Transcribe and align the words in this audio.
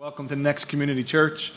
Welcome 0.00 0.28
to 0.28 0.36
Next 0.36 0.64
Community 0.64 1.04
Church. 1.04 1.52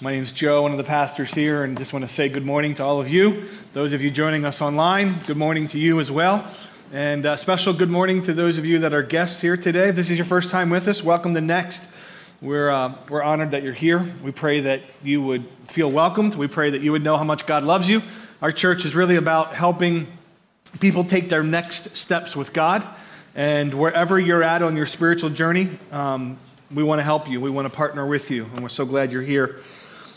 My 0.00 0.12
name 0.12 0.22
is 0.22 0.32
Joe, 0.32 0.62
one 0.62 0.72
of 0.72 0.78
the 0.78 0.82
pastors 0.82 1.34
here, 1.34 1.62
and 1.62 1.76
just 1.76 1.92
want 1.92 2.02
to 2.06 2.10
say 2.10 2.30
good 2.30 2.42
morning 2.42 2.74
to 2.76 2.82
all 2.82 3.02
of 3.02 3.10
you. 3.10 3.44
Those 3.74 3.92
of 3.92 4.00
you 4.00 4.10
joining 4.10 4.46
us 4.46 4.62
online, 4.62 5.18
good 5.26 5.36
morning 5.36 5.68
to 5.68 5.78
you 5.78 6.00
as 6.00 6.10
well. 6.10 6.50
And 6.94 7.26
a 7.26 7.36
special 7.36 7.74
good 7.74 7.90
morning 7.90 8.22
to 8.22 8.32
those 8.32 8.56
of 8.56 8.64
you 8.64 8.78
that 8.78 8.94
are 8.94 9.02
guests 9.02 9.42
here 9.42 9.58
today. 9.58 9.90
If 9.90 9.96
this 9.96 10.08
is 10.08 10.16
your 10.16 10.24
first 10.24 10.50
time 10.50 10.70
with 10.70 10.88
us, 10.88 11.02
welcome 11.02 11.34
to 11.34 11.42
Next. 11.42 11.86
We're, 12.40 12.70
uh, 12.70 12.94
we're 13.10 13.22
honored 13.22 13.50
that 13.50 13.62
you're 13.62 13.74
here. 13.74 14.02
We 14.24 14.32
pray 14.32 14.60
that 14.60 14.80
you 15.02 15.20
would 15.20 15.46
feel 15.68 15.90
welcomed. 15.90 16.34
We 16.34 16.46
pray 16.46 16.70
that 16.70 16.80
you 16.80 16.92
would 16.92 17.04
know 17.04 17.18
how 17.18 17.24
much 17.24 17.46
God 17.46 17.62
loves 17.62 17.90
you. 17.90 18.00
Our 18.40 18.52
church 18.52 18.86
is 18.86 18.94
really 18.94 19.16
about 19.16 19.54
helping 19.54 20.06
people 20.80 21.04
take 21.04 21.28
their 21.28 21.44
next 21.44 21.94
steps 21.98 22.34
with 22.34 22.54
God. 22.54 22.86
And 23.34 23.74
wherever 23.74 24.18
you're 24.18 24.42
at 24.42 24.62
on 24.62 24.76
your 24.76 24.86
spiritual 24.86 25.28
journey, 25.28 25.68
um, 25.90 26.38
we 26.74 26.82
want 26.82 27.00
to 27.00 27.02
help 27.02 27.28
you. 27.28 27.40
We 27.40 27.50
want 27.50 27.70
to 27.70 27.76
partner 27.76 28.06
with 28.06 28.30
you, 28.30 28.44
and 28.54 28.62
we're 28.62 28.68
so 28.68 28.86
glad 28.86 29.12
you're 29.12 29.22
here. 29.22 29.60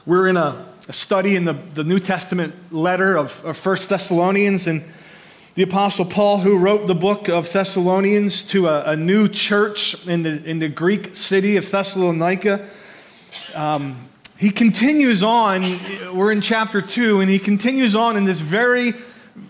We're 0.05 0.27
in 0.27 0.37
a, 0.37 0.65
a 0.87 0.93
study 0.93 1.35
in 1.35 1.43
the, 1.43 1.53
the 1.53 1.83
New 1.83 1.99
Testament 1.99 2.53
letter 2.71 3.17
of, 3.17 3.43
of 3.43 3.63
1 3.63 3.77
Thessalonians, 3.89 4.67
and 4.67 4.83
the 5.55 5.63
Apostle 5.63 6.05
Paul, 6.05 6.37
who 6.37 6.57
wrote 6.57 6.87
the 6.87 6.95
book 6.95 7.27
of 7.27 7.51
Thessalonians 7.51 8.43
to 8.51 8.67
a, 8.67 8.91
a 8.91 8.95
new 8.95 9.27
church 9.27 10.07
in 10.07 10.23
the, 10.23 10.43
in 10.43 10.59
the 10.59 10.69
Greek 10.69 11.15
city 11.15 11.57
of 11.57 11.69
Thessalonica, 11.69 12.67
um, 13.53 13.97
he 14.37 14.49
continues 14.49 15.23
on. 15.23 15.61
We're 16.13 16.31
in 16.31 16.41
chapter 16.41 16.81
2, 16.81 17.21
and 17.21 17.29
he 17.29 17.39
continues 17.39 17.95
on 17.95 18.15
in 18.15 18.23
this 18.23 18.39
very, 18.39 18.93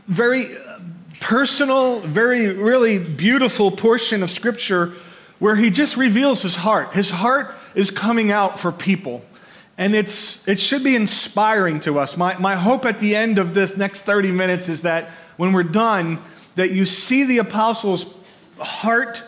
very 0.08 0.56
personal, 1.20 2.00
very, 2.00 2.50
really 2.50 3.00
beautiful 3.00 3.72
portion 3.72 4.24
of 4.24 4.32
Scripture 4.32 4.94
where 5.40 5.56
he 5.56 5.70
just 5.70 5.98
reveals 5.98 6.42
his 6.42 6.56
heart. 6.56 6.94
His 6.94 7.10
heart 7.10 7.56
is 7.74 7.92
coming 7.92 8.32
out 8.32 8.60
for 8.60 8.72
people. 8.72 9.24
And 9.78 9.96
it's, 9.96 10.48
it 10.48 10.60
should 10.60 10.84
be 10.84 10.96
inspiring 10.96 11.82
to 11.82 12.00
us. 12.00 12.16
My, 12.16 12.38
my 12.38 12.56
hope 12.56 12.86
at 12.86 13.00
the 13.00 13.16
end 13.16 13.38
of 13.38 13.54
this 13.54 13.76
next 13.76 14.02
30 14.02 14.32
minutes 14.32 14.70
is 14.70 14.84
that 14.84 15.10
when 15.36 15.52
we're 15.52 15.64
done, 15.64 16.22
that 16.56 16.72
you 16.72 16.86
see 16.86 17.26
the 17.26 17.40
apostle's 17.40 18.24
heart 18.58 19.22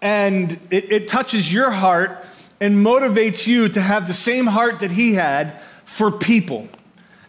and 0.00 0.52
it, 0.70 0.90
it 0.90 1.08
touches 1.08 1.52
your 1.52 1.70
heart 1.70 2.24
and 2.60 2.84
motivates 2.84 3.46
you 3.46 3.68
to 3.68 3.80
have 3.80 4.06
the 4.06 4.14
same 4.14 4.46
heart 4.46 4.80
that 4.80 4.90
he 4.90 5.14
had 5.14 5.60
for 5.84 6.10
people 6.10 6.68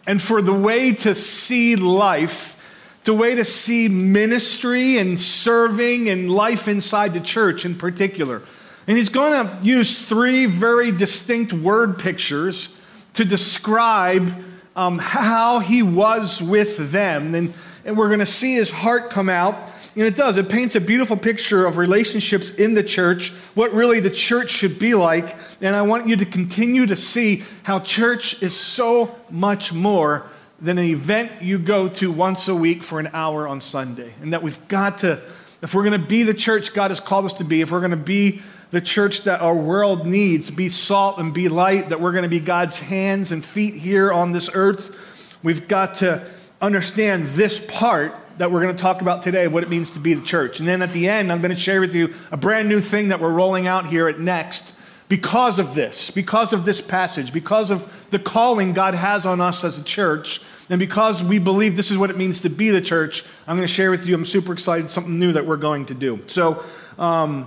and 0.06 0.20
for 0.20 0.40
the 0.40 0.52
way 0.52 0.94
to 0.94 1.14
see 1.14 1.76
life 1.76 2.58
the 3.04 3.14
way 3.14 3.34
to 3.34 3.44
see 3.44 3.88
ministry 3.88 4.98
and 4.98 5.18
serving 5.18 6.08
and 6.08 6.30
life 6.30 6.68
inside 6.68 7.12
the 7.12 7.20
church 7.20 7.64
in 7.64 7.74
particular. 7.74 8.42
And 8.86 8.96
he's 8.96 9.08
going 9.08 9.46
to 9.46 9.58
use 9.62 9.98
three 9.98 10.46
very 10.46 10.92
distinct 10.92 11.52
word 11.52 11.98
pictures 11.98 12.80
to 13.14 13.24
describe 13.24 14.32
um, 14.74 14.98
how 14.98 15.58
he 15.58 15.82
was 15.82 16.40
with 16.40 16.90
them. 16.90 17.34
And, 17.34 17.54
and 17.84 17.96
we're 17.96 18.08
going 18.08 18.20
to 18.20 18.26
see 18.26 18.54
his 18.54 18.70
heart 18.70 19.10
come 19.10 19.28
out. 19.28 19.70
And 19.94 20.04
it 20.04 20.16
does. 20.16 20.38
It 20.38 20.48
paints 20.48 20.74
a 20.74 20.80
beautiful 20.80 21.18
picture 21.18 21.66
of 21.66 21.76
relationships 21.76 22.50
in 22.54 22.72
the 22.72 22.82
church, 22.82 23.30
what 23.54 23.74
really 23.74 24.00
the 24.00 24.10
church 24.10 24.50
should 24.50 24.78
be 24.78 24.94
like. 24.94 25.36
And 25.60 25.76
I 25.76 25.82
want 25.82 26.08
you 26.08 26.16
to 26.16 26.24
continue 26.24 26.86
to 26.86 26.96
see 26.96 27.44
how 27.62 27.78
church 27.78 28.42
is 28.42 28.56
so 28.56 29.14
much 29.28 29.72
more 29.72 30.30
than 30.62 30.78
an 30.78 30.86
event 30.86 31.42
you 31.42 31.58
go 31.58 31.88
to 31.88 32.10
once 32.12 32.46
a 32.46 32.54
week 32.54 32.84
for 32.84 33.00
an 33.00 33.10
hour 33.12 33.48
on 33.48 33.60
Sunday. 33.60 34.14
And 34.22 34.32
that 34.32 34.42
we've 34.42 34.68
got 34.68 34.98
to, 34.98 35.20
if 35.60 35.74
we're 35.74 35.82
going 35.82 36.00
to 36.00 36.06
be 36.06 36.22
the 36.22 36.34
church 36.34 36.72
God 36.72 36.92
has 36.92 37.00
called 37.00 37.24
us 37.24 37.34
to 37.34 37.44
be, 37.44 37.60
if 37.60 37.72
we're 37.72 37.80
going 37.80 37.90
to 37.90 37.96
be 37.96 38.42
the 38.70 38.80
church 38.80 39.24
that 39.24 39.42
our 39.42 39.54
world 39.54 40.06
needs, 40.06 40.50
be 40.50 40.68
salt 40.68 41.18
and 41.18 41.34
be 41.34 41.48
light, 41.48 41.88
that 41.88 42.00
we're 42.00 42.12
going 42.12 42.22
to 42.22 42.28
be 42.28 42.38
God's 42.38 42.78
hands 42.78 43.32
and 43.32 43.44
feet 43.44 43.74
here 43.74 44.12
on 44.12 44.30
this 44.30 44.48
earth, 44.54 44.96
we've 45.42 45.66
got 45.66 45.96
to 45.96 46.24
understand 46.60 47.26
this 47.28 47.64
part 47.66 48.14
that 48.38 48.50
we're 48.50 48.62
going 48.62 48.74
to 48.74 48.80
talk 48.80 49.02
about 49.02 49.22
today, 49.24 49.48
what 49.48 49.64
it 49.64 49.68
means 49.68 49.90
to 49.90 49.98
be 49.98 50.14
the 50.14 50.24
church. 50.24 50.60
And 50.60 50.68
then 50.68 50.80
at 50.80 50.92
the 50.92 51.08
end, 51.08 51.32
I'm 51.32 51.42
going 51.42 51.54
to 51.54 51.60
share 51.60 51.80
with 51.80 51.94
you 51.94 52.14
a 52.30 52.36
brand 52.36 52.68
new 52.68 52.80
thing 52.80 53.08
that 53.08 53.20
we're 53.20 53.32
rolling 53.32 53.66
out 53.66 53.86
here 53.86 54.08
at 54.08 54.20
Next 54.20 54.74
because 55.08 55.58
of 55.58 55.74
this, 55.74 56.10
because 56.10 56.52
of 56.52 56.64
this 56.64 56.80
passage, 56.80 57.32
because 57.32 57.70
of 57.70 58.06
the 58.10 58.18
calling 58.18 58.72
God 58.72 58.94
has 58.94 59.26
on 59.26 59.40
us 59.40 59.64
as 59.64 59.76
a 59.76 59.84
church 59.84 60.40
and 60.72 60.78
because 60.78 61.22
we 61.22 61.38
believe 61.38 61.76
this 61.76 61.90
is 61.90 61.98
what 61.98 62.08
it 62.08 62.16
means 62.16 62.40
to 62.40 62.48
be 62.48 62.70
the 62.70 62.80
church, 62.80 63.26
I'm 63.46 63.58
going 63.58 63.68
to 63.68 63.72
share 63.72 63.90
with 63.90 64.06
you, 64.06 64.14
I'm 64.14 64.24
super 64.24 64.54
excited, 64.54 64.90
something 64.90 65.18
new 65.18 65.32
that 65.32 65.44
we're 65.44 65.58
going 65.58 65.84
to 65.84 65.94
do. 65.94 66.22
So, 66.28 66.64
um, 66.98 67.46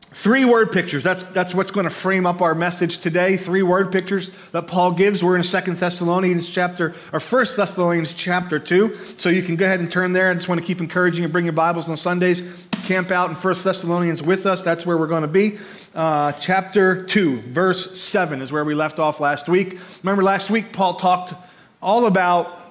three 0.00 0.46
word 0.46 0.72
pictures. 0.72 1.04
That's, 1.04 1.22
that's 1.22 1.54
what's 1.54 1.70
going 1.70 1.84
to 1.84 1.90
frame 1.90 2.24
up 2.24 2.40
our 2.40 2.54
message 2.54 3.02
today. 3.02 3.36
Three 3.36 3.62
word 3.62 3.92
pictures 3.92 4.30
that 4.52 4.68
Paul 4.68 4.92
gives. 4.92 5.22
We're 5.22 5.36
in 5.36 5.42
Second 5.42 5.76
Thessalonians 5.76 6.48
chapter, 6.48 6.94
or 7.12 7.20
First 7.20 7.58
Thessalonians 7.58 8.14
chapter 8.14 8.58
2. 8.58 9.18
So 9.18 9.28
you 9.28 9.42
can 9.42 9.56
go 9.56 9.66
ahead 9.66 9.80
and 9.80 9.90
turn 9.90 10.14
there. 10.14 10.30
I 10.30 10.32
just 10.32 10.48
want 10.48 10.58
to 10.58 10.66
keep 10.66 10.80
encouraging 10.80 11.24
you 11.24 11.28
bring 11.28 11.44
your 11.44 11.52
Bibles 11.52 11.90
on 11.90 11.98
Sundays. 11.98 12.66
Camp 12.84 13.10
out 13.10 13.28
in 13.28 13.36
First 13.36 13.64
Thessalonians 13.64 14.22
with 14.22 14.46
us. 14.46 14.62
That's 14.62 14.86
where 14.86 14.96
we're 14.96 15.08
going 15.08 15.20
to 15.20 15.28
be. 15.28 15.58
Uh, 15.94 16.32
chapter 16.32 17.04
2, 17.04 17.42
verse 17.42 18.00
7 18.00 18.40
is 18.40 18.50
where 18.50 18.64
we 18.64 18.74
left 18.74 18.98
off 18.98 19.20
last 19.20 19.46
week. 19.46 19.78
Remember, 20.02 20.22
last 20.22 20.48
week 20.48 20.72
Paul 20.72 20.94
talked 20.94 21.34
all 21.82 22.06
about 22.06 22.61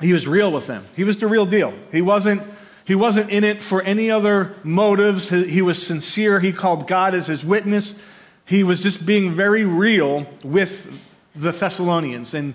he 0.00 0.12
was 0.12 0.28
real 0.28 0.52
with 0.52 0.66
them. 0.66 0.86
He 0.94 1.04
was 1.04 1.16
the 1.18 1.26
real 1.26 1.46
deal. 1.46 1.74
He 1.90 2.02
wasn't, 2.02 2.42
he 2.84 2.94
wasn't 2.94 3.30
in 3.30 3.44
it 3.44 3.62
for 3.62 3.82
any 3.82 4.10
other 4.10 4.54
motives. 4.62 5.28
He 5.28 5.62
was 5.62 5.84
sincere. 5.84 6.40
He 6.40 6.52
called 6.52 6.86
God 6.86 7.14
as 7.14 7.26
his 7.26 7.44
witness. 7.44 8.06
He 8.44 8.62
was 8.62 8.82
just 8.82 9.04
being 9.04 9.34
very 9.34 9.64
real 9.64 10.26
with 10.44 10.96
the 11.34 11.50
Thessalonians. 11.50 12.34
And, 12.34 12.54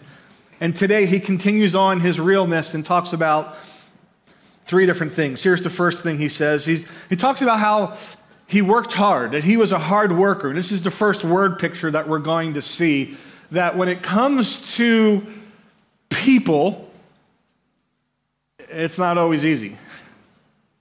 and 0.60 0.76
today 0.76 1.06
he 1.06 1.20
continues 1.20 1.76
on 1.76 2.00
his 2.00 2.20
realness 2.20 2.74
and 2.74 2.86
talks 2.86 3.14
about 3.14 3.58
three 4.66 4.86
different 4.86 5.12
things. 5.12 5.44
Here's 5.44 5.64
the 5.64 5.70
first 5.70 6.04
thing 6.04 6.18
he 6.18 6.30
says 6.30 6.66
He's, 6.66 6.88
he 7.10 7.16
talks 7.16 7.42
about 7.42 7.60
how 7.60 7.98
he 8.48 8.62
worked 8.62 8.94
hard, 8.94 9.32
that 9.32 9.44
he 9.44 9.58
was 9.58 9.72
a 9.72 9.80
hard 9.80 10.12
worker. 10.12 10.48
And 10.48 10.58
this 10.58 10.72
is 10.72 10.84
the 10.84 10.92
first 10.92 11.24
word 11.24 11.60
picture 11.60 11.92
that 11.92 12.08
we're 12.08 12.20
going 12.20 12.54
to 12.54 12.62
see 12.62 13.18
that 13.52 13.76
when 13.78 13.90
it 13.90 14.02
comes 14.02 14.76
to 14.78 15.26
people, 16.10 16.90
it's 18.74 18.98
not 18.98 19.18
always 19.18 19.46
easy. 19.46 19.78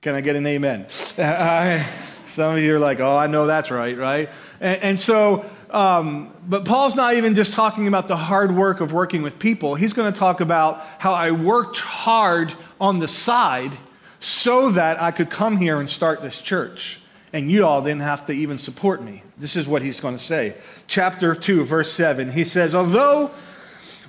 Can 0.00 0.14
I 0.14 0.20
get 0.20 0.36
an 0.36 0.46
amen? 0.46 0.88
Some 2.26 2.56
of 2.56 2.62
you 2.62 2.76
are 2.76 2.78
like, 2.78 3.00
oh, 3.00 3.16
I 3.16 3.26
know 3.26 3.46
that's 3.46 3.70
right, 3.70 3.96
right? 3.96 4.30
And, 4.60 4.82
and 4.82 5.00
so, 5.00 5.44
um, 5.70 6.32
but 6.48 6.64
Paul's 6.64 6.96
not 6.96 7.14
even 7.14 7.34
just 7.34 7.52
talking 7.52 7.86
about 7.88 8.08
the 8.08 8.16
hard 8.16 8.56
work 8.56 8.80
of 8.80 8.92
working 8.92 9.22
with 9.22 9.38
people. 9.38 9.74
He's 9.74 9.92
going 9.92 10.12
to 10.12 10.18
talk 10.18 10.40
about 10.40 10.84
how 10.98 11.12
I 11.12 11.30
worked 11.30 11.78
hard 11.78 12.54
on 12.80 12.98
the 12.98 13.08
side 13.08 13.72
so 14.18 14.70
that 14.70 15.00
I 15.00 15.10
could 15.10 15.30
come 15.30 15.56
here 15.56 15.78
and 15.78 15.88
start 15.88 16.22
this 16.22 16.40
church. 16.40 17.00
And 17.32 17.50
you 17.50 17.66
all 17.66 17.82
didn't 17.82 18.02
have 18.02 18.26
to 18.26 18.32
even 18.32 18.58
support 18.58 19.02
me. 19.02 19.22
This 19.38 19.56
is 19.56 19.66
what 19.66 19.82
he's 19.82 20.00
going 20.00 20.16
to 20.16 20.22
say. 20.22 20.54
Chapter 20.86 21.34
2, 21.34 21.64
verse 21.64 21.90
7. 21.92 22.30
He 22.30 22.44
says, 22.44 22.74
Although 22.74 23.30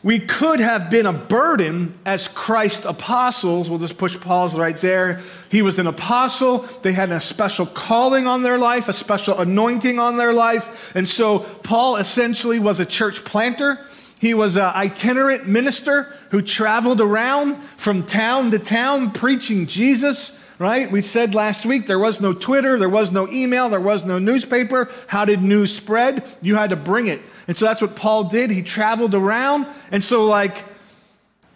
we 0.03 0.19
could 0.19 0.59
have 0.59 0.89
been 0.89 1.05
a 1.05 1.13
burden 1.13 1.97
as 2.05 2.27
Christ 2.27 2.83
apostles. 2.83 3.69
We'll 3.69 3.79
just 3.79 3.97
push 3.97 4.19
pause 4.19 4.55
right 4.55 4.77
there. 4.77 5.21
He 5.49 5.61
was 5.61 5.79
an 5.79 5.87
apostle. 5.87 6.59
They 6.81 6.91
had 6.91 7.09
a 7.11 7.21
special 7.21 7.65
calling 7.65 8.27
on 8.27 8.43
their 8.43 8.57
life, 8.57 8.89
a 8.89 8.93
special 8.93 9.39
anointing 9.39 9.99
on 9.99 10.17
their 10.17 10.33
life. 10.33 10.93
And 10.93 11.07
so 11.07 11.39
Paul 11.39 11.95
essentially 11.95 12.59
was 12.59 12.81
a 12.81 12.85
church 12.85 13.23
planter. 13.23 13.79
He 14.19 14.33
was 14.33 14.57
an 14.57 14.63
itinerant 14.63 15.47
minister 15.47 16.13
who 16.31 16.41
traveled 16.41 16.99
around 16.99 17.55
from 17.77 18.05
town 18.05 18.51
to 18.51 18.59
town 18.59 19.11
preaching 19.11 19.67
Jesus 19.67 20.43
right? 20.59 20.91
We 20.91 21.01
said 21.01 21.35
last 21.35 21.65
week 21.65 21.87
there 21.87 21.99
was 21.99 22.21
no 22.21 22.31
Twitter, 22.31 22.77
there 22.77 22.87
was 22.87 23.11
no 23.11 23.27
email, 23.29 23.69
there 23.69 23.79
was 23.81 24.05
no 24.05 24.19
newspaper. 24.19 24.89
How 25.07 25.25
did 25.25 25.41
news 25.41 25.75
spread? 25.75 26.23
You 26.41 26.55
had 26.55 26.69
to 26.69 26.75
bring 26.75 27.07
it. 27.07 27.21
And 27.47 27.57
so 27.57 27.65
that's 27.65 27.81
what 27.81 27.95
Paul 27.95 28.25
did. 28.25 28.49
He 28.49 28.61
traveled 28.61 29.13
around. 29.13 29.67
And 29.91 30.03
so, 30.03 30.25
like, 30.25 30.55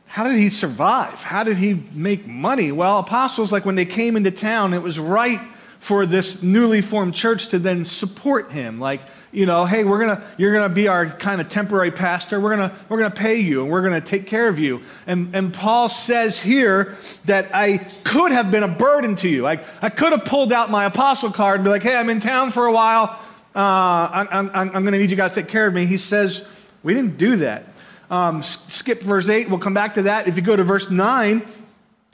how 0.07 0.23
did 0.23 0.39
he 0.39 0.49
survive? 0.49 1.21
How 1.21 1.43
did 1.43 1.57
he 1.57 1.83
make 1.93 2.25
money? 2.27 2.71
Well, 2.71 2.99
apostles, 2.99 3.51
like 3.51 3.65
when 3.65 3.75
they 3.75 3.85
came 3.85 4.15
into 4.15 4.31
town, 4.31 4.73
it 4.73 4.81
was 4.81 4.97
right 4.97 5.39
for 5.79 6.05
this 6.05 6.41
newly 6.41 6.81
formed 6.81 7.13
church 7.13 7.49
to 7.49 7.59
then 7.59 7.83
support 7.83 8.51
him. 8.51 8.79
Like, 8.79 9.01
you 9.31 9.45
know, 9.45 9.65
hey, 9.65 9.83
we're 9.83 9.99
gonna, 9.99 10.23
you're 10.37 10.53
gonna 10.53 10.73
be 10.73 10.87
our 10.87 11.05
kind 11.05 11.39
of 11.39 11.49
temporary 11.49 11.91
pastor. 11.91 12.39
We're 12.39 12.55
gonna, 12.55 12.73
we're 12.89 12.97
gonna 12.97 13.11
pay 13.11 13.35
you 13.35 13.61
and 13.61 13.71
we're 13.71 13.83
gonna 13.83 14.01
take 14.01 14.25
care 14.25 14.47
of 14.47 14.57
you. 14.57 14.81
And, 15.05 15.35
and 15.35 15.53
Paul 15.53 15.89
says 15.89 16.41
here 16.41 16.97
that 17.25 17.53
I 17.53 17.77
could 18.03 18.31
have 18.31 18.49
been 18.49 18.63
a 18.63 18.67
burden 18.67 19.15
to 19.17 19.29
you. 19.29 19.43
Like, 19.43 19.63
I 19.83 19.89
could 19.89 20.13
have 20.13 20.25
pulled 20.25 20.51
out 20.51 20.71
my 20.71 20.85
apostle 20.85 21.31
card 21.31 21.57
and 21.57 21.63
be 21.63 21.69
like, 21.69 21.83
hey, 21.83 21.95
I'm 21.95 22.09
in 22.09 22.19
town 22.19 22.51
for 22.51 22.65
a 22.65 22.71
while. 22.71 23.19
Uh, 23.57 24.27
I'm, 24.29 24.51
I'm, 24.53 24.69
I'm 24.75 24.83
going 24.83 24.91
to 24.91 24.99
need 24.99 25.09
you 25.09 25.17
guys 25.17 25.31
to 25.31 25.41
take 25.41 25.49
care 25.49 25.65
of 25.65 25.73
me. 25.73 25.87
He 25.87 25.97
says, 25.97 26.47
we 26.83 26.93
didn't 26.93 27.17
do 27.17 27.37
that. 27.37 27.65
Um, 28.11 28.43
skip 28.43 29.01
verse 29.01 29.29
8. 29.29 29.49
We'll 29.49 29.57
come 29.57 29.73
back 29.73 29.95
to 29.95 30.03
that. 30.03 30.27
If 30.27 30.35
you 30.35 30.43
go 30.43 30.55
to 30.55 30.63
verse 30.63 30.91
9, 30.91 31.43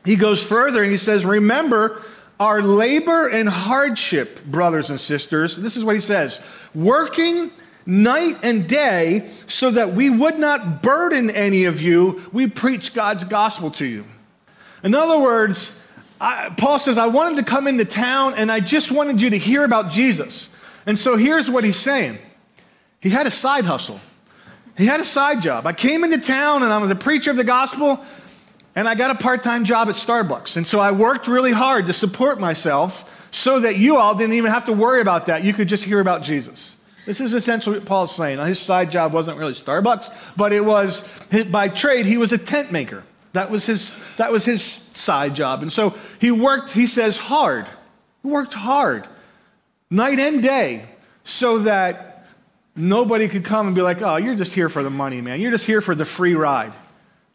he 0.06 0.16
goes 0.16 0.42
further 0.42 0.82
and 0.82 0.90
he 0.90 0.98
says, 0.98 1.26
Remember 1.26 2.02
our 2.40 2.62
labor 2.62 3.28
and 3.28 3.48
hardship, 3.48 4.44
brothers 4.46 4.90
and 4.90 5.00
sisters. 5.00 5.58
This 5.58 5.76
is 5.78 5.84
what 5.84 5.96
he 5.96 6.02
says 6.02 6.46
working 6.74 7.52
night 7.86 8.36
and 8.42 8.68
day 8.68 9.30
so 9.46 9.70
that 9.72 9.94
we 9.94 10.10
would 10.10 10.40
not 10.40 10.82
burden 10.82 11.30
any 11.30 11.66
of 11.66 11.82
you. 11.82 12.22
We 12.32 12.48
preach 12.48 12.94
God's 12.94 13.26
gospel 13.26 13.70
to 13.72 13.86
you. 13.86 14.06
In 14.82 14.96
other 14.96 15.20
words, 15.20 15.86
I, 16.20 16.50
Paul 16.58 16.80
says, 16.80 16.98
I 16.98 17.08
wanted 17.08 17.36
to 17.38 17.44
come 17.44 17.68
into 17.68 17.86
town 17.86 18.36
and 18.36 18.52
I 18.52 18.62
just 18.62 18.92
wanted 18.92 19.22
you 19.22 19.30
to 19.32 19.38
hear 19.38 19.64
about 19.64 19.92
Jesus. 19.92 20.53
And 20.86 20.98
so 20.98 21.16
here's 21.18 21.50
what 21.50 21.64
he's 21.64 21.78
saying 21.78 22.18
he 23.00 23.10
had 23.10 23.28
a 23.28 23.32
side 23.32 23.66
hustle, 23.66 24.00
he 24.78 24.86
had 24.86 25.00
a 25.00 25.06
side 25.06 25.42
job. 25.42 25.68
I 25.68 25.74
came 25.74 26.04
into 26.04 26.18
town 26.18 26.64
and 26.64 26.72
I 26.72 26.78
was 26.78 26.92
a 26.92 26.96
preacher 26.96 27.32
of 27.32 27.38
the 27.38 27.44
gospel 27.44 28.04
and 28.76 28.88
I 28.88 28.96
got 28.96 29.12
a 29.12 29.16
part 29.16 29.44
time 29.44 29.66
job 29.66 29.90
at 29.90 29.96
Starbucks. 29.96 30.58
And 30.58 30.66
so 30.66 30.80
I 30.80 30.92
worked 30.92 31.28
really 31.28 31.52
hard 31.52 31.88
to 31.88 31.94
support 31.94 32.40
myself 32.40 33.10
so 33.32 33.60
that 33.62 33.78
you 33.78 33.98
all 33.98 34.16
didn't 34.16 34.34
even 34.34 34.52
have 34.52 34.66
to 34.66 34.74
worry 34.74 35.02
about 35.02 35.28
that. 35.28 35.44
You 35.44 35.54
could 35.54 35.68
just 35.68 35.84
hear 35.84 36.00
about 36.00 36.24
Jesus. 36.24 36.84
This 37.06 37.20
is 37.20 37.34
essentially 37.34 37.80
what 37.80 37.86
Paul's 37.86 38.16
saying. 38.16 38.40
His 38.40 38.60
side 38.60 38.92
job 38.92 39.12
wasn't 39.12 39.38
really 39.38 39.54
Starbucks, 39.54 40.16
but 40.38 40.54
it 40.54 40.64
was 40.64 41.22
by 41.52 41.68
trade, 41.68 42.06
he 42.06 42.18
was 42.18 42.32
a 42.32 42.38
tent 42.38 42.72
maker. 42.72 43.04
That 43.34 43.50
was 43.50 43.66
his, 43.66 43.96
that 44.18 44.32
was 44.32 44.46
his 44.46 44.64
side 44.64 45.36
job. 45.36 45.64
And 45.64 45.72
so 45.72 45.96
he 46.20 46.32
worked, 46.32 46.70
he 46.70 46.88
says, 46.88 47.18
hard. 47.18 47.66
He 48.22 48.30
worked 48.30 48.54
hard, 48.54 49.08
night 49.90 50.20
and 50.20 50.42
day, 50.42 50.86
so 51.24 51.60
that 51.60 52.28
nobody 52.76 53.28
could 53.28 53.46
come 53.46 53.68
and 53.68 53.76
be 53.76 53.82
like, 53.82 54.02
oh, 54.02 54.16
you're 54.16 54.36
just 54.36 54.54
here 54.54 54.70
for 54.70 54.84
the 54.84 54.90
money, 54.90 55.22
man. 55.22 55.40
You're 55.40 55.52
just 55.52 55.66
here 55.66 55.82
for 55.82 55.96
the 55.96 56.06
free 56.06 56.36
ride. 56.36 56.74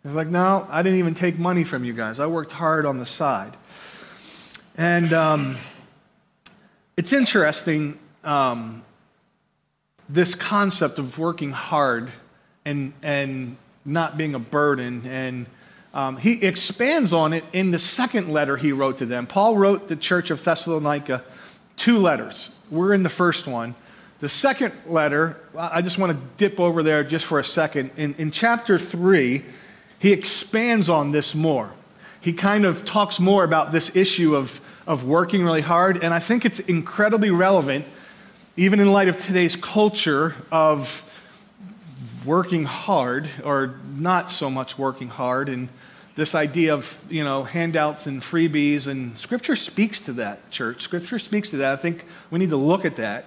He's 0.03 0.15
like, 0.15 0.29
no, 0.29 0.67
I 0.71 0.83
didn't 0.83 0.99
even 0.99 1.15
take 1.15 1.39
money 1.39 1.65
from 1.65 1.85
you 1.85 1.93
guys. 1.93 2.21
I 2.21 2.27
worked 2.27 2.53
hard 2.53 2.87
on 2.87 2.99
the 2.99 3.07
side. 3.07 3.57
And 4.77 5.13
um, 5.13 5.57
it's 6.97 7.13
interesting 7.13 7.99
um, 8.25 8.85
this 10.09 10.35
concept 10.35 10.99
of 10.99 11.19
working 11.19 11.51
hard 11.51 12.11
and, 12.65 12.93
and 13.03 13.57
not 13.85 14.17
being 14.17 14.35
a 14.35 14.39
burden. 14.39 15.03
And 15.07 15.47
um, 15.93 16.17
he 16.17 16.45
expands 16.45 17.13
on 17.13 17.33
it 17.33 17.45
in 17.53 17.71
the 17.71 17.79
second 17.79 18.29
letter 18.29 18.57
he 18.57 18.73
wrote 18.73 18.99
to 18.99 19.07
them. 19.07 19.27
Paul 19.27 19.57
wrote 19.57 19.89
the 19.89 19.97
church 19.97 20.31
of 20.31 20.43
Thessalonica 20.43 21.25
two 21.79 21.99
letters. 21.99 22.55
We're 22.71 22.93
in 22.93 23.03
the 23.03 23.09
first 23.09 23.47
one. 23.47 23.75
The 24.19 24.29
second 24.29 24.75
letter, 24.87 25.41
I 25.57 25.81
just 25.81 25.97
want 25.97 26.13
to 26.13 26.19
dip 26.37 26.59
over 26.59 26.83
there 26.83 27.05
just 27.05 27.25
for 27.25 27.39
a 27.39 27.45
second. 27.45 27.93
In, 27.97 28.15
in 28.17 28.31
chapter 28.33 28.79
3, 28.79 29.45
he 30.01 30.13
expands 30.13 30.89
on 30.89 31.13
this 31.13 31.35
more. 31.35 31.73
He 32.21 32.33
kind 32.33 32.65
of 32.67 32.85
talks 32.85 33.21
more 33.21 33.45
about 33.45 33.71
this 33.71 33.95
issue 33.95 34.35
of, 34.35 34.61
of 34.87 35.05
working 35.05 35.45
really 35.45 35.61
hard, 35.61 36.03
and 36.03 36.13
I 36.13 36.19
think 36.19 36.45
it's 36.45 36.59
incredibly 36.59 37.31
relevant 37.31 37.87
even 38.57 38.81
in 38.81 38.91
light 38.91 39.09
of 39.09 39.17
today's 39.17 39.55
culture 39.55 40.35
of 40.51 41.05
working 42.25 42.65
hard 42.65 43.31
or 43.45 43.79
not 43.95 44.29
so 44.29 44.51
much 44.51 44.77
working 44.77 45.09
hard 45.09 45.49
and 45.49 45.69
this 46.19 46.35
idea 46.35 46.75
of 46.75 47.01
you 47.09 47.23
know 47.23 47.45
handouts 47.45 48.09
and 48.09 48.21
freebies 48.21 48.89
and 48.89 49.17
scripture 49.17 49.55
speaks 49.55 50.01
to 50.01 50.13
that 50.15 50.51
church. 50.51 50.83
Scripture 50.83 51.21
speaks 51.21 51.51
to 51.51 51.59
that. 51.59 51.73
I 51.73 51.77
think 51.77 52.05
we 52.33 52.41
need 52.41 52.51
to 52.51 52.57
look 52.57 52.85
at 52.85 52.97
that. 52.97 53.27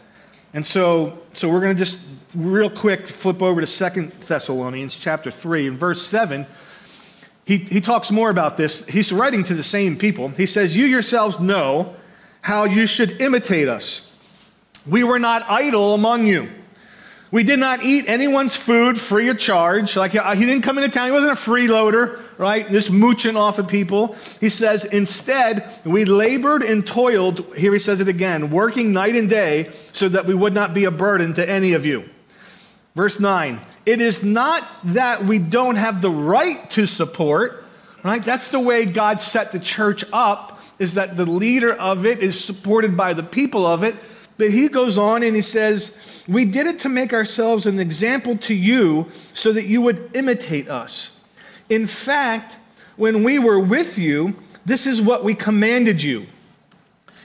And 0.53 0.65
so 0.65 1.17
so 1.31 1.47
we're 1.49 1.61
going 1.61 1.73
to 1.73 1.79
just 1.79 2.05
real 2.35 2.69
quick 2.69 3.07
flip 3.07 3.41
over 3.41 3.61
to 3.61 3.67
Second 3.67 4.11
thessalonians 4.19 4.97
chapter 4.97 5.31
3 5.31 5.69
and 5.69 5.77
verse 5.77 6.01
7 6.01 6.45
he, 7.45 7.57
he 7.57 7.81
talks 7.81 8.11
more 8.11 8.29
about 8.29 8.55
this. 8.55 8.87
He's 8.87 9.11
writing 9.11 9.43
to 9.45 9.53
the 9.53 9.63
same 9.63 9.97
people. 9.97 10.27
He 10.29 10.45
says 10.45 10.75
you 10.75 10.85
yourselves 10.85 11.39
know 11.39 11.95
how 12.41 12.65
you 12.65 12.87
should 12.87 13.21
imitate 13.21 13.67
us. 13.67 14.07
We 14.85 15.03
were 15.03 15.19
not 15.19 15.43
idle 15.49 15.93
among 15.93 16.27
you. 16.27 16.49
We 17.31 17.43
did 17.43 17.59
not 17.59 17.81
eat 17.81 18.09
anyone's 18.09 18.57
food 18.57 18.99
free 18.99 19.29
of 19.29 19.39
charge. 19.39 19.95
Like 19.95 20.13
uh, 20.15 20.35
he 20.35 20.45
didn't 20.45 20.63
come 20.63 20.77
into 20.77 20.89
town, 20.89 21.05
he 21.05 21.13
wasn't 21.13 21.31
a 21.31 21.35
freeloader, 21.35 22.19
right? 22.37 22.69
Just 22.69 22.91
mooching 22.91 23.37
off 23.37 23.57
of 23.57 23.69
people. 23.69 24.17
He 24.41 24.49
says, 24.49 24.83
instead, 24.83 25.65
we 25.85 26.03
labored 26.03 26.61
and 26.61 26.85
toiled, 26.85 27.45
here 27.55 27.71
he 27.71 27.79
says 27.79 28.01
it 28.01 28.09
again, 28.09 28.51
working 28.51 28.91
night 28.91 29.15
and 29.15 29.29
day 29.29 29.71
so 29.93 30.09
that 30.09 30.25
we 30.25 30.33
would 30.33 30.53
not 30.53 30.73
be 30.73 30.83
a 30.83 30.91
burden 30.91 31.33
to 31.35 31.49
any 31.49 31.71
of 31.71 31.85
you. 31.85 32.09
Verse 32.95 33.21
9, 33.21 33.61
it 33.85 34.01
is 34.01 34.21
not 34.21 34.67
that 34.83 35.23
we 35.23 35.39
don't 35.39 35.77
have 35.77 36.01
the 36.01 36.11
right 36.11 36.69
to 36.71 36.85
support, 36.85 37.63
right? 38.03 38.23
That's 38.23 38.49
the 38.49 38.59
way 38.59 38.85
God 38.85 39.21
set 39.21 39.53
the 39.53 39.59
church 39.61 40.03
up, 40.11 40.59
is 40.79 40.95
that 40.95 41.15
the 41.15 41.25
leader 41.25 41.71
of 41.71 42.05
it 42.05 42.19
is 42.19 42.43
supported 42.43 42.97
by 42.97 43.13
the 43.13 43.23
people 43.23 43.65
of 43.65 43.83
it 43.83 43.95
but 44.41 44.49
he 44.49 44.69
goes 44.69 44.97
on 44.97 45.21
and 45.21 45.35
he 45.35 45.41
says, 45.43 45.95
We 46.27 46.45
did 46.45 46.65
it 46.65 46.79
to 46.79 46.89
make 46.89 47.13
ourselves 47.13 47.67
an 47.67 47.79
example 47.79 48.37
to 48.37 48.55
you 48.55 49.05
so 49.33 49.53
that 49.53 49.67
you 49.67 49.83
would 49.83 50.15
imitate 50.15 50.67
us. 50.67 51.23
In 51.69 51.85
fact, 51.85 52.57
when 52.95 53.23
we 53.23 53.37
were 53.37 53.59
with 53.59 53.99
you, 53.99 54.35
this 54.65 54.87
is 54.87 54.99
what 54.99 55.23
we 55.23 55.35
commanded 55.35 56.01
you. 56.01 56.25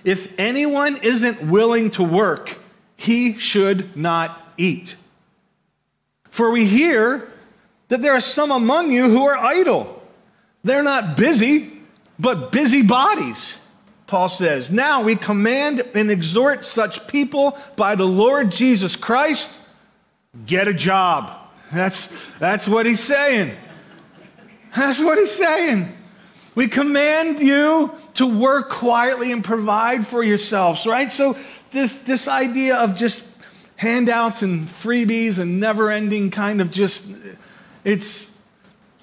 If 0.05 0.39
anyone 0.39 0.99
isn't 1.03 1.41
willing 1.41 1.91
to 1.93 2.03
work, 2.03 2.59
he 2.97 3.39
should 3.39 3.97
not 3.97 4.53
eat. 4.59 4.97
For 6.29 6.51
we 6.51 6.67
hear 6.67 7.33
that 7.89 8.03
there 8.03 8.13
are 8.13 8.21
some 8.21 8.51
among 8.51 8.93
you 8.93 9.09
who 9.09 9.25
are 9.25 9.39
idle. 9.39 10.03
They're 10.65 10.83
not 10.83 11.17
busy, 11.17 11.81
but 12.19 12.53
busy 12.53 12.83
bodies. 12.83 13.66
Paul 14.07 14.29
says, 14.29 14.71
Now 14.71 15.03
we 15.03 15.17
command 15.17 15.81
and 15.95 16.11
exhort 16.11 16.65
such 16.65 17.07
people 17.09 17.59
by 17.77 17.95
the 17.95 18.07
Lord 18.07 18.51
Jesus 18.51 18.97
Christ, 18.97 19.69
get 20.47 20.69
a 20.69 20.75
job. 20.75 21.37
That's, 21.73 22.31
that's 22.39 22.69
what 22.69 22.87
he's 22.87 23.01
saying. 23.01 23.53
That's 24.77 25.01
what 25.01 25.19
he's 25.19 25.33
saying. 25.33 25.93
We 26.55 26.69
command 26.69 27.41
you 27.41 27.93
to 28.15 28.27
work 28.27 28.71
quietly 28.71 29.33
and 29.33 29.45
provide 29.45 30.07
for 30.07 30.23
yourselves, 30.23 30.87
right? 30.87 31.11
So, 31.11 31.37
this, 31.71 32.05
this 32.05 32.29
idea 32.29 32.77
of 32.77 32.97
just 32.97 33.37
handouts 33.77 34.43
and 34.43 34.67
freebies 34.67 35.39
and 35.39 35.61
never 35.61 35.91
ending 35.91 36.31
kind 36.31 36.61
of 36.61 36.71
just, 36.71 37.15
it's, 37.85 38.36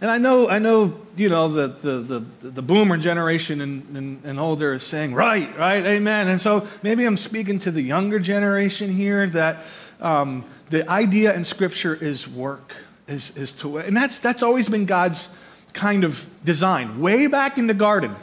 and 0.03 0.11
I 0.11 0.17
know, 0.17 0.49
I 0.49 0.59
know, 0.59 0.99
you 1.15 1.29
know, 1.29 1.47
the, 1.47 1.67
the, 1.67 2.19
the, 2.19 2.49
the 2.49 2.61
boomer 2.61 2.97
generation 2.97 3.61
and, 3.61 3.95
and, 3.95 4.25
and, 4.25 4.37
older 4.37 4.73
is 4.73 4.83
saying, 4.83 5.13
right, 5.13 5.57
right, 5.57 5.81
amen. 5.81 6.27
And 6.27 6.41
so 6.41 6.67
maybe 6.83 7.05
I'm 7.05 7.15
speaking 7.15 7.57
to 7.59 7.71
the 7.71 7.81
younger 7.81 8.19
generation 8.19 8.91
here 8.91 9.27
that 9.27 9.63
um, 10.01 10.43
the 10.69 10.89
idea 10.89 11.33
in 11.33 11.45
Scripture 11.45 11.95
is 11.95 12.27
work, 12.27 12.75
is, 13.07 13.37
is 13.37 13.53
to, 13.53 13.77
and 13.77 13.95
that's, 13.95 14.19
that's 14.19 14.43
always 14.43 14.67
been 14.67 14.85
God's 14.85 15.33
kind 15.71 16.03
of 16.03 16.29
design. 16.43 16.99
Way 16.99 17.27
back 17.27 17.57
in 17.57 17.67
the 17.67 17.73
garden, 17.73 18.13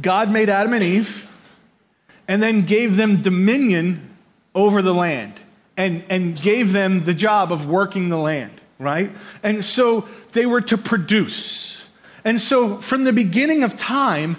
God 0.00 0.30
made 0.30 0.48
Adam 0.48 0.74
and 0.74 0.84
Eve 0.84 1.28
and 2.28 2.40
then 2.40 2.66
gave 2.66 2.94
them 2.94 3.20
dominion 3.20 4.14
over 4.54 4.80
the 4.80 4.94
land 4.94 5.42
and, 5.76 6.04
and 6.08 6.40
gave 6.40 6.70
them 6.70 7.02
the 7.04 7.14
job 7.14 7.50
of 7.50 7.68
working 7.68 8.10
the 8.10 8.16
land, 8.16 8.52
right? 8.78 9.10
And 9.42 9.64
so 9.64 10.08
they 10.32 10.46
were 10.46 10.60
to 10.62 10.78
produce. 10.78 11.88
And 12.24 12.40
so, 12.40 12.76
from 12.76 13.04
the 13.04 13.12
beginning 13.12 13.64
of 13.64 13.76
time, 13.78 14.36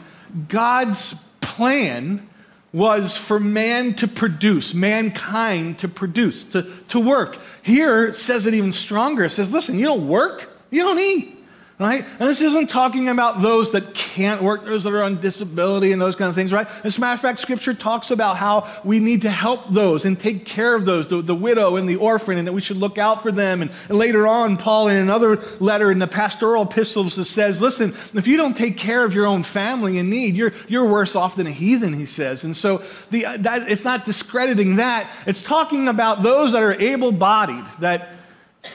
God's 0.48 1.14
plan 1.42 2.28
was 2.74 3.18
for 3.18 3.40
man 3.40 3.96
to 3.96 4.08
produce, 4.08 4.74
mankind 4.74 5.80
to 5.80 5.88
produce, 5.88 6.46
to, 6.46 6.64
to 6.88 7.00
work. 7.00 7.38
Here 7.64 8.06
it 8.08 8.14
says 8.14 8.46
it 8.46 8.54
even 8.54 8.72
stronger. 8.72 9.26
It 9.26 9.32
says, 9.32 9.54
listen, 9.54 9.78
you 9.78 9.86
don't 9.86 10.08
work, 10.08 10.50
you 10.70 10.82
don't 10.82 11.00
eat 11.00 11.41
right? 11.82 12.06
And 12.20 12.30
this 12.30 12.42
isn't 12.42 12.70
talking 12.70 13.10
about 13.10 13.42
those 13.42 13.72
that 13.72 13.96
can't 13.96 14.44
work, 14.44 14.64
those 14.66 14.84
that 14.84 14.94
are 14.94 15.02
on 15.02 15.20
disability 15.20 15.92
and 15.92 16.00
those 16.00 16.16
kind 16.16 16.30
of 16.30 16.36
things, 16.36 16.54
right? 16.54 16.68
As 16.84 17.00
a 17.00 17.02
matter 17.02 17.16
of 17.16 17.20
fact, 17.20 17.40
Scripture 17.40 17.74
talks 17.74 18.12
about 18.12 18.38
how 18.38 18.72
we 18.84 19.00
need 19.00 19.24
to 19.24 19.32
help 19.32 19.68
those 19.68 20.06
and 20.06 20.20
take 20.20 20.46
care 20.46 20.76
of 20.76 20.86
those, 20.86 21.08
the, 21.08 21.24
the 21.24 21.34
widow 21.34 21.78
and 21.78 21.90
the 21.90 21.96
orphan, 21.96 22.38
and 22.38 22.48
that 22.48 22.54
we 22.54 22.62
should 22.62 22.78
look 22.78 23.00
out 23.00 23.24
for 23.24 23.32
them. 23.32 23.64
And, 23.64 23.72
and, 23.90 23.98
later 23.98 24.28
on, 24.28 24.58
Paul, 24.58 24.90
in 24.90 24.98
another 24.98 25.38
letter 25.60 25.92
in 25.92 25.98
the 25.98 26.06
pastoral 26.06 26.64
epistles, 26.64 27.28
says, 27.28 27.64
listen, 27.64 27.96
if 28.14 28.28
you 28.28 28.38
don't 28.38 28.56
take 28.56 28.78
care 28.78 29.04
of 29.04 29.16
your 29.16 29.26
own 29.26 29.42
family 29.42 29.98
in 29.98 30.12
need, 30.12 30.36
you're, 30.36 30.54
you're 30.68 30.88
worse 30.88 31.16
off 31.16 31.36
than 31.36 31.48
a 31.48 31.52
heathen, 31.52 31.94
he 31.94 32.06
says. 32.06 32.44
And 32.44 32.56
so 32.56 32.84
the, 33.10 33.26
that, 33.40 33.72
it's 33.72 33.84
not 33.84 34.06
discrediting 34.06 34.76
that. 34.76 35.10
It's 35.26 35.42
talking 35.42 35.88
about 35.88 36.22
those 36.22 36.52
that 36.52 36.62
are 36.62 36.80
able 36.80 37.12
bodied, 37.12 37.66
that 37.80 38.10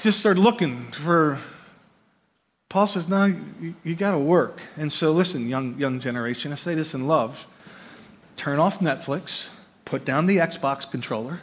just 0.00 0.26
are 0.26 0.34
looking 0.34 0.90
for 0.90 1.38
Paul 2.76 2.86
says, 2.86 3.08
no, 3.08 3.24
you, 3.24 3.74
you 3.84 3.94
got 3.94 4.10
to 4.10 4.18
work. 4.18 4.60
And 4.76 4.92
so, 4.92 5.10
listen, 5.10 5.48
young, 5.48 5.78
young 5.78 5.98
generation, 5.98 6.52
I 6.52 6.56
say 6.56 6.74
this 6.74 6.92
in 6.92 7.06
love 7.06 7.46
turn 8.36 8.58
off 8.58 8.80
Netflix, 8.80 9.48
put 9.86 10.04
down 10.04 10.26
the 10.26 10.36
Xbox 10.36 10.90
controller, 10.90 11.40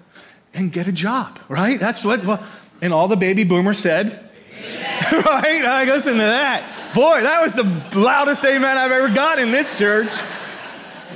and 0.53 0.71
get 0.71 0.87
a 0.87 0.91
job, 0.91 1.39
right? 1.49 1.79
That's 1.79 2.05
what, 2.05 2.23
well, 2.23 2.45
and 2.83 2.93
all 2.93 3.07
the 3.07 3.15
baby 3.15 3.45
boomers 3.45 3.79
said, 3.79 4.11
right? 5.11 5.65
I 5.65 5.85
listen 5.85 6.11
to 6.11 6.19
that. 6.19 6.93
Boy, 6.93 7.23
that 7.23 7.41
was 7.41 7.53
the 7.53 7.63
loudest 7.99 8.45
amen 8.45 8.77
I've 8.77 8.91
ever 8.91 9.09
got 9.09 9.39
in 9.39 9.49
this 9.49 9.75
church. 9.75 10.11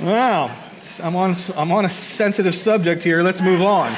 Wow. 0.02 0.52
I'm 1.00 1.14
on, 1.14 1.36
I'm 1.56 1.70
on 1.70 1.84
a 1.84 1.90
sensitive 1.90 2.56
subject 2.56 3.04
here. 3.04 3.22
Let's 3.22 3.40
move 3.40 3.62
on. 3.62 3.94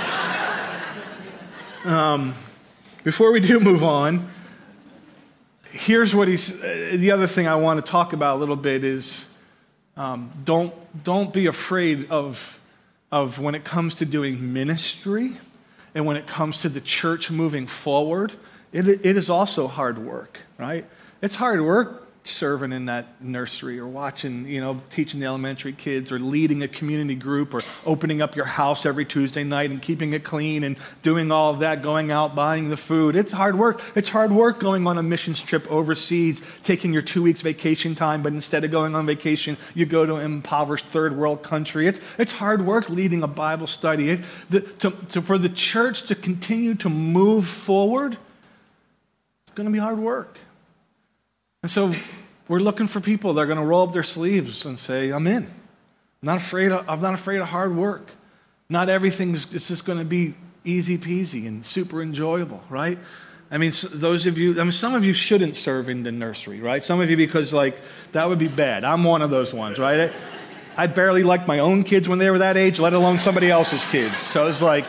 Um, 1.86 2.34
before 3.04 3.32
we 3.32 3.40
do 3.40 3.58
move 3.58 3.82
on, 3.82 4.28
here's 5.70 6.14
what 6.14 6.28
he's. 6.28 6.62
Uh, 6.62 6.92
the 6.96 7.10
other 7.12 7.26
thing 7.26 7.46
I 7.46 7.56
want 7.56 7.84
to 7.84 7.90
talk 7.90 8.12
about 8.12 8.36
a 8.36 8.38
little 8.38 8.56
bit 8.56 8.84
is 8.84 9.32
um, 9.96 10.32
don't 10.44 10.72
don't 11.04 11.32
be 11.32 11.46
afraid 11.46 12.10
of 12.10 12.60
of 13.12 13.38
when 13.38 13.54
it 13.54 13.64
comes 13.64 13.96
to 13.96 14.04
doing 14.04 14.52
ministry 14.52 15.36
and 15.94 16.06
when 16.06 16.16
it 16.16 16.26
comes 16.26 16.62
to 16.62 16.68
the 16.68 16.80
church 16.80 17.30
moving 17.30 17.66
forward. 17.66 18.32
It, 18.72 18.86
it 18.86 19.16
is 19.16 19.30
also 19.30 19.66
hard 19.66 19.98
work, 19.98 20.38
right? 20.56 20.84
It's 21.22 21.34
hard 21.34 21.60
work 21.60 21.99
serving 22.22 22.72
in 22.72 22.86
that 22.86 23.22
nursery 23.22 23.78
or 23.78 23.86
watching, 23.86 24.46
you 24.46 24.60
know, 24.60 24.80
teaching 24.90 25.20
the 25.20 25.26
elementary 25.26 25.72
kids 25.72 26.12
or 26.12 26.18
leading 26.18 26.62
a 26.62 26.68
community 26.68 27.14
group 27.14 27.54
or 27.54 27.62
opening 27.86 28.20
up 28.20 28.36
your 28.36 28.44
house 28.44 28.84
every 28.84 29.04
Tuesday 29.04 29.42
night 29.42 29.70
and 29.70 29.80
keeping 29.80 30.12
it 30.12 30.22
clean 30.22 30.62
and 30.62 30.76
doing 31.02 31.32
all 31.32 31.52
of 31.52 31.60
that, 31.60 31.82
going 31.82 32.10
out, 32.10 32.34
buying 32.34 32.68
the 32.68 32.76
food. 32.76 33.16
It's 33.16 33.32
hard 33.32 33.58
work. 33.58 33.82
It's 33.94 34.08
hard 34.08 34.32
work 34.32 34.60
going 34.60 34.86
on 34.86 34.98
a 34.98 35.02
missions 35.02 35.40
trip 35.40 35.70
overseas, 35.70 36.44
taking 36.62 36.92
your 36.92 37.02
two 37.02 37.22
weeks 37.22 37.40
vacation 37.40 37.94
time, 37.94 38.22
but 38.22 38.32
instead 38.32 38.64
of 38.64 38.70
going 38.70 38.94
on 38.94 39.06
vacation, 39.06 39.56
you 39.74 39.86
go 39.86 40.04
to 40.04 40.16
an 40.16 40.26
impoverished 40.26 40.86
third 40.86 41.16
world 41.16 41.42
country. 41.42 41.86
It's, 41.86 42.00
it's 42.18 42.32
hard 42.32 42.66
work 42.66 42.90
leading 42.90 43.22
a 43.22 43.28
Bible 43.28 43.66
study. 43.66 44.10
It, 44.10 44.20
the, 44.50 44.60
to, 44.60 44.90
to, 45.10 45.22
for 45.22 45.38
the 45.38 45.48
church 45.48 46.04
to 46.08 46.14
continue 46.14 46.74
to 46.76 46.90
move 46.90 47.46
forward, 47.46 48.18
it's 49.44 49.52
going 49.54 49.66
to 49.66 49.72
be 49.72 49.78
hard 49.78 49.98
work. 49.98 50.38
And 51.62 51.70
so 51.70 51.94
we're 52.48 52.58
looking 52.58 52.86
for 52.86 53.00
people 53.00 53.34
that 53.34 53.42
are 53.42 53.46
going 53.46 53.58
to 53.58 53.64
roll 53.64 53.86
up 53.86 53.92
their 53.92 54.02
sleeves 54.02 54.64
and 54.64 54.78
say, 54.78 55.10
I'm 55.10 55.26
in. 55.26 55.44
I'm 55.44 55.50
not 56.22 56.36
afraid 56.38 56.72
of, 56.72 56.88
I'm 56.88 57.00
not 57.00 57.14
afraid 57.14 57.38
of 57.38 57.48
hard 57.48 57.76
work. 57.76 58.10
Not 58.68 58.88
everything's 58.88 59.46
just 59.46 59.84
going 59.84 59.98
to 59.98 60.04
be 60.04 60.34
easy 60.64 60.96
peasy 60.96 61.46
and 61.46 61.64
super 61.64 62.02
enjoyable, 62.02 62.62
right? 62.68 62.98
I 63.50 63.58
mean, 63.58 63.72
those 63.92 64.26
of 64.26 64.38
you, 64.38 64.60
I 64.60 64.62
mean, 64.62 64.72
some 64.72 64.94
of 64.94 65.04
you 65.04 65.12
shouldn't 65.12 65.56
serve 65.56 65.88
in 65.88 66.02
the 66.02 66.12
nursery, 66.12 66.60
right? 66.60 66.84
Some 66.84 67.00
of 67.00 67.10
you, 67.10 67.16
because, 67.16 67.52
like, 67.52 67.76
that 68.12 68.28
would 68.28 68.38
be 68.38 68.48
bad. 68.48 68.84
I'm 68.84 69.02
one 69.02 69.22
of 69.22 69.30
those 69.30 69.52
ones, 69.52 69.78
right? 69.78 70.10
I, 70.76 70.84
I 70.84 70.86
barely 70.86 71.24
liked 71.24 71.48
my 71.48 71.58
own 71.58 71.82
kids 71.82 72.08
when 72.08 72.20
they 72.20 72.30
were 72.30 72.38
that 72.38 72.56
age, 72.56 72.78
let 72.78 72.92
alone 72.92 73.18
somebody 73.18 73.50
else's 73.50 73.84
kids. 73.86 74.16
So 74.16 74.46
it's 74.46 74.62
like, 74.62 74.84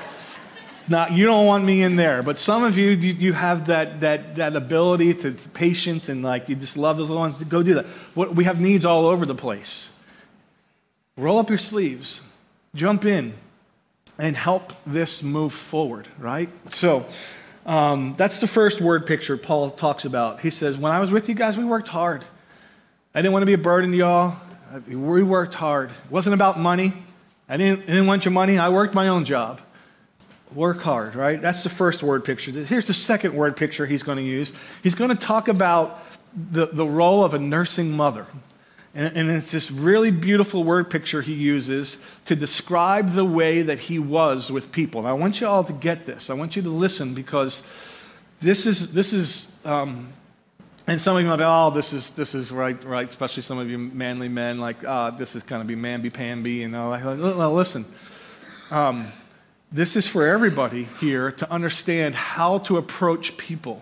now, 0.88 1.08
you 1.08 1.26
don't 1.26 1.46
want 1.46 1.64
me 1.64 1.84
in 1.84 1.96
there, 1.96 2.24
but 2.24 2.38
some 2.38 2.64
of 2.64 2.78
you, 2.78 2.90
you, 2.90 3.14
you 3.14 3.34
have 3.34 3.68
that, 3.68 4.02
that, 4.02 4.36
that 4.36 4.56
ability 4.56 5.14
to 5.16 5.32
patience 5.54 6.10
and 6.10 6.24
like 6.24 6.50
you 6.50 6.56
just 6.56 6.78
love 6.78 6.98
those 6.98 7.10
little 7.10 7.22
ones. 7.22 7.42
Go 7.44 7.64
do 7.64 7.76
that. 7.76 7.86
What, 8.16 8.36
we 8.36 8.44
have 8.46 8.60
needs 8.60 8.86
all 8.86 9.06
over 9.06 9.26
the 9.26 9.36
place. 9.36 9.92
Roll 11.18 11.40
up 11.40 11.50
your 11.50 11.60
sleeves, 11.60 12.22
jump 12.74 13.06
in, 13.06 13.34
and 14.18 14.36
help 14.36 14.74
this 14.86 15.24
move 15.24 15.54
forward, 15.54 16.08
right? 16.18 16.50
So 16.74 17.06
um, 17.66 18.16
that's 18.18 18.42
the 18.42 18.48
first 18.48 18.82
word 18.82 19.06
picture 19.06 19.38
Paul 19.38 19.70
talks 19.70 20.06
about. 20.06 20.42
He 20.42 20.50
says, 20.50 20.78
When 20.78 20.92
I 20.92 21.00
was 21.00 21.12
with 21.12 21.30
you 21.30 21.36
guys, 21.36 21.58
we 21.58 21.66
worked 21.66 21.88
hard. 21.88 22.24
I 23.14 23.22
didn't 23.22 23.34
want 23.34 23.44
to 23.44 23.48
be 23.48 23.54
a 23.54 23.58
burden 23.58 23.92
to 23.92 23.98
y'all. 23.98 24.36
We 24.88 25.22
worked 25.22 25.54
hard. 25.54 25.90
It 25.90 26.12
wasn't 26.12 26.34
about 26.34 26.60
money. 26.60 26.94
I 27.50 27.58
didn't, 27.58 27.84
I 27.84 27.86
didn't 27.88 28.08
want 28.08 28.24
your 28.26 28.32
money. 28.32 28.58
I 28.58 28.70
worked 28.70 28.94
my 28.94 29.10
own 29.10 29.26
job. 29.26 29.60
Work 30.54 30.82
hard, 30.82 31.16
right? 31.16 31.42
That's 31.42 31.64
the 31.64 31.70
first 31.70 32.04
word 32.04 32.26
picture. 32.26 32.52
Here's 32.52 32.88
the 32.88 32.94
second 32.94 33.34
word 33.34 33.56
picture 33.56 33.86
he's 33.86 34.04
going 34.04 34.18
to 34.18 34.24
use. 34.24 34.54
He's 34.84 34.96
going 34.96 35.10
to 35.10 35.16
talk 35.16 35.48
about 35.48 36.04
the, 36.52 36.68
the 36.68 36.86
role 36.86 37.24
of 37.24 37.34
a 37.34 37.40
nursing 37.40 37.92
mother. 37.92 38.26
And, 38.94 39.16
and 39.16 39.32
it's 39.32 39.52
this 39.52 39.72
really 39.72 40.12
beautiful 40.12 40.64
word 40.64 40.90
picture 40.90 41.22
he 41.22 41.34
uses 41.34 42.06
to 42.26 42.36
describe 42.36 43.12
the 43.12 43.24
way 43.24 43.62
that 43.62 43.80
he 43.80 44.00
was 44.00 44.52
with 44.52 44.72
people. 44.72 45.00
And 45.02 45.08
I 45.08 45.14
want 45.14 45.40
you 45.40 45.48
all 45.48 45.64
to 45.64 45.74
get 45.74 46.06
this. 46.06 46.30
I 46.30 46.34
want 46.34 46.58
you 46.58 46.62
to 46.64 46.70
listen 46.70 47.14
because 47.14 47.66
this 48.42 48.66
is, 48.66 48.94
this 48.94 49.14
is 49.14 49.58
um, 49.64 50.12
and 50.88 51.00
some 51.00 51.16
of 51.16 51.22
you 51.22 51.30
might 51.30 51.38
be, 51.38 51.44
oh, 51.46 51.70
this 51.70 51.94
is, 51.94 52.12
this 52.12 52.34
is 52.34 52.52
right, 52.52 52.82
right, 52.84 53.06
especially 53.06 53.44
some 53.44 53.60
of 53.60 53.70
you 53.70 53.78
manly 53.78 54.28
men, 54.28 54.60
like, 54.60 54.86
ah, 54.86 55.12
this 55.12 55.36
is 55.36 55.44
going 55.44 55.62
to 55.62 55.68
be 55.68 55.76
mamby-pamby, 55.80 56.52
you 56.52 56.68
know. 56.70 56.90
Like, 56.90 57.04
listen, 57.06 57.86
um, 58.72 59.08
this 59.72 59.96
is 59.96 60.08
for 60.08 60.26
everybody 60.26 60.84
here 61.00 61.32
to 61.34 61.52
understand 61.52 62.14
how 62.14 62.58
to 62.60 62.78
approach 62.78 63.38
people 63.38 63.82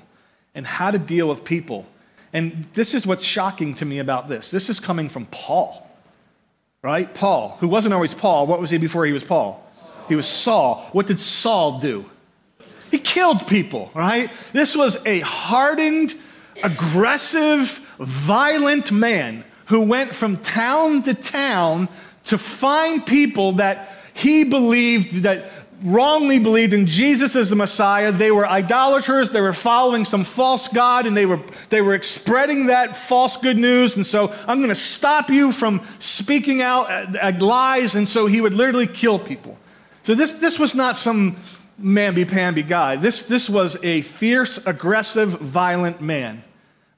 and 0.53 0.65
how 0.65 0.91
to 0.91 0.99
deal 0.99 1.27
with 1.27 1.43
people. 1.43 1.85
And 2.31 2.67
this 2.73 2.93
is 2.93 3.07
what's 3.07 3.23
shocking 3.23 3.73
to 3.75 3.85
me 3.85 3.99
about 3.99 4.27
this. 4.27 4.51
This 4.51 4.69
is 4.69 4.79
coming 4.79 5.09
from 5.09 5.25
Paul, 5.27 5.89
right? 6.83 7.11
Paul, 7.11 7.57
who 7.59 7.67
wasn't 7.67 7.93
always 7.95 8.13
Paul. 8.13 8.45
What 8.45 8.61
was 8.61 8.69
he 8.69 8.77
before 8.77 9.05
he 9.05 9.13
was 9.13 9.23
Paul? 9.23 9.65
He 10.07 10.15
was 10.15 10.27
Saul. 10.27 10.87
What 10.91 11.07
did 11.07 11.19
Saul 11.19 11.79
do? 11.79 12.05
He 12.91 12.99
killed 12.99 13.47
people, 13.47 13.91
right? 13.93 14.31
This 14.53 14.75
was 14.75 15.03
a 15.05 15.19
hardened, 15.21 16.13
aggressive, 16.63 17.67
violent 17.99 18.91
man 18.91 19.43
who 19.67 19.81
went 19.81 20.15
from 20.15 20.37
town 20.37 21.03
to 21.03 21.13
town 21.13 21.89
to 22.25 22.37
find 22.37 23.05
people 23.05 23.53
that 23.53 23.95
he 24.13 24.43
believed 24.43 25.23
that 25.23 25.58
wrongly 25.83 26.39
believed 26.39 26.73
in 26.73 26.85
Jesus 26.85 27.35
as 27.35 27.49
the 27.49 27.55
Messiah. 27.55 28.11
They 28.11 28.31
were 28.31 28.47
idolaters. 28.47 29.29
They 29.29 29.41
were 29.41 29.53
following 29.53 30.05
some 30.05 30.23
false 30.23 30.67
God 30.67 31.05
and 31.05 31.15
they 31.15 31.25
were, 31.25 31.39
they 31.69 31.81
were 31.81 32.01
spreading 32.01 32.67
that 32.67 32.95
false 32.95 33.37
good 33.37 33.57
news. 33.57 33.95
And 33.95 34.05
so 34.05 34.33
I'm 34.47 34.57
going 34.57 34.69
to 34.69 34.75
stop 34.75 35.29
you 35.29 35.51
from 35.51 35.81
speaking 35.99 36.61
out 36.61 36.89
uh, 36.89 37.17
uh, 37.21 37.33
lies. 37.39 37.95
And 37.95 38.07
so 38.07 38.27
he 38.27 38.41
would 38.41 38.53
literally 38.53 38.87
kill 38.87 39.19
people. 39.19 39.57
So 40.03 40.15
this, 40.15 40.33
this 40.33 40.59
was 40.59 40.75
not 40.75 40.97
some 40.97 41.37
mamby-pamby 41.81 42.63
guy. 42.63 42.95
This, 42.95 43.27
this 43.27 43.49
was 43.49 43.81
a 43.83 44.01
fierce, 44.01 44.65
aggressive, 44.65 45.29
violent 45.29 46.01
man 46.01 46.43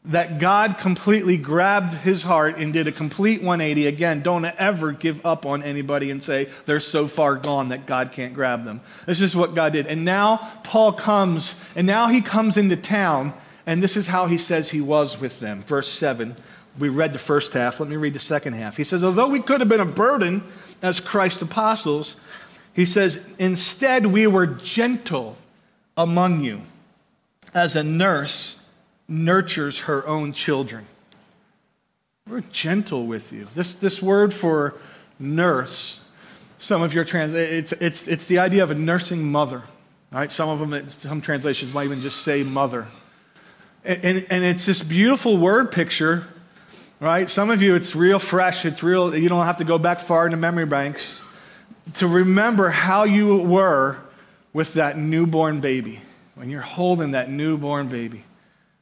that 0.06 0.40
God 0.40 0.80
completely 0.80 1.38
grabbed 1.38 1.94
his 1.94 2.24
heart 2.24 2.58
and 2.58 2.74
did 2.74 2.88
a 2.88 2.92
complete 2.92 3.42
180. 3.42 3.86
Again, 3.86 4.22
don't 4.22 4.46
ever 4.46 4.92
give 4.92 5.24
up 5.24 5.46
on 5.46 5.62
anybody 5.62 6.10
and 6.10 6.24
say 6.24 6.50
they're 6.66 6.80
so 6.80 7.08
far 7.08 7.36
gone 7.36 7.70
that 7.70 7.86
God 7.86 8.12
can't 8.12 8.34
grab 8.34 8.64
them. 8.64 8.82
This 9.06 9.22
is 9.22 9.36
what 9.36 9.54
God 9.54 9.74
did. 9.74 9.86
And 9.86 10.04
now 10.04 10.38
Paul 10.64 10.94
comes, 10.94 11.64
and 11.76 11.86
now 11.86 12.08
he 12.08 12.22
comes 12.22 12.58
into 12.58 12.76
town, 12.76 13.34
and 13.68 13.84
this 13.84 13.96
is 13.96 14.08
how 14.08 14.26
he 14.26 14.40
says 14.40 14.72
he 14.72 14.82
was 14.82 15.20
with 15.20 15.40
them. 15.40 15.62
Verse 15.62 15.88
7. 15.88 16.36
We 16.80 16.90
read 16.90 17.14
the 17.14 17.20
first 17.20 17.54
half. 17.54 17.80
Let 17.80 17.90
me 17.90 17.98
read 17.98 18.14
the 18.14 18.20
second 18.20 18.54
half. 18.54 18.78
He 18.78 18.86
says, 18.86 19.04
Although 19.04 19.28
we 19.28 19.42
could 19.42 19.60
have 19.60 19.70
been 19.70 19.82
a 19.82 19.86
burden 19.86 20.44
as 20.82 21.00
Christ's 21.00 21.44
apostles, 21.44 22.20
he 22.74 22.86
says, 22.86 23.24
Instead, 23.38 24.08
we 24.08 24.26
were 24.26 24.48
gentle 24.48 25.38
among 25.96 26.42
you 26.42 26.62
as 27.54 27.76
a 27.76 27.84
nurse 27.84 28.61
nurtures 29.12 29.82
her 29.82 30.08
own 30.08 30.32
children. 30.32 30.86
We're 32.28 32.42
gentle 32.52 33.06
with 33.06 33.34
you. 33.34 33.48
This, 33.54 33.76
this 33.76 34.02
word 34.02 34.34
for 34.34 34.76
nurse, 35.20 36.12
some 36.58 36.82
of 36.82 36.94
your 36.94 37.04
trans, 37.04 37.34
it's, 37.34 37.74
it's, 37.74 38.08
it's 38.08 38.28
the 38.28 38.40
idea 38.40 38.64
of 38.64 38.72
a 38.72 38.76
nursing 38.76 39.30
mother. 39.30 39.64
Right? 40.12 40.32
Some 40.32 40.50
of 40.50 40.60
them, 40.60 40.88
some 40.88 41.22
translations 41.22 41.74
might 41.74 41.86
even 41.86 42.02
just 42.02 42.22
say 42.22 42.44
mother. 42.44 42.88
And, 43.84 44.04
and, 44.06 44.28
and 44.30 44.44
it's 44.44 44.66
this 44.66 44.82
beautiful 44.82 45.38
word 45.38 45.72
picture, 45.72 46.28
right? 47.00 47.30
Some 47.30 47.50
of 47.50 47.62
you, 47.62 47.76
it's 47.76 47.96
real 47.96 48.20
fresh. 48.20 48.66
It's 48.66 48.84
real, 48.84 49.16
you 49.16 49.28
don't 49.28 49.46
have 49.46 49.58
to 49.58 49.64
go 49.64 49.78
back 49.78 50.00
far 50.00 50.26
into 50.26 50.38
memory 50.38 50.66
banks 50.66 51.22
to 51.96 52.08
remember 52.08 52.70
how 52.70 53.04
you 53.04 53.38
were 53.38 53.98
with 54.54 54.74
that 54.76 54.98
newborn 54.98 55.62
baby, 55.62 56.00
when 56.36 56.50
you're 56.50 56.62
holding 56.62 57.12
that 57.12 57.30
newborn 57.30 57.88
baby 57.88 58.24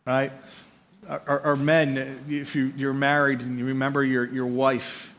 right? 0.10 0.32
Or, 1.08 1.42
or 1.46 1.56
men, 1.56 2.20
if 2.28 2.56
you, 2.56 2.74
you're 2.76 2.94
married 2.94 3.42
and 3.42 3.60
you 3.60 3.66
remember 3.66 4.04
your, 4.04 4.26
your 4.26 4.48
wife 4.48 5.14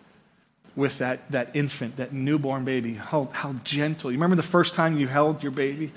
with 0.75 0.99
that, 0.99 1.31
that 1.31 1.51
infant, 1.55 1.97
that 1.99 2.13
newborn 2.13 2.65
baby, 2.65 2.95
how, 2.95 3.29
how 3.33 3.53
gentle. 3.65 4.11
You 4.11 4.17
remember 4.17 4.35
the 4.35 4.43
first 4.43 4.75
time 4.75 4.99
you 4.99 5.07
held 5.07 5.43
your 5.43 5.53
baby? 5.53 5.93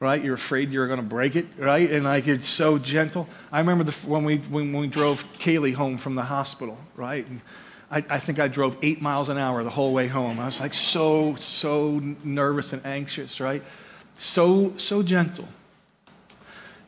right? 0.00 0.22
You're 0.22 0.34
afraid 0.34 0.70
you're 0.70 0.88
going 0.88 0.98
to 0.98 1.06
break 1.06 1.34
it, 1.34 1.46
right? 1.56 1.90
And 1.90 2.04
like 2.04 2.28
it's 2.28 2.46
so 2.46 2.76
gentle. 2.76 3.26
I 3.50 3.60
remember 3.60 3.84
the, 3.84 3.92
when, 4.06 4.24
we, 4.24 4.36
when 4.36 4.76
we 4.76 4.86
drove 4.86 5.24
Kaylee 5.38 5.72
home 5.72 5.96
from 5.96 6.14
the 6.14 6.22
hospital, 6.22 6.76
right? 6.94 7.26
And 7.26 7.40
I, 7.90 8.04
I 8.10 8.18
think 8.18 8.38
I 8.38 8.48
drove 8.48 8.76
eight 8.82 9.00
miles 9.00 9.30
an 9.30 9.38
hour 9.38 9.64
the 9.64 9.70
whole 9.70 9.94
way 9.94 10.08
home. 10.08 10.38
I 10.40 10.44
was 10.44 10.60
like 10.60 10.74
so, 10.74 11.36
so 11.36 12.02
nervous 12.22 12.74
and 12.74 12.84
anxious, 12.84 13.40
right? 13.40 13.62
So, 14.14 14.76
so 14.76 15.02
gentle. 15.02 15.48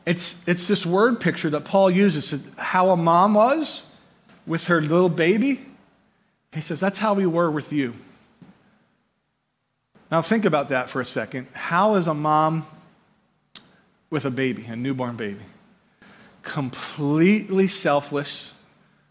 It's, 0.07 0.47
it's 0.47 0.69
this 0.69 0.85
word 0.85 1.19
picture 1.19 1.49
that 1.49 1.65
Paul 1.65 1.91
uses 1.91 2.49
how 2.55 2.91
a 2.91 2.97
mom 2.97 3.33
was 3.33 3.85
with 4.45 4.67
her 4.67 4.81
little 4.81 5.09
baby. 5.09 5.59
He 6.53 6.61
says, 6.61 6.79
That's 6.79 6.97
how 6.97 7.13
we 7.13 7.25
were 7.25 7.51
with 7.51 7.73
you. 7.73 7.93
Now, 10.09 10.21
think 10.21 10.45
about 10.45 10.69
that 10.69 10.89
for 10.89 11.01
a 11.01 11.05
second. 11.05 11.47
How 11.51 11.95
is 11.95 12.07
a 12.07 12.13
mom 12.13 12.65
with 14.09 14.23
a 14.23 14.31
baby, 14.31 14.63
a 14.67 14.77
newborn 14.77 15.17
baby? 15.17 15.43
Completely 16.41 17.67
selfless, 17.67 18.55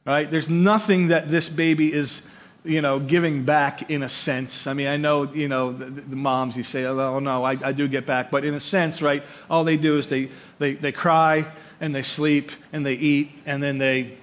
right? 0.06 0.30
There's 0.30 0.48
nothing 0.48 1.08
that 1.08 1.28
this 1.28 1.50
baby 1.50 1.92
is 1.92 2.30
you 2.66 2.82
know, 2.82 2.99
giving 2.99 3.44
back 3.44 3.90
in 3.90 4.02
a 4.02 4.08
sense. 4.08 4.66
I 4.66 4.73
mean, 4.75 4.88
I 4.88 4.96
know, 4.96 5.23
you 5.32 5.49
know, 5.49 5.73
the, 5.73 5.87
the 5.87 6.16
moms, 6.16 6.56
you 6.56 6.62
say, 6.62 6.85
oh, 6.85 7.18
no, 7.18 7.44
I, 7.44 7.52
I, 7.62 7.73
do 7.73 7.88
get 7.88 8.06
back. 8.06 8.30
But 8.30 8.44
in 8.44 8.54
a 8.54 8.61
sense, 8.61 9.00
right, 9.00 9.23
all 9.49 9.64
they 9.64 9.76
do 9.76 9.96
is 9.96 10.08
they, 10.08 10.28
they, 10.58 10.75
they 10.75 10.92
cry 10.92 11.46
and 11.80 11.94
they 11.94 12.02
sleep 12.02 12.50
and 12.73 12.85
they 12.85 12.94
eat 12.94 13.30
and 13.46 13.62
then 13.62 13.78
they 13.78 14.18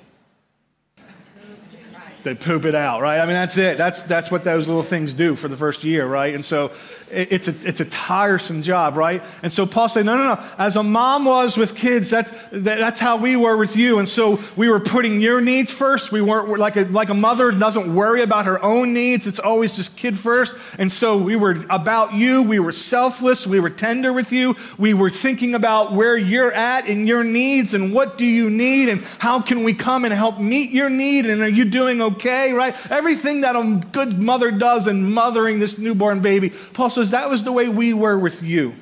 they 2.23 2.33
poop 2.33 2.65
it 2.65 2.73
out, 2.73 3.01
right? 3.01 3.19
I 3.19 3.25
mean, 3.25 3.33
that's 3.33 3.57
it. 3.57 3.77
That's, 3.77 4.03
that's 4.03 4.31
what 4.31 4.43
those 4.43 4.67
little 4.67 4.83
things 4.83 5.13
do 5.13 5.35
for 5.35 5.50
the 5.50 5.57
first 5.57 5.83
year, 5.83 6.07
right? 6.07 6.33
And 6.33 6.43
so 6.43 6.71
it's 7.13 7.48
a, 7.48 7.55
it's 7.67 7.79
a 7.79 7.86
tiresome 7.86 8.62
job, 8.63 8.96
right? 8.96 9.22
And 9.43 9.51
so 9.51 9.65
Paul 9.65 9.88
said, 9.88 10.05
no, 10.05 10.17
no, 10.17 10.36
no. 10.36 10.43
As 10.58 10.75
a 10.75 10.84
mom 10.84 11.25
was 11.25 11.58
with 11.58 11.75
kids, 11.75 12.10
that's, 12.10 12.32
that, 12.51 12.79
that's 12.79 13.00
how 13.00 13.17
we 13.17 13.36
were 13.36 13.55
with 13.55 13.75
you. 13.75 14.00
And 14.00 14.10
so 14.10 14.41
we 14.55 14.70
were 14.70 14.79
putting 14.79 15.22
your 15.22 15.39
needs 15.41 15.72
first. 15.72 16.12
We 16.12 16.22
weren't 16.22 16.50
like 16.60 16.75
a, 16.75 16.86
like 16.86 17.10
a 17.10 17.13
mother 17.13 17.51
doesn't 17.51 17.93
worry 17.93 18.24
about 18.24 18.46
her 18.46 18.62
own 18.63 18.93
needs. 18.93 19.27
It's 19.27 19.39
always 19.39 19.72
just 19.72 19.98
kid 19.98 20.17
first. 20.17 20.58
And 20.79 20.91
so 20.91 21.17
we 21.17 21.36
were 21.36 21.55
about 21.70 22.13
you. 22.13 22.41
We 22.41 22.60
were 22.60 22.72
selfless. 22.72 23.46
We 23.46 23.60
were 23.60 23.70
tender 23.70 24.12
with 24.12 24.32
you. 24.32 24.55
We 24.77 24.93
were 24.93 25.10
thinking 25.10 25.55
about 25.55 25.93
where 25.93 26.17
you're 26.17 26.51
at 26.51 26.88
and 26.88 27.08
your 27.08 27.24
needs 27.24 27.74
and 27.74 27.93
what 27.93 28.17
do 28.17 28.25
you 28.25 28.50
need 28.50 28.89
and 28.89 29.03
how 29.20 29.41
can 29.41 29.63
we 29.63 29.74
come 29.74 30.05
and 30.05 30.13
help 30.13 30.39
meet 30.39 30.72
your 30.72 30.89
need 30.89 31.25
and 31.25 31.41
are 31.41 31.48
you 31.48 31.65
doing 31.65 32.01
okay, 32.01 32.53
right? 32.53 32.75
Everything 32.91 33.41
that 33.41 33.55
a 33.55 33.82
good 33.91 34.17
mother 34.17 34.51
does 34.51 34.88
in 34.88 35.13
mothering 35.13 35.60
this 35.60 35.77
newborn 35.77 36.22
baby. 36.22 36.51
Paul 36.74 36.89
says, 36.89 37.02
that 37.12 37.29
was 37.29 37.43
the 37.43 37.51
way 37.51 37.69
we 37.69 37.93
were 37.93 38.17
with 38.17 38.43
you, 38.43 38.74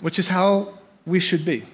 which 0.00 0.18
is 0.18 0.28
how 0.28 0.74
we 1.06 1.20
should 1.20 1.44
be 1.44 1.64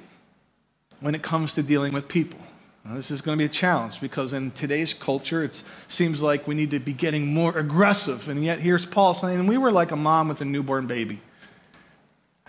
when 1.00 1.14
it 1.14 1.22
comes 1.22 1.54
to 1.54 1.62
dealing 1.62 1.92
with 1.92 2.08
people. 2.08 2.38
Now, 2.84 2.94
this 2.94 3.10
is 3.10 3.20
going 3.20 3.36
to 3.36 3.42
be 3.42 3.46
a 3.46 3.48
challenge 3.48 4.00
because 4.00 4.32
in 4.32 4.50
today's 4.52 4.94
culture, 4.94 5.44
it 5.44 5.62
seems 5.86 6.22
like 6.22 6.46
we 6.46 6.54
need 6.54 6.70
to 6.70 6.78
be 6.78 6.92
getting 6.92 7.32
more 7.32 7.56
aggressive. 7.58 8.28
And 8.28 8.42
yet, 8.44 8.60
here's 8.60 8.86
Paul 8.86 9.12
saying, 9.12 9.46
We 9.46 9.58
were 9.58 9.70
like 9.70 9.90
a 9.90 9.96
mom 9.96 10.28
with 10.28 10.40
a 10.40 10.46
newborn 10.46 10.86
baby. 10.86 11.20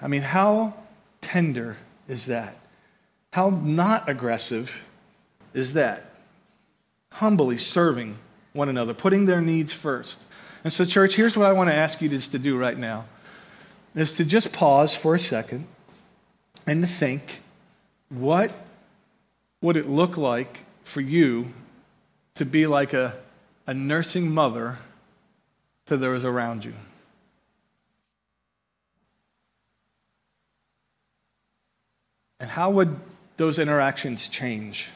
I 0.02 0.08
mean, 0.08 0.22
how 0.22 0.74
tender 1.20 1.78
is 2.08 2.28
that? 2.28 2.56
How 3.34 3.50
not 3.50 4.10
aggressive 4.10 4.86
is 5.54 5.74
that? 5.74 6.06
Humbly 7.14 7.58
serving 7.58 8.18
one 8.54 8.70
another, 8.70 8.94
putting 8.94 9.26
their 9.26 9.42
needs 9.42 9.72
first. 9.72 10.26
And 10.64 10.72
so, 10.72 10.86
church, 10.86 11.16
here's 11.16 11.36
what 11.36 11.48
I 11.48 11.54
want 11.54 11.70
to 11.70 11.76
ask 11.76 12.02
you 12.02 12.10
just 12.10 12.32
to 12.32 12.40
do 12.40 12.58
right 12.58 12.78
now 12.78 13.06
is 13.96 14.16
to 14.18 14.26
just 14.26 14.54
pause 14.54 14.96
for 14.96 15.16
a 15.16 15.20
second 15.20 15.68
and 16.68 16.84
to 16.84 16.88
think 16.88 17.42
what 18.10 18.54
would 19.62 19.76
it 19.76 19.90
look 19.90 20.18
like 20.18 20.66
for 20.84 21.02
you 21.02 21.48
to 22.36 22.46
be 22.46 22.68
like 22.68 22.94
a, 22.94 23.16
a 23.68 23.74
nursing 23.74 24.32
mother 24.32 24.78
to 25.88 25.98
those 25.98 26.24
around 26.24 26.64
you? 26.64 26.74
And 32.40 32.50
how 32.50 32.72
would 32.72 33.00
those 33.38 33.60
interactions 33.60 34.28
change? 34.28 34.90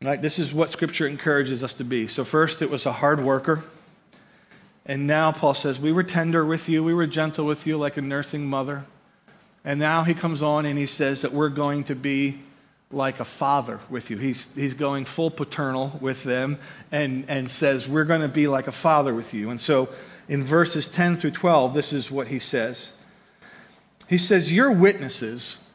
Right? 0.00 0.22
This 0.22 0.38
is 0.38 0.54
what 0.54 0.70
Scripture 0.70 1.08
encourages 1.08 1.64
us 1.64 1.74
to 1.74 1.84
be. 1.84 2.06
So, 2.06 2.24
first, 2.24 2.62
it 2.62 2.70
was 2.70 2.86
a 2.86 2.92
hard 2.92 3.18
worker. 3.24 3.64
And 4.86 5.08
now 5.08 5.32
Paul 5.32 5.54
says, 5.54 5.80
We 5.80 5.92
were 5.92 6.04
tender 6.04 6.44
with 6.44 6.68
you, 6.68 6.84
we 6.84 6.94
were 6.94 7.06
gentle 7.06 7.46
with 7.46 7.66
you 7.66 7.76
like 7.76 7.96
a 7.96 8.02
nursing 8.02 8.46
mother. 8.46 8.84
And 9.64 9.80
now 9.80 10.04
he 10.04 10.14
comes 10.14 10.40
on 10.40 10.66
and 10.66 10.78
he 10.78 10.86
says 10.86 11.22
that 11.22 11.32
we're 11.32 11.48
going 11.48 11.84
to 11.84 11.96
be 11.96 12.38
like 12.90 13.18
a 13.20 13.24
father 13.24 13.80
with 13.90 14.08
you. 14.08 14.16
He's, 14.16 14.54
he's 14.54 14.74
going 14.74 15.04
full 15.04 15.30
paternal 15.30 15.98
with 16.00 16.22
them 16.22 16.58
and, 16.90 17.24
and 17.28 17.50
says, 17.50 17.88
We're 17.88 18.04
going 18.04 18.22
to 18.22 18.28
be 18.28 18.46
like 18.46 18.68
a 18.68 18.72
father 18.72 19.12
with 19.12 19.34
you. 19.34 19.50
And 19.50 19.60
so 19.60 19.88
in 20.28 20.44
verses 20.44 20.86
10 20.86 21.16
through 21.16 21.32
12, 21.32 21.74
this 21.74 21.92
is 21.92 22.08
what 22.08 22.28
he 22.28 22.38
says. 22.38 22.92
He 24.08 24.16
says, 24.16 24.52
You're 24.52 24.72
witnesses, 24.72 25.68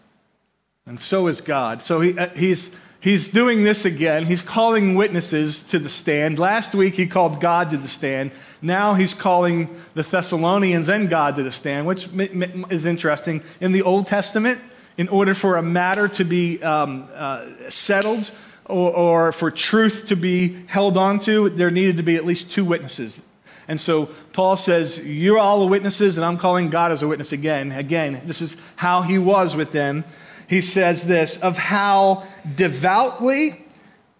and 0.85 0.99
so 0.99 1.27
is 1.27 1.41
God. 1.41 1.83
So 1.83 1.99
he, 1.99 2.17
uh, 2.17 2.29
he's 2.29 2.75
He's 3.03 3.27
doing 3.27 3.65
this 3.65 3.83
again. 3.83 4.25
He's 4.27 4.41
calling 4.41 4.95
witnesses 4.95 5.61
to 5.63 5.77
the 5.77 5.89
stand. 5.89 6.39
Last 6.39 6.73
week 6.73 6.93
he 6.93 7.05
called 7.05 7.41
God 7.41 7.71
to 7.71 7.77
the 7.77 7.89
stand. 7.89 8.31
Now 8.61 8.93
he's 8.93 9.13
calling 9.13 9.67
the 9.93 10.03
Thessalonians 10.03 10.87
and 10.87 11.09
God 11.09 11.35
to 11.35 11.43
the 11.43 11.51
stand, 11.51 11.85
which 11.85 12.07
is 12.13 12.85
interesting. 12.85 13.43
In 13.59 13.73
the 13.73 13.81
Old 13.81 14.07
Testament, 14.07 14.61
in 14.95 15.09
order 15.09 15.33
for 15.33 15.57
a 15.57 15.61
matter 15.61 16.07
to 16.07 16.23
be 16.23 16.63
um, 16.63 17.09
uh, 17.13 17.45
settled 17.67 18.31
or, 18.63 18.95
or 18.95 19.31
for 19.33 19.51
truth 19.51 20.05
to 20.07 20.15
be 20.15 20.65
held 20.67 20.95
onto, 20.95 21.49
there 21.49 21.71
needed 21.71 21.97
to 21.97 22.03
be 22.03 22.15
at 22.15 22.23
least 22.23 22.53
two 22.53 22.63
witnesses. 22.63 23.21
And 23.67 23.77
so 23.77 24.05
Paul 24.31 24.55
says, 24.55 25.05
You're 25.05 25.39
all 25.39 25.59
the 25.59 25.67
witnesses, 25.67 26.15
and 26.15 26.25
I'm 26.25 26.37
calling 26.37 26.69
God 26.69 26.93
as 26.93 27.03
a 27.03 27.09
witness 27.09 27.33
again. 27.33 27.73
Again, 27.73 28.21
this 28.23 28.41
is 28.41 28.55
how 28.77 29.01
he 29.01 29.17
was 29.17 29.57
with 29.57 29.73
them 29.73 30.05
he 30.53 30.61
says 30.61 31.07
this 31.07 31.41
of 31.41 31.57
how 31.57 32.23
devoutly, 32.55 33.55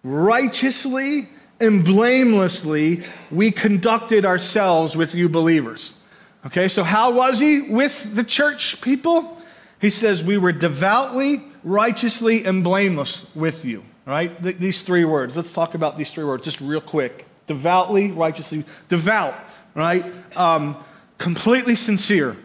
righteously, 0.02 1.28
and 1.60 1.84
blamelessly 1.84 3.02
we 3.30 3.52
conducted 3.52 4.24
ourselves 4.24 4.96
with 4.96 5.14
you 5.14 5.28
believers. 5.28 5.96
Okay, 6.44 6.66
so 6.66 6.82
how 6.82 7.12
was 7.12 7.38
he 7.38 7.60
with 7.60 8.16
the 8.16 8.24
church 8.24 8.82
people? 8.82 9.40
He 9.80 9.90
says, 9.90 10.24
We 10.24 10.36
were 10.36 10.50
devoutly, 10.50 11.40
righteously, 11.62 12.44
and 12.44 12.64
blameless 12.64 13.32
with 13.36 13.64
you. 13.64 13.84
Right? 14.04 14.42
Th- 14.42 14.56
these 14.56 14.82
three 14.82 15.04
words. 15.04 15.36
Let's 15.36 15.54
talk 15.54 15.76
about 15.76 15.96
these 15.96 16.12
three 16.12 16.24
words 16.24 16.42
just 16.42 16.60
real 16.60 16.80
quick. 16.80 17.26
Devoutly, 17.46 18.10
righteously, 18.10 18.64
devout, 18.88 19.36
right? 19.76 20.04
Um, 20.36 20.82
completely 21.16 21.76
sincere, 21.76 22.36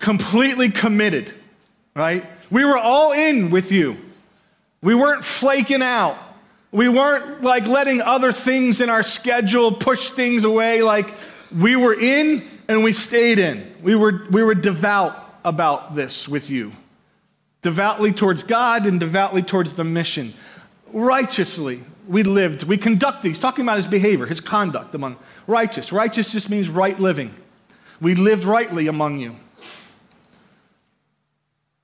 completely 0.00 0.70
committed, 0.70 1.34
right? 1.94 2.24
We 2.50 2.64
were 2.64 2.78
all 2.78 3.12
in 3.12 3.50
with 3.50 3.72
you. 3.72 3.96
We 4.82 4.94
weren't 4.94 5.24
flaking 5.24 5.82
out. 5.82 6.16
We 6.70 6.88
weren't 6.88 7.42
like 7.42 7.66
letting 7.66 8.02
other 8.02 8.32
things 8.32 8.80
in 8.80 8.90
our 8.90 9.02
schedule 9.02 9.72
push 9.72 10.10
things 10.10 10.44
away. 10.44 10.82
Like 10.82 11.12
we 11.56 11.76
were 11.76 11.98
in 11.98 12.46
and 12.68 12.84
we 12.84 12.92
stayed 12.92 13.38
in. 13.38 13.74
We 13.82 13.94
were, 13.94 14.26
we 14.30 14.42
were 14.42 14.54
devout 14.54 15.16
about 15.44 15.94
this 15.94 16.28
with 16.28 16.50
you. 16.50 16.72
Devoutly 17.62 18.12
towards 18.12 18.42
God 18.42 18.86
and 18.86 19.00
devoutly 19.00 19.42
towards 19.42 19.72
the 19.72 19.84
mission. 19.84 20.34
Righteously, 20.92 21.80
we 22.06 22.22
lived, 22.22 22.62
we 22.64 22.76
conducted. 22.76 23.28
He's 23.28 23.40
talking 23.40 23.64
about 23.64 23.76
his 23.76 23.86
behavior, 23.86 24.26
his 24.26 24.40
conduct 24.40 24.94
among 24.94 25.16
righteous. 25.46 25.92
Righteous 25.92 26.32
just 26.32 26.50
means 26.50 26.68
right 26.68 26.98
living. 26.98 27.34
We 28.00 28.14
lived 28.14 28.44
rightly 28.44 28.86
among 28.86 29.18
you. 29.18 29.36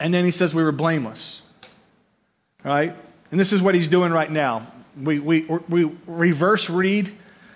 And 0.03 0.13
then 0.13 0.25
he 0.25 0.33
says 0.33 0.53
we 0.53 0.65
were 0.65 0.73
blameless. 0.73 1.47
Right? 2.65 2.93
And 3.31 3.39
this 3.39 3.53
is 3.53 3.63
what 3.63 3.77
he's 3.77 3.87
doing 3.87 4.13
right 4.13 4.31
now. 4.31 4.67
We, 5.01 5.21
we, 5.21 5.43
we 5.69 5.93
reverse 6.09 6.69
read. 6.69 7.13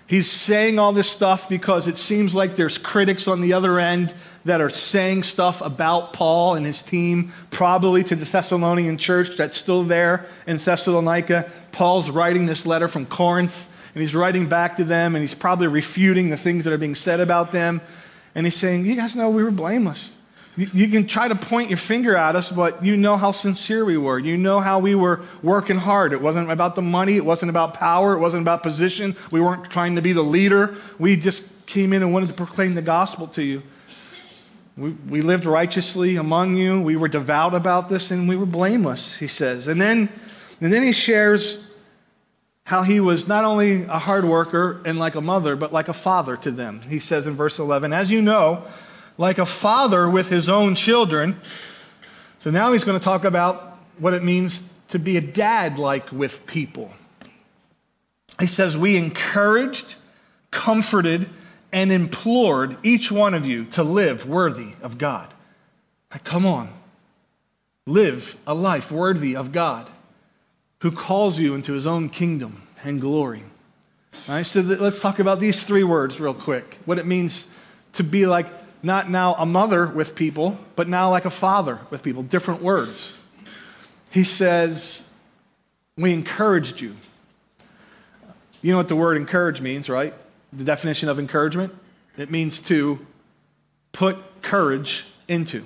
He's 0.07 0.31
saying 0.31 0.79
all 0.79 0.93
this 0.93 1.09
stuff 1.09 1.49
because 1.49 1.89
it 1.89 1.97
seems 1.97 2.33
like 2.33 2.55
there's 2.55 2.77
critics 2.77 3.27
on 3.27 3.41
the 3.41 3.51
other 3.51 3.79
end 3.79 4.13
that 4.45 4.61
are 4.61 4.69
saying 4.69 5.23
stuff 5.23 5.59
about 5.61 6.13
Paul 6.13 6.55
and 6.55 6.65
his 6.65 6.81
team, 6.81 7.33
probably 7.51 8.01
to 8.05 8.15
the 8.15 8.23
Thessalonian 8.23 8.97
church 8.97 9.35
that's 9.35 9.57
still 9.57 9.83
there 9.83 10.25
in 10.47 10.55
Thessalonica. 10.55 11.51
Paul's 11.73 12.09
writing 12.09 12.45
this 12.45 12.65
letter 12.65 12.87
from 12.87 13.05
Corinth, 13.05 13.69
and 13.93 14.01
he's 14.01 14.15
writing 14.15 14.47
back 14.47 14.77
to 14.77 14.85
them, 14.85 15.15
and 15.15 15.21
he's 15.21 15.33
probably 15.33 15.67
refuting 15.67 16.29
the 16.29 16.37
things 16.37 16.63
that 16.63 16.71
are 16.71 16.77
being 16.77 16.95
said 16.95 17.19
about 17.19 17.51
them. 17.51 17.81
And 18.35 18.45
he's 18.45 18.55
saying, 18.55 18.85
You 18.85 18.95
guys 18.95 19.17
know 19.17 19.29
we 19.29 19.43
were 19.43 19.51
blameless. 19.51 20.16
You 20.57 20.87
can 20.87 21.05
try 21.05 21.27
to 21.27 21.35
point 21.35 21.69
your 21.69 21.77
finger 21.77 22.17
at 22.17 22.35
us, 22.35 22.51
but 22.51 22.83
you 22.83 22.97
know 22.97 23.15
how 23.15 23.29
sincere 23.29 23.85
we 23.85 23.95
were. 23.95 24.17
You 24.17 24.37
know 24.37 24.59
how 24.59 24.79
we 24.79 24.95
were 24.95 25.21
working 25.43 25.77
hard. 25.77 26.13
It 26.13 26.21
wasn't 26.21 26.49
about 26.49 26.73
the 26.73 26.81
money, 26.81 27.15
it 27.15 27.23
wasn't 27.23 27.51
about 27.51 27.75
power, 27.75 28.13
it 28.13 28.19
wasn't 28.19 28.41
about 28.41 28.63
position. 28.63 29.15
We 29.29 29.39
weren't 29.39 29.69
trying 29.69 29.97
to 29.97 30.01
be 30.01 30.13
the 30.13 30.23
leader. 30.23 30.75
We 30.97 31.15
just 31.15 31.67
came 31.67 31.93
in 31.93 32.01
and 32.01 32.11
wanted 32.11 32.29
to 32.29 32.33
proclaim 32.33 32.73
the 32.73 32.81
gospel 32.81 33.27
to 33.27 33.43
you. 33.43 33.61
We, 34.75 34.91
we 35.07 35.21
lived 35.21 35.45
righteously 35.45 36.15
among 36.15 36.57
you. 36.57 36.81
We 36.81 36.95
were 36.95 37.07
devout 37.07 37.53
about 37.53 37.87
this, 37.87 38.09
and 38.09 38.27
we 38.27 38.35
were 38.35 38.47
blameless, 38.47 39.15
he 39.15 39.27
says. 39.27 39.67
And 39.67 39.79
then, 39.79 40.09
and 40.59 40.73
then 40.73 40.81
he 40.81 40.91
shares 40.91 41.71
how 42.63 42.81
he 42.81 42.99
was 42.99 43.27
not 43.27 43.43
only 43.45 43.83
a 43.83 43.99
hard 43.99 44.25
worker 44.25 44.81
and 44.85 44.97
like 44.97 45.13
a 45.13 45.21
mother, 45.21 45.55
but 45.55 45.71
like 45.71 45.87
a 45.87 45.93
father 45.93 46.35
to 46.37 46.49
them. 46.49 46.81
He 46.81 46.97
says 46.97 47.27
in 47.27 47.33
verse 47.35 47.59
11, 47.59 47.93
As 47.93 48.09
you 48.09 48.23
know, 48.23 48.63
like 49.17 49.37
a 49.37 49.45
father 49.45 50.09
with 50.09 50.29
his 50.29 50.49
own 50.49 50.75
children. 50.75 51.39
So 52.37 52.51
now 52.51 52.71
he's 52.71 52.83
going 52.83 52.99
to 52.99 53.03
talk 53.03 53.23
about 53.23 53.77
what 53.97 54.13
it 54.13 54.23
means 54.23 54.79
to 54.89 54.99
be 54.99 55.17
a 55.17 55.21
dad 55.21 55.79
like 55.79 56.11
with 56.11 56.45
people. 56.45 56.91
He 58.39 58.47
says, 58.47 58.77
We 58.77 58.95
encouraged, 58.97 59.95
comforted, 60.51 61.29
and 61.71 61.91
implored 61.91 62.77
each 62.83 63.11
one 63.11 63.33
of 63.33 63.45
you 63.45 63.65
to 63.65 63.83
live 63.83 64.27
worthy 64.27 64.73
of 64.81 64.97
God. 64.97 65.33
Like, 66.11 66.23
come 66.23 66.45
on. 66.45 66.69
Live 67.85 68.37
a 68.45 68.53
life 68.53 68.91
worthy 68.91 69.35
of 69.35 69.51
God 69.51 69.89
who 70.79 70.91
calls 70.91 71.39
you 71.39 71.55
into 71.55 71.73
his 71.73 71.87
own 71.87 72.09
kingdom 72.09 72.61
and 72.83 73.01
glory. 73.01 73.43
All 74.27 74.35
right, 74.35 74.45
so 74.45 74.61
let's 74.61 75.01
talk 75.01 75.19
about 75.19 75.39
these 75.39 75.63
three 75.63 75.83
words 75.83 76.19
real 76.19 76.33
quick. 76.33 76.79
What 76.85 76.97
it 76.97 77.05
means 77.05 77.53
to 77.93 78.03
be 78.03 78.25
like 78.25 78.47
not 78.83 79.09
now 79.09 79.35
a 79.35 79.45
mother 79.45 79.87
with 79.87 80.15
people, 80.15 80.57
but 80.75 80.87
now 80.87 81.09
like 81.09 81.25
a 81.25 81.29
father 81.29 81.79
with 81.89 82.03
people. 82.03 82.23
Different 82.23 82.61
words. 82.61 83.17
He 84.11 84.23
says, 84.23 85.13
We 85.97 86.13
encouraged 86.13 86.81
you. 86.81 86.95
You 88.61 88.71
know 88.71 88.77
what 88.77 88.87
the 88.87 88.95
word 88.95 89.17
encourage 89.17 89.61
means, 89.61 89.89
right? 89.89 90.13
The 90.53 90.63
definition 90.63 91.09
of 91.09 91.19
encouragement? 91.19 91.73
It 92.17 92.31
means 92.31 92.61
to 92.63 92.99
put 93.91 94.17
courage 94.41 95.05
into, 95.27 95.63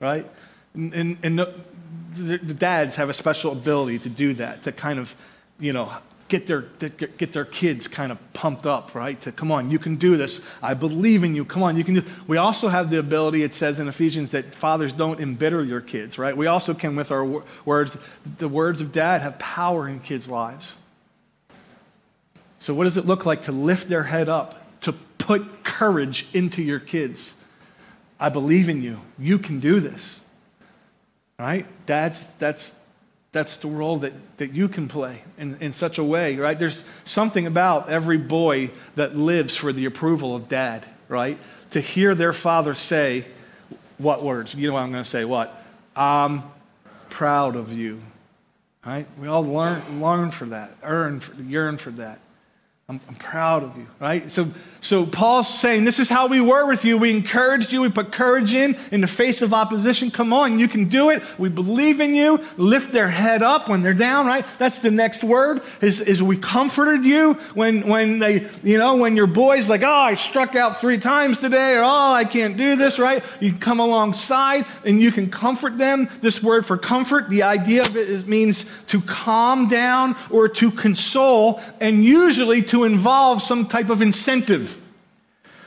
right? 0.00 0.28
And, 0.74 0.94
and, 0.94 1.18
and 1.22 1.38
the, 1.38 2.38
the 2.38 2.54
dads 2.54 2.96
have 2.96 3.08
a 3.08 3.12
special 3.12 3.52
ability 3.52 4.00
to 4.00 4.08
do 4.08 4.34
that, 4.34 4.64
to 4.64 4.72
kind 4.72 4.98
of, 4.98 5.14
you 5.58 5.72
know, 5.72 5.90
get 6.28 6.46
their, 6.46 6.62
get 6.62 7.32
their 7.32 7.44
kids 7.44 7.88
kind 7.88 8.12
of 8.12 8.18
pumped 8.32 8.66
up, 8.66 8.94
right? 8.94 9.20
To 9.22 9.32
come 9.32 9.52
on, 9.52 9.70
you 9.70 9.78
can 9.78 9.96
do 9.96 10.16
this. 10.16 10.44
I 10.62 10.74
believe 10.74 11.24
in 11.24 11.34
you. 11.34 11.44
Come 11.44 11.62
on, 11.62 11.76
you 11.76 11.84
can 11.84 11.94
do. 11.94 12.02
We 12.26 12.36
also 12.36 12.68
have 12.68 12.90
the 12.90 12.98
ability, 12.98 13.42
it 13.42 13.54
says 13.54 13.78
in 13.78 13.88
Ephesians, 13.88 14.32
that 14.32 14.54
fathers 14.54 14.92
don't 14.92 15.20
embitter 15.20 15.64
your 15.64 15.80
kids, 15.80 16.18
right? 16.18 16.36
We 16.36 16.46
also 16.46 16.74
can, 16.74 16.96
with 16.96 17.10
our 17.10 17.24
words, 17.64 17.98
the 18.38 18.48
words 18.48 18.80
of 18.80 18.92
dad 18.92 19.22
have 19.22 19.38
power 19.38 19.88
in 19.88 20.00
kids' 20.00 20.28
lives. 20.28 20.76
So, 22.58 22.74
what 22.74 22.84
does 22.84 22.96
it 22.96 23.06
look 23.06 23.26
like 23.26 23.42
to 23.42 23.52
lift 23.52 23.88
their 23.88 24.04
head 24.04 24.28
up, 24.28 24.80
to 24.82 24.92
put 24.92 25.64
courage 25.64 26.28
into 26.34 26.62
your 26.62 26.80
kids? 26.80 27.36
I 28.20 28.28
believe 28.28 28.68
in 28.68 28.82
you. 28.82 29.00
You 29.18 29.38
can 29.38 29.58
do 29.60 29.80
this. 29.80 30.24
Right? 31.38 31.66
That's, 31.86 32.34
that's 32.34 32.81
that's 33.32 33.56
the 33.56 33.68
role 33.68 33.98
that, 33.98 34.12
that 34.36 34.52
you 34.52 34.68
can 34.68 34.88
play 34.88 35.22
in, 35.38 35.56
in 35.60 35.72
such 35.72 35.98
a 35.98 36.04
way, 36.04 36.36
right? 36.36 36.58
There's 36.58 36.86
something 37.04 37.46
about 37.46 37.88
every 37.88 38.18
boy 38.18 38.70
that 38.94 39.16
lives 39.16 39.56
for 39.56 39.72
the 39.72 39.86
approval 39.86 40.36
of 40.36 40.48
dad, 40.48 40.84
right? 41.08 41.38
To 41.70 41.80
hear 41.80 42.14
their 42.14 42.34
father 42.34 42.74
say, 42.74 43.24
what 43.96 44.22
words? 44.22 44.54
You 44.54 44.68
know 44.68 44.74
what 44.74 44.80
I'm 44.80 44.92
going 44.92 45.04
to 45.04 45.08
say? 45.08 45.24
What? 45.24 45.64
I'm 45.96 46.42
proud 47.08 47.56
of 47.56 47.72
you. 47.72 48.00
Right? 48.84 49.06
We 49.18 49.28
all 49.28 49.44
learn, 49.44 50.00
learn 50.00 50.30
for 50.32 50.46
that, 50.46 50.72
earn, 50.82 51.20
for, 51.20 51.40
yearn 51.40 51.78
for 51.78 51.90
that. 51.92 52.18
I'm, 52.88 53.00
I'm, 53.08 53.14
proud 53.14 53.62
of 53.62 53.76
you, 53.76 53.86
right? 54.00 54.28
So, 54.28 54.48
so 54.82 55.06
Paul's 55.06 55.48
saying, 55.60 55.84
This 55.84 56.00
is 56.00 56.08
how 56.08 56.26
we 56.26 56.40
were 56.40 56.66
with 56.66 56.84
you. 56.84 56.98
We 56.98 57.12
encouraged 57.12 57.72
you. 57.72 57.82
We 57.82 57.88
put 57.88 58.10
courage 58.10 58.52
in 58.52 58.76
in 58.90 59.00
the 59.00 59.06
face 59.06 59.40
of 59.40 59.54
opposition. 59.54 60.10
Come 60.10 60.32
on, 60.32 60.58
you 60.58 60.66
can 60.66 60.86
do 60.86 61.10
it. 61.10 61.22
We 61.38 61.50
believe 61.50 62.00
in 62.00 62.16
you. 62.16 62.40
Lift 62.56 62.92
their 62.92 63.08
head 63.08 63.44
up 63.44 63.68
when 63.68 63.82
they're 63.82 63.94
down, 63.94 64.26
right? 64.26 64.44
That's 64.58 64.80
the 64.80 64.90
next 64.90 65.22
word, 65.22 65.62
is, 65.80 66.00
is 66.00 66.20
we 66.20 66.36
comforted 66.36 67.04
you 67.04 67.34
when, 67.54 67.86
when 67.86 68.18
they, 68.18 68.48
you 68.64 68.76
know, 68.76 68.96
when 68.96 69.14
your 69.14 69.28
boy's 69.28 69.68
like, 69.68 69.84
Oh, 69.84 69.88
I 69.88 70.14
struck 70.14 70.56
out 70.56 70.80
three 70.80 70.98
times 70.98 71.38
today, 71.38 71.76
or 71.76 71.84
Oh, 71.84 72.12
I 72.12 72.24
can't 72.24 72.56
do 72.56 72.74
this, 72.74 72.98
right? 72.98 73.22
You 73.38 73.52
come 73.52 73.78
alongside 73.78 74.66
and 74.84 75.00
you 75.00 75.12
can 75.12 75.30
comfort 75.30 75.78
them. 75.78 76.10
This 76.20 76.42
word 76.42 76.66
for 76.66 76.76
comfort, 76.76 77.30
the 77.30 77.44
idea 77.44 77.82
of 77.82 77.96
it 77.96 78.08
is, 78.08 78.26
means 78.26 78.68
to 78.86 79.00
calm 79.02 79.68
down 79.68 80.16
or 80.28 80.48
to 80.48 80.72
console, 80.72 81.60
and 81.80 82.02
usually 82.02 82.62
to 82.62 82.82
involve 82.82 83.42
some 83.42 83.66
type 83.66 83.88
of 83.88 84.02
incentive. 84.02 84.71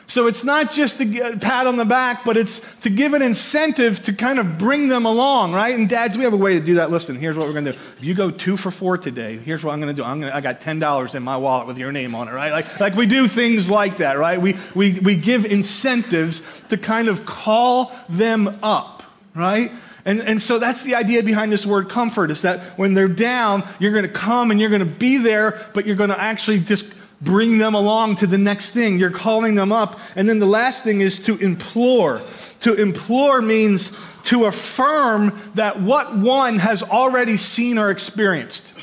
So 0.08 0.28
it's 0.28 0.44
not 0.44 0.72
just 0.72 1.02
a 1.02 1.26
uh, 1.26 1.40
pat 1.40 1.66
on 1.66 1.78
the 1.78 1.86
back, 1.86 2.24
but 2.24 2.38
it's 2.38 2.80
to 2.82 2.90
give 2.90 3.14
an 3.14 3.24
incentive 3.24 4.04
to 4.06 4.14
kind 4.14 4.38
of 4.38 4.58
bring 4.58 4.88
them 4.88 5.06
along, 5.06 5.54
right? 5.54 5.74
And 5.74 5.90
dads, 5.90 6.16
we 6.16 6.24
have 6.26 6.34
a 6.34 6.38
way 6.38 6.54
to 6.54 6.60
do 6.60 6.76
that. 6.76 6.92
Listen, 6.92 7.16
here's 7.16 7.36
what 7.36 7.48
we're 7.48 7.54
going 7.54 7.66
to 7.66 7.72
do. 7.74 7.80
If 7.98 8.04
you 8.04 8.14
go 8.14 8.30
two 8.30 8.56
for 8.56 8.70
four 8.70 8.98
today, 9.00 9.38
here's 9.38 9.64
what 9.64 9.74
I'm 9.74 9.82
going 9.82 9.96
to 9.96 10.00
do. 10.00 10.06
I'm 10.06 10.20
gonna, 10.20 10.34
I 10.34 10.42
got 10.42 10.62
$10 10.62 11.16
in 11.16 11.24
my 11.24 11.38
wallet 11.38 11.66
with 11.66 11.80
your 11.80 11.92
name 11.92 12.14
on 12.14 12.28
it, 12.28 12.34
right? 12.34 12.52
Like, 12.52 12.80
like 12.80 12.96
we 12.96 13.08
do 13.08 13.28
things 13.28 13.70
like 13.70 13.98
that, 13.98 14.20
right? 14.20 14.40
We, 14.40 14.58
we, 14.76 15.00
we 15.00 15.16
give 15.16 15.46
incentives 15.46 16.44
to 16.70 16.78
kind 16.78 17.08
of 17.08 17.26
call 17.26 17.92
them 18.08 18.60
up, 18.62 19.02
right? 19.34 19.72
And, 20.06 20.22
and 20.22 20.40
so 20.40 20.60
that's 20.60 20.84
the 20.84 20.94
idea 20.94 21.24
behind 21.24 21.52
this 21.52 21.66
word 21.66 21.90
comfort 21.90 22.30
is 22.30 22.44
that 22.44 22.62
when 22.78 22.94
they're 22.94 23.08
down, 23.08 23.68
you're 23.80 23.92
going 23.92 24.04
to 24.04 24.10
come 24.10 24.52
and 24.52 24.60
you're 24.60 24.70
going 24.70 24.82
to 24.82 24.86
be 24.86 25.18
there, 25.18 25.60
but 25.74 25.88
you're 25.88 25.96
going 25.96 26.12
to 26.12 26.20
actually 26.20 26.60
just 26.60 26.95
bring 27.22 27.58
them 27.58 27.74
along 27.74 28.18
to 28.18 28.28
the 28.28 28.38
next 28.38 28.72
thing. 28.72 29.00
You're 29.00 29.10
calling 29.10 29.56
them 29.56 29.72
up. 29.72 30.00
And 30.16 30.28
then 30.28 30.40
the 30.40 30.46
last 30.46 30.84
thing 30.84 31.02
is 31.02 31.24
to 31.26 31.38
implore. 31.38 32.22
To 32.62 32.74
implore 32.74 33.42
means 33.42 33.98
to 34.26 34.46
affirm 34.46 35.40
that 35.56 35.80
what 35.80 36.16
one 36.16 36.60
has 36.60 36.84
already 36.84 37.38
seen 37.38 37.78
or 37.78 37.92
experienced. 37.92 38.74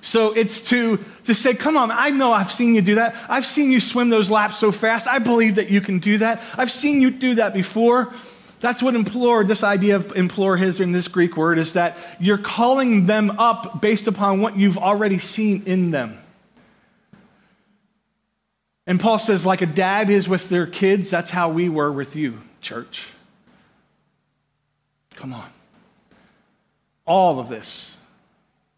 So 0.00 0.32
it's 0.32 0.68
to, 0.70 0.98
to 1.24 1.34
say, 1.34 1.54
come 1.54 1.76
on, 1.76 1.92
I 1.92 2.10
know 2.10 2.32
I've 2.32 2.50
seen 2.50 2.74
you 2.74 2.82
do 2.82 2.96
that. 2.96 3.14
I've 3.28 3.46
seen 3.46 3.70
you 3.70 3.78
swim 3.78 4.10
those 4.10 4.30
laps 4.30 4.58
so 4.58 4.72
fast. 4.72 5.06
I 5.06 5.20
believe 5.20 5.54
that 5.54 5.70
you 5.70 5.80
can 5.80 6.00
do 6.00 6.18
that. 6.18 6.42
I've 6.58 6.72
seen 6.72 7.00
you 7.00 7.10
do 7.10 7.36
that 7.36 7.54
before. 7.54 8.12
That's 8.58 8.82
what 8.82 8.94
implore, 8.94 9.44
this 9.44 9.62
idea 9.64 9.96
of 9.96 10.16
implore 10.16 10.56
his 10.56 10.80
in 10.80 10.92
this 10.92 11.08
Greek 11.08 11.36
word, 11.36 11.58
is 11.58 11.74
that 11.74 11.96
you're 12.18 12.38
calling 12.38 13.06
them 13.06 13.32
up 13.32 13.80
based 13.80 14.06
upon 14.06 14.40
what 14.40 14.56
you've 14.56 14.78
already 14.78 15.18
seen 15.18 15.62
in 15.66 15.90
them. 15.90 16.18
And 18.86 18.98
Paul 18.98 19.18
says, 19.18 19.46
like 19.46 19.62
a 19.62 19.66
dad 19.66 20.10
is 20.10 20.28
with 20.28 20.48
their 20.48 20.66
kids, 20.66 21.10
that's 21.10 21.30
how 21.30 21.50
we 21.50 21.68
were 21.68 21.92
with 21.92 22.16
you, 22.16 22.40
church. 22.60 23.08
Come 25.14 25.32
on. 25.32 25.48
All 27.04 27.38
of 27.38 27.48
this 27.48 27.98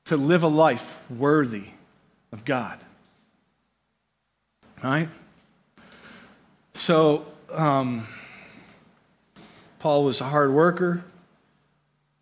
to 0.06 0.16
live 0.16 0.42
a 0.42 0.48
life 0.48 1.00
worthy 1.10 1.64
of 2.32 2.44
God. 2.44 2.78
Right? 4.82 5.08
So, 6.74 7.24
um, 7.50 8.06
Paul 9.78 10.04
was 10.04 10.20
a 10.20 10.24
hard 10.24 10.52
worker. 10.52 11.04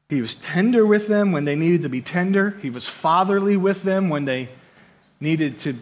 He 0.09 0.21
was 0.21 0.35
tender 0.35 0.87
with 0.87 1.09
them 1.09 1.33
when 1.33 1.45
they 1.45 1.57
needed 1.57 1.83
to 1.83 1.89
be 1.89 2.01
tender. 2.01 2.51
He 2.63 2.71
was 2.71 2.89
fatherly 2.89 3.57
with 3.57 3.83
them 3.83 4.09
when 4.09 4.25
they 4.25 4.49
needed 5.21 5.59
to 5.61 5.77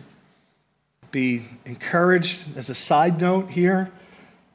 be 1.11 1.45
encouraged. 1.65 2.57
As 2.57 2.69
a 2.69 2.75
side 2.75 3.21
note 3.21 3.51
here, 3.51 3.91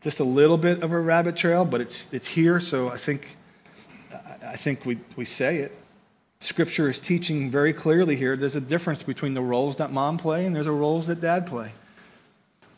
just 0.02 0.20
a 0.20 0.24
little 0.24 0.58
bit 0.58 0.84
of 0.84 0.92
a 0.92 1.00
rabbit 1.00 1.36
trail, 1.36 1.66
but 1.66 1.82
it's, 1.82 2.14
it's 2.14 2.28
here, 2.28 2.60
so 2.60 2.90
I 2.90 2.98
think, 2.98 3.38
I 4.46 4.56
think 4.56 4.86
we, 4.86 5.00
we 5.16 5.26
say 5.26 5.58
it. 5.58 5.72
Scripture 6.40 6.90
is 6.90 7.00
teaching 7.00 7.50
very 7.50 7.74
clearly 7.74 8.16
here 8.16 8.36
there's 8.38 8.56
a 8.56 8.62
difference 8.62 9.02
between 9.02 9.34
the 9.34 9.42
roles 9.42 9.78
that 9.78 9.92
mom 9.92 10.18
play 10.18 10.46
and 10.46 10.56
there's 10.56 10.68
a 10.68 10.72
roles 10.72 11.08
that 11.08 11.22
dad 11.22 11.48
play. 11.48 11.72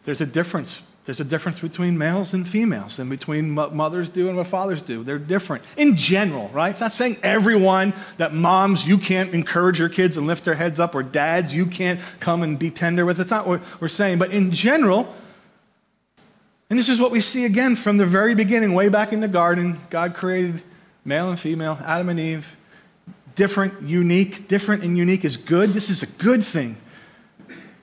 There's 0.08 0.22
a 0.22 0.26
difference. 0.26 0.90
There's 1.04 1.20
a 1.20 1.26
difference 1.26 1.60
between 1.60 1.98
males 1.98 2.34
and 2.34 2.48
females 2.48 2.98
and 2.98 3.10
between 3.10 3.56
what 3.56 3.76
mothers 3.76 4.10
do 4.10 4.30
and 4.30 4.38
what 4.38 4.48
fathers 4.48 4.82
do. 4.82 5.04
They're 5.04 5.20
different 5.20 5.66
in 5.76 5.98
general, 5.98 6.48
right? 6.54 6.70
It's 6.70 6.80
not 6.80 6.94
saying 6.94 7.18
everyone 7.24 7.92
that 8.16 8.34
moms, 8.34 8.88
you 8.88 9.00
can't 9.00 9.34
encourage 9.34 9.80
your 9.80 9.90
kids 9.90 10.16
and 10.16 10.26
lift 10.26 10.46
their 10.46 10.56
heads 10.56 10.80
up, 10.80 10.96
or 10.96 11.04
dads, 11.04 11.54
you 11.54 11.66
can't 11.66 12.00
come 12.22 12.42
and 12.42 12.58
be 12.58 12.72
tender 12.72 13.06
with. 13.06 13.20
It's 13.20 13.32
not 13.32 13.48
what 13.48 13.62
we're 13.82 13.90
saying. 13.90 14.18
But 14.18 14.32
in 14.32 14.52
general, 14.54 15.14
and 16.70 16.80
this 16.80 16.88
is 16.88 17.02
what 17.02 17.12
we 17.12 17.20
see 17.20 17.44
again 17.44 17.76
from 17.76 17.98
the 17.98 18.06
very 18.06 18.34
beginning, 18.34 18.74
way 18.74 18.88
back 18.88 19.12
in 19.12 19.20
the 19.20 19.28
garden, 19.28 19.78
God 19.90 20.14
created 20.14 20.64
male 21.04 21.30
and 21.30 21.38
female, 21.38 21.78
Adam 21.84 22.08
and 22.08 22.20
Eve. 22.22 22.56
Different, 23.36 23.82
unique, 23.82 24.48
different 24.48 24.84
and 24.84 24.98
unique 24.98 25.26
is 25.26 25.36
good. 25.36 25.74
This 25.74 25.90
is 25.90 26.02
a 26.02 26.24
good 26.24 26.46
thing. 26.46 26.78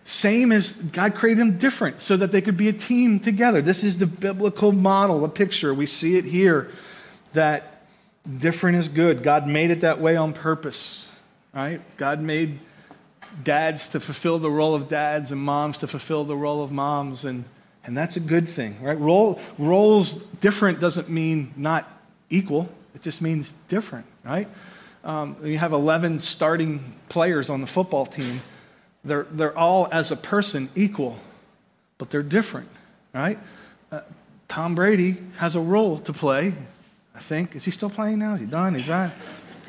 Same 0.05 0.53
as 0.53 0.75
God 0.83 1.15
created 1.15 1.41
them 1.41 1.57
different 1.57 2.03
so 2.03 2.17
that 2.19 2.31
they 2.31 2.43
could 2.43 2.59
be 2.59 2.69
a 2.69 2.75
team 2.75 3.19
together. 3.19 3.63
This 3.63 3.83
is 3.83 3.99
the 3.99 4.07
biblical 4.07 4.71
model, 4.71 5.25
a 5.25 5.31
picture. 5.31 5.73
We 5.73 5.87
see 5.87 6.19
it 6.19 6.27
here 6.27 6.71
that 7.33 7.87
different 8.39 8.77
is 8.77 8.91
good. 8.91 9.23
God 9.23 9.49
made 9.49 9.71
it 9.71 9.81
that 9.81 10.01
way 10.01 10.17
on 10.17 10.35
purpose, 10.35 11.11
right? 11.55 11.81
God 11.97 12.21
made 12.21 12.59
dads 13.43 13.89
to 13.89 14.01
fulfill 14.01 14.39
the 14.39 14.51
role 14.51 14.75
of 14.75 14.89
dads 14.89 15.33
and 15.33 15.41
moms 15.41 15.79
to 15.79 15.87
fulfill 15.87 16.25
the 16.25 16.37
role 16.37 16.63
of 16.63 16.71
moms, 16.71 17.25
and, 17.25 17.45
and 17.85 17.97
that's 17.97 18.17
a 18.17 18.21
good 18.21 18.47
thing, 18.47 18.77
right? 18.83 18.99
Role, 18.99 19.41
roles 19.59 20.13
different 20.13 20.81
doesn't 20.81 21.09
mean 21.09 21.53
not 21.57 21.91
equal, 22.29 22.69
it 22.95 23.01
just 23.01 23.23
means 23.23 23.53
different, 23.69 24.07
right? 24.23 24.49
Um, 25.03 25.37
you 25.43 25.59
have 25.59 25.73
11 25.73 26.21
starting 26.21 26.95
players 27.09 27.51
on 27.51 27.63
the 27.63 27.67
football 27.67 28.07
team 28.07 28.43
they're, 29.05 29.27
they're 29.31 29.57
all, 29.57 29.89
as 29.93 30.11
a 30.11 30.17
person, 30.17 30.69
equal, 30.75 31.19
but 31.99 32.11
they're 32.11 32.23
different, 32.23 32.69
right? 33.13 33.39
Uh, 33.93 34.01
Tom 34.49 34.75
Brady 34.75 35.17
has 35.37 35.57
a 35.57 35.61
role 35.61 35.99
to 36.01 36.13
play, 36.13 36.55
I 37.15 37.19
think. 37.19 37.55
Is 37.55 37.65
he 37.65 37.71
still 37.71 37.91
playing 37.91 38.19
now? 38.19 38.35
Is 38.35 38.41
he 38.41 38.47
done? 38.47 38.75
He's 38.75 38.89
not? 38.89 39.13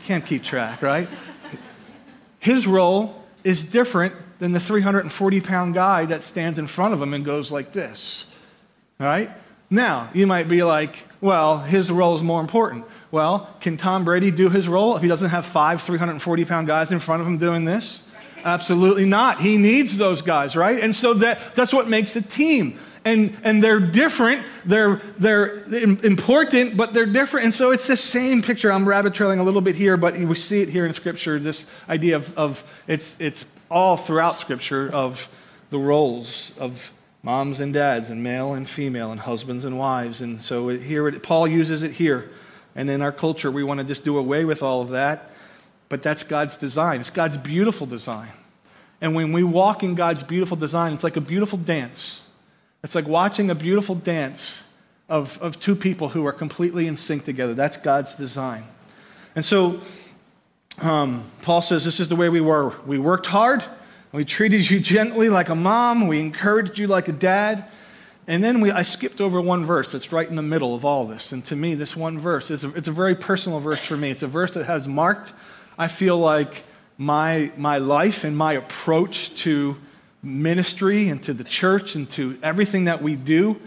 Can't 0.05 0.25
keep 0.25 0.43
track, 0.43 0.81
right? 0.81 1.07
His 2.39 2.67
role 2.67 3.23
is 3.43 3.65
different 3.65 4.13
than 4.39 4.51
the 4.51 4.59
340 4.59 5.41
pound 5.41 5.73
guy 5.73 6.05
that 6.05 6.23
stands 6.23 6.59
in 6.59 6.67
front 6.67 6.93
of 6.93 7.01
him 7.01 7.13
and 7.13 7.25
goes 7.25 7.51
like 7.51 7.71
this, 7.71 8.31
right? 8.99 9.31
Now, 9.69 10.09
you 10.13 10.27
might 10.27 10.47
be 10.47 10.63
like, 10.63 10.97
well, 11.21 11.57
his 11.57 11.91
role 11.91 12.15
is 12.15 12.23
more 12.23 12.39
important. 12.39 12.85
Well, 13.09 13.49
can 13.61 13.77
Tom 13.77 14.05
Brady 14.05 14.29
do 14.29 14.49
his 14.49 14.67
role 14.67 14.95
if 14.95 15.01
he 15.01 15.07
doesn't 15.07 15.29
have 15.29 15.45
five 15.45 15.81
340 15.81 16.45
pound 16.45 16.67
guys 16.67 16.91
in 16.91 16.99
front 16.99 17.21
of 17.21 17.27
him 17.27 17.37
doing 17.37 17.65
this? 17.65 18.04
Absolutely 18.45 19.05
not. 19.05 19.41
He 19.41 19.57
needs 19.57 19.97
those 19.97 20.21
guys, 20.21 20.55
right? 20.55 20.79
And 20.79 20.95
so 20.95 21.15
that, 21.15 21.55
that's 21.55 21.73
what 21.73 21.89
makes 21.89 22.15
a 22.15 22.21
team. 22.21 22.79
And, 23.03 23.35
and 23.43 23.63
they're 23.63 23.79
different, 23.79 24.45
they're, 24.65 25.01
they're 25.17 25.63
important, 25.73 26.77
but 26.77 26.93
they're 26.93 27.05
different. 27.07 27.45
And 27.45 27.53
so 27.53 27.71
it's 27.71 27.87
the 27.87 27.97
same 27.97 28.41
picture. 28.41 28.71
I'm 28.71 28.87
rabbit 28.87 29.13
trailing 29.13 29.39
a 29.39 29.43
little 29.43 29.61
bit 29.61 29.75
here, 29.75 29.97
but 29.97 30.15
we 30.15 30.35
see 30.35 30.61
it 30.61 30.69
here 30.69 30.85
in 30.85 30.93
Scripture 30.93 31.39
this 31.39 31.71
idea 31.89 32.15
of, 32.17 32.37
of 32.37 32.81
it's, 32.87 33.19
it's 33.19 33.45
all 33.69 33.97
throughout 33.97 34.39
Scripture 34.39 34.89
of 34.93 35.27
the 35.71 35.79
roles 35.79 36.55
of 36.59 36.91
moms 37.21 37.59
and 37.59 37.73
dads, 37.73 38.11
and 38.11 38.23
male 38.23 38.53
and 38.53 38.69
female, 38.69 39.11
and 39.11 39.19
husbands 39.19 39.65
and 39.65 39.79
wives. 39.79 40.21
And 40.21 40.39
so 40.39 40.69
here, 40.69 41.11
Paul 41.19 41.47
uses 41.47 41.81
it 41.81 41.91
here. 41.91 42.29
And 42.75 42.89
in 42.89 43.01
our 43.01 43.11
culture, 43.11 43.49
we 43.49 43.63
want 43.63 43.79
to 43.79 43.83
just 43.83 44.05
do 44.05 44.19
away 44.19 44.45
with 44.45 44.61
all 44.61 44.81
of 44.81 44.89
that. 44.89 45.31
But 45.89 46.01
that's 46.01 46.23
God's 46.23 46.57
design. 46.57 46.99
It's 46.99 47.09
God's 47.09 47.37
beautiful 47.37 47.87
design. 47.87 48.31
And 49.01 49.15
when 49.15 49.31
we 49.33 49.43
walk 49.43 49.83
in 49.83 49.95
God's 49.95 50.23
beautiful 50.23 50.57
design, 50.57 50.93
it's 50.93 51.03
like 51.03 51.17
a 51.17 51.21
beautiful 51.21 51.59
dance. 51.59 52.29
It's 52.83 52.95
like 52.95 53.07
watching 53.07 53.49
a 53.49 53.55
beautiful 53.55 53.95
dance 53.95 54.67
of, 55.09 55.39
of 55.41 55.59
two 55.59 55.75
people 55.75 56.09
who 56.09 56.25
are 56.25 56.33
completely 56.33 56.87
in 56.87 56.95
sync 56.95 57.25
together. 57.25 57.53
That's 57.53 57.77
God's 57.77 58.15
design. 58.15 58.63
And 59.35 59.43
so 59.43 59.79
um, 60.81 61.23
Paul 61.41 61.61
says 61.61 61.85
this 61.85 61.99
is 61.99 62.09
the 62.09 62.15
way 62.15 62.29
we 62.29 62.41
were. 62.41 62.75
We 62.85 62.97
worked 62.97 63.27
hard, 63.27 63.63
we 64.15 64.23
treated 64.23 64.69
you 64.69 64.79
gently 64.79 65.27
like 65.27 65.49
a 65.49 65.55
mom. 65.55 66.07
We 66.07 66.21
encouraged 66.21 66.79
you 66.79 66.87
like 66.87 67.09
a 67.09 67.11
dad. 67.11 67.65
And 68.27 68.41
then 68.41 68.61
we, 68.61 68.71
I 68.71 68.81
skipped 68.83 69.19
over 69.19 69.41
one 69.41 69.65
verse 69.65 69.91
that's 69.91 70.13
right 70.13 70.27
in 70.27 70.37
the 70.37 70.41
middle 70.41 70.73
of 70.73 70.85
all 70.85 71.05
this. 71.05 71.33
And 71.33 71.43
to 71.45 71.55
me, 71.55 71.75
this 71.75 71.97
one 71.97 72.17
verse 72.17 72.49
is 72.49 72.63
a, 72.63 72.73
it's 72.75 72.87
a 72.87 72.93
very 72.93 73.13
personal 73.13 73.59
verse 73.59 73.83
for 73.83 73.97
me. 73.97 74.09
It's 74.09 74.23
a 74.23 74.27
verse 74.27 74.53
that 74.53 74.65
has 74.65 74.87
marked, 74.87 75.33
I 75.77 75.87
feel 75.87 76.17
like, 76.17 76.63
my, 76.97 77.51
my 77.57 77.77
life 77.77 78.23
and 78.23 78.37
my 78.37 78.53
approach 78.53 79.35
to 79.41 79.77
ministry 80.23 81.09
and 81.09 81.21
to 81.23 81.33
the 81.33 81.43
church 81.43 81.95
and 81.95 82.09
to 82.11 82.37
everything 82.41 82.85
that 82.85 83.01
we 83.01 83.15
do. 83.15 83.59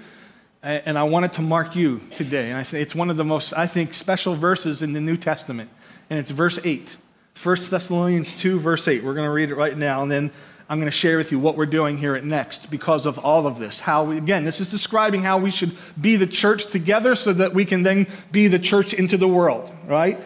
And 0.62 0.98
I 0.98 1.04
wanted 1.04 1.34
to 1.34 1.42
mark 1.42 1.76
you 1.76 2.00
today. 2.10 2.48
And 2.48 2.58
I 2.58 2.64
think 2.64 2.82
it's 2.82 2.94
one 2.94 3.10
of 3.10 3.16
the 3.16 3.24
most, 3.24 3.52
I 3.52 3.66
think, 3.66 3.94
special 3.94 4.34
verses 4.34 4.82
in 4.82 4.92
the 4.92 5.00
New 5.00 5.16
Testament. 5.16 5.70
And 6.10 6.18
it's 6.18 6.30
verse 6.30 6.58
8. 6.64 6.96
1 7.40 7.56
Thessalonians 7.70 8.34
2, 8.34 8.58
verse 8.58 8.88
8. 8.88 9.04
We're 9.04 9.14
going 9.14 9.26
to 9.26 9.32
read 9.32 9.50
it 9.50 9.54
right 9.54 9.76
now, 9.76 10.02
and 10.02 10.10
then 10.10 10.32
I'm 10.68 10.78
going 10.78 10.90
to 10.90 10.96
share 10.96 11.16
with 11.16 11.30
you 11.30 11.38
what 11.38 11.56
we're 11.56 11.66
doing 11.66 11.96
here 11.96 12.16
at 12.16 12.24
Next 12.24 12.70
because 12.72 13.06
of 13.06 13.18
all 13.18 13.46
of 13.46 13.60
this. 13.60 13.78
How 13.78 14.04
we, 14.04 14.18
again, 14.18 14.44
this 14.44 14.60
is 14.60 14.68
describing 14.68 15.22
how 15.22 15.38
we 15.38 15.52
should 15.52 15.70
be 16.00 16.16
the 16.16 16.26
church 16.26 16.66
together 16.66 17.14
so 17.14 17.32
that 17.34 17.54
we 17.54 17.64
can 17.64 17.84
then 17.84 18.08
be 18.32 18.48
the 18.48 18.58
church 18.58 18.92
into 18.92 19.16
the 19.16 19.28
world, 19.28 19.72
right? 19.86 20.18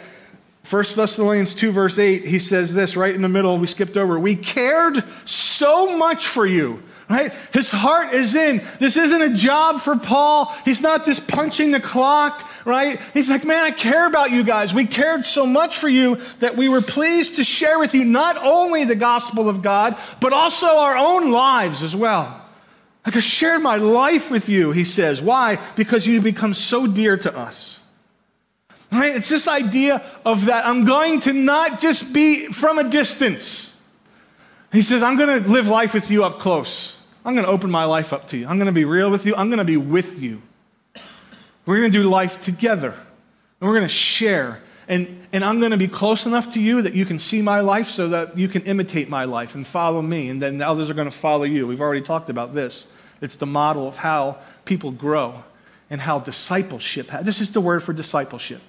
1 0.68 0.85
Thessalonians 0.96 1.55
2, 1.55 1.72
verse 1.72 1.98
8, 1.98 2.25
he 2.25 2.38
says 2.38 2.72
this 2.75 2.96
right 2.96 3.14
in 3.14 3.22
the 3.22 3.29
middle, 3.29 3.59
we 3.59 3.66
skipped 3.66 3.96
over. 3.96 4.18
We 4.18 4.37
cared 4.37 5.03
so 5.25 5.96
much 5.96 6.27
for 6.27 6.46
you 6.46 6.83
right? 7.12 7.33
His 7.53 7.70
heart 7.70 8.14
is 8.14 8.35
in. 8.35 8.62
This 8.79 8.96
isn't 8.96 9.22
a 9.22 9.35
job 9.35 9.81
for 9.81 9.98
Paul. 9.98 10.46
He's 10.64 10.81
not 10.81 11.05
just 11.05 11.29
punching 11.29 11.70
the 11.70 11.81
clock, 11.81 12.48
right? 12.64 12.98
He's 13.12 13.29
like, 13.29 13.44
man, 13.44 13.62
I 13.62 13.70
care 13.70 14.07
about 14.07 14.31
you 14.31 14.42
guys. 14.44 14.72
We 14.72 14.87
cared 14.87 15.25
so 15.25 15.44
much 15.44 15.77
for 15.77 15.88
you 15.88 16.16
that 16.38 16.57
we 16.57 16.68
were 16.68 16.81
pleased 16.81 17.37
to 17.37 17.44
share 17.44 17.79
with 17.79 17.94
you 17.94 18.05
not 18.05 18.38
only 18.38 18.85
the 18.85 18.94
gospel 18.94 19.48
of 19.48 19.61
God, 19.61 19.96
but 20.20 20.33
also 20.33 20.66
our 20.66 20.96
own 20.96 21.31
lives 21.31 21.83
as 21.83 21.94
well. 21.94 22.40
Like 23.05 23.16
I 23.16 23.20
shared 23.20 23.62
my 23.62 23.77
life 23.77 24.31
with 24.31 24.48
you, 24.48 24.70
he 24.70 24.85
says. 24.85 25.20
Why? 25.20 25.59
Because 25.77 26.07
you 26.07 26.20
become 26.20 26.55
so 26.55 26.87
dear 26.87 27.16
to 27.18 27.37
us. 27.37 27.82
Right? 28.93 29.17
It's 29.17 29.31
this 29.31 29.49
idea 29.49 30.03
of 30.25 30.47
that 30.47 30.67
I'm 30.67 30.85
going 30.85 31.21
to 31.21 31.33
not 31.33 31.81
just 31.81 32.13
be 32.13 32.47
from 32.49 32.79
a 32.79 32.85
distance. 32.85 33.83
He 34.71 34.83
says, 34.83 35.03
I'm 35.03 35.17
going 35.17 35.43
to 35.43 35.49
live 35.49 35.67
life 35.67 35.95
with 35.95 36.11
you 36.11 36.25
up 36.25 36.39
close. 36.39 37.03
I'm 37.25 37.35
going 37.35 37.47
to 37.47 37.51
open 37.51 37.71
my 37.71 37.85
life 37.85 38.13
up 38.13 38.27
to 38.29 38.37
you. 38.37 38.47
I'm 38.47 38.59
going 38.59 38.67
to 38.67 38.73
be 38.73 38.85
real 38.85 39.11
with 39.11 39.25
you. 39.25 39.35
I'm 39.35 39.49
going 39.49 39.59
to 39.59 39.65
be 39.65 39.79
with 39.79 40.21
you. 40.21 40.43
We're 41.65 41.79
going 41.79 41.91
to 41.91 42.03
do 42.03 42.09
life 42.09 42.43
together. 42.43 42.91
And 42.91 43.69
we're 43.69 43.75
going 43.77 43.89
to 43.89 43.89
share. 43.89 44.61
And, 44.89 45.27
and 45.33 45.43
I'm 45.43 45.59
going 45.59 45.71
to 45.71 45.79
be 45.79 45.89
close 45.89 46.27
enough 46.27 46.53
to 46.53 46.61
you 46.61 46.83
that 46.83 46.93
you 46.93 47.07
can 47.07 47.19
see 47.19 47.41
my 47.41 47.61
life 47.61 47.89
so 47.89 48.09
that 48.09 48.37
you 48.37 48.49
can 48.49 48.63
imitate 48.63 49.09
my 49.09 49.25
life 49.25 49.55
and 49.55 49.67
follow 49.67 50.03
me. 50.03 50.29
And 50.29 50.43
then 50.43 50.59
the 50.59 50.69
others 50.69 50.91
are 50.91 50.95
going 50.95 51.11
to 51.11 51.17
follow 51.17 51.45
you. 51.45 51.67
We've 51.67 51.81
already 51.81 52.03
talked 52.03 52.29
about 52.29 52.55
this. 52.55 52.93
It's 53.23 53.37
the 53.37 53.47
model 53.47 53.89
of 53.89 53.97
how 53.97 54.39
people 54.67 54.91
grow 54.91 55.45
and 55.89 55.99
how 55.99 56.19
discipleship. 56.19 57.09
This 57.23 57.41
is 57.41 57.53
the 57.53 57.61
word 57.61 57.83
for 57.83 57.95
discipleship 57.95 58.61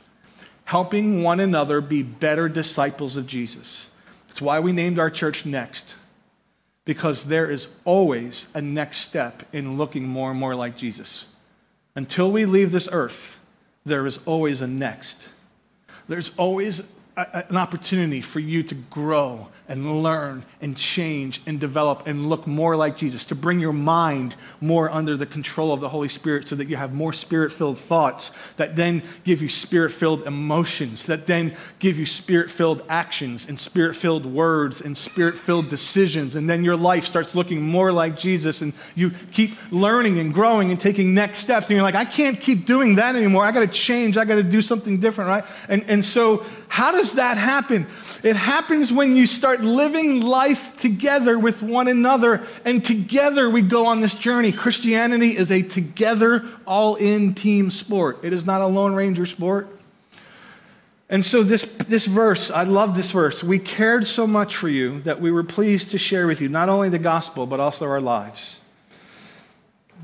helping 0.74 1.22
one 1.22 1.40
another 1.40 1.82
be 1.82 2.02
better 2.02 2.50
disciples 2.50 3.16
of 3.16 3.28
Jesus. 3.28 3.92
It's 4.30 4.42
why 4.42 4.60
we 4.60 4.72
named 4.72 4.98
our 4.98 5.12
church 5.12 5.46
Next 5.46 5.94
because 6.84 7.26
there 7.26 7.48
is 7.48 7.72
always 7.86 8.50
a 8.56 8.62
next 8.64 8.98
step 8.98 9.44
in 9.54 9.78
looking 9.78 10.08
more 10.08 10.32
and 10.32 10.40
more 10.40 10.56
like 10.56 10.76
Jesus. 10.76 11.28
Until 11.94 12.32
we 12.32 12.46
leave 12.46 12.72
this 12.72 12.90
earth, 12.92 13.40
there 13.86 14.08
is 14.08 14.26
always 14.26 14.62
a 14.62 14.68
next. 14.68 15.30
There's 16.08 16.36
always 16.40 16.92
a, 17.18 17.46
an 17.48 17.56
opportunity 17.56 18.22
for 18.22 18.40
you 18.40 18.64
to 18.64 18.74
grow 18.74 19.50
and 19.68 20.04
learn 20.04 20.44
and 20.62 20.76
change 20.76 21.42
and 21.48 21.60
develop 21.60 22.04
and 22.06 22.30
look 22.30 22.46
more 22.46 22.76
like 22.76 22.98
Jesus, 22.98 23.26
to 23.26 23.36
bring 23.36 23.60
your 23.60 23.74
mind 23.74 24.36
more 24.62 24.90
under 24.90 25.16
the 25.16 25.26
control 25.26 25.74
of 25.74 25.80
the 25.80 25.90
Holy 25.90 26.10
Spirit 26.10 26.48
so 26.48 26.56
that 26.56 26.68
you 26.68 26.76
have 26.76 26.94
more 26.94 27.14
spirit 27.14 27.52
filled 27.52 27.78
thoughts 27.78 28.32
that 28.58 28.76
then 28.76 29.02
give 29.24 29.42
you 29.42 29.50
spirit 29.50 29.92
filled 29.92 30.24
emotions, 30.24 31.06
that 31.06 31.28
then 31.28 31.56
give 31.80 31.98
you 31.98 32.06
spirit 32.06 32.52
filled 32.52 32.84
actions 32.90 33.48
and 33.48 33.60
spirit 33.60 33.96
filled 33.96 34.26
words 34.26 34.82
and 34.82 34.96
spirit 34.96 35.38
filled 35.38 35.70
decisions. 35.70 36.36
And 36.36 36.50
then 36.50 36.64
your 36.64 36.76
life 36.76 37.06
starts 37.06 37.36
looking 37.36 37.62
more 37.62 37.92
like 37.92 38.18
Jesus 38.18 38.62
and 38.62 38.74
you 38.96 39.12
keep 39.32 39.52
learning 39.72 40.20
and 40.20 40.34
growing 40.34 40.72
and 40.72 40.80
taking 40.80 41.14
next 41.14 41.40
steps. 41.40 41.68
And 41.68 41.76
you're 41.76 41.84
like, 41.84 41.96
I 41.96 42.06
can't 42.06 42.40
keep 42.40 42.66
doing 42.66 42.96
that 42.96 43.16
anymore. 43.16 43.44
I 43.44 43.52
got 43.52 43.62
to 43.62 43.68
change. 43.68 44.18
I 44.18 44.26
got 44.26 44.36
to 44.36 44.44
do 44.44 44.62
something 44.62 45.00
different, 45.00 45.30
right? 45.30 45.46
And, 45.70 45.86
and 45.88 46.04
so, 46.04 46.46
how 46.68 46.92
does 46.92 47.16
that 47.16 47.38
happen? 47.38 47.86
It 48.24 48.36
happens 48.36 48.92
when 48.92 49.16
you 49.16 49.28
start 49.28 49.53
living 49.62 50.22
life 50.22 50.78
together 50.78 51.38
with 51.38 51.62
one 51.62 51.88
another, 51.88 52.44
and 52.66 52.84
together 52.84 53.50
we 53.50 53.62
go 53.62 53.86
on 53.86 54.02
this 54.02 54.16
journey. 54.16 54.52
Christianity 54.52 55.36
is 55.38 55.52
a 55.52 55.62
together, 55.62 56.46
all 56.66 56.96
in 56.96 57.34
team 57.34 57.70
sport. 57.70 58.20
It 58.24 58.34
is 58.34 58.46
not 58.46 58.62
a 58.62 58.68
Lone 58.68 58.94
Ranger 58.94 59.26
sport. 59.26 59.68
And 61.10 61.24
so, 61.24 61.44
this, 61.44 61.64
this 61.64 62.06
verse, 62.06 62.50
I 62.50 62.64
love 62.64 62.96
this 62.96 63.12
verse. 63.12 63.44
We 63.44 63.60
cared 63.60 64.06
so 64.06 64.26
much 64.26 64.56
for 64.56 64.70
you 64.70 65.02
that 65.02 65.22
we 65.22 65.32
were 65.32 65.44
pleased 65.44 65.92
to 65.92 65.98
share 65.98 66.26
with 66.26 66.42
you 66.42 66.50
not 66.50 66.70
only 66.70 66.90
the 66.90 67.00
gospel, 67.00 67.46
but 67.46 67.60
also 67.60 67.86
our 67.86 68.02
lives. 68.02 68.62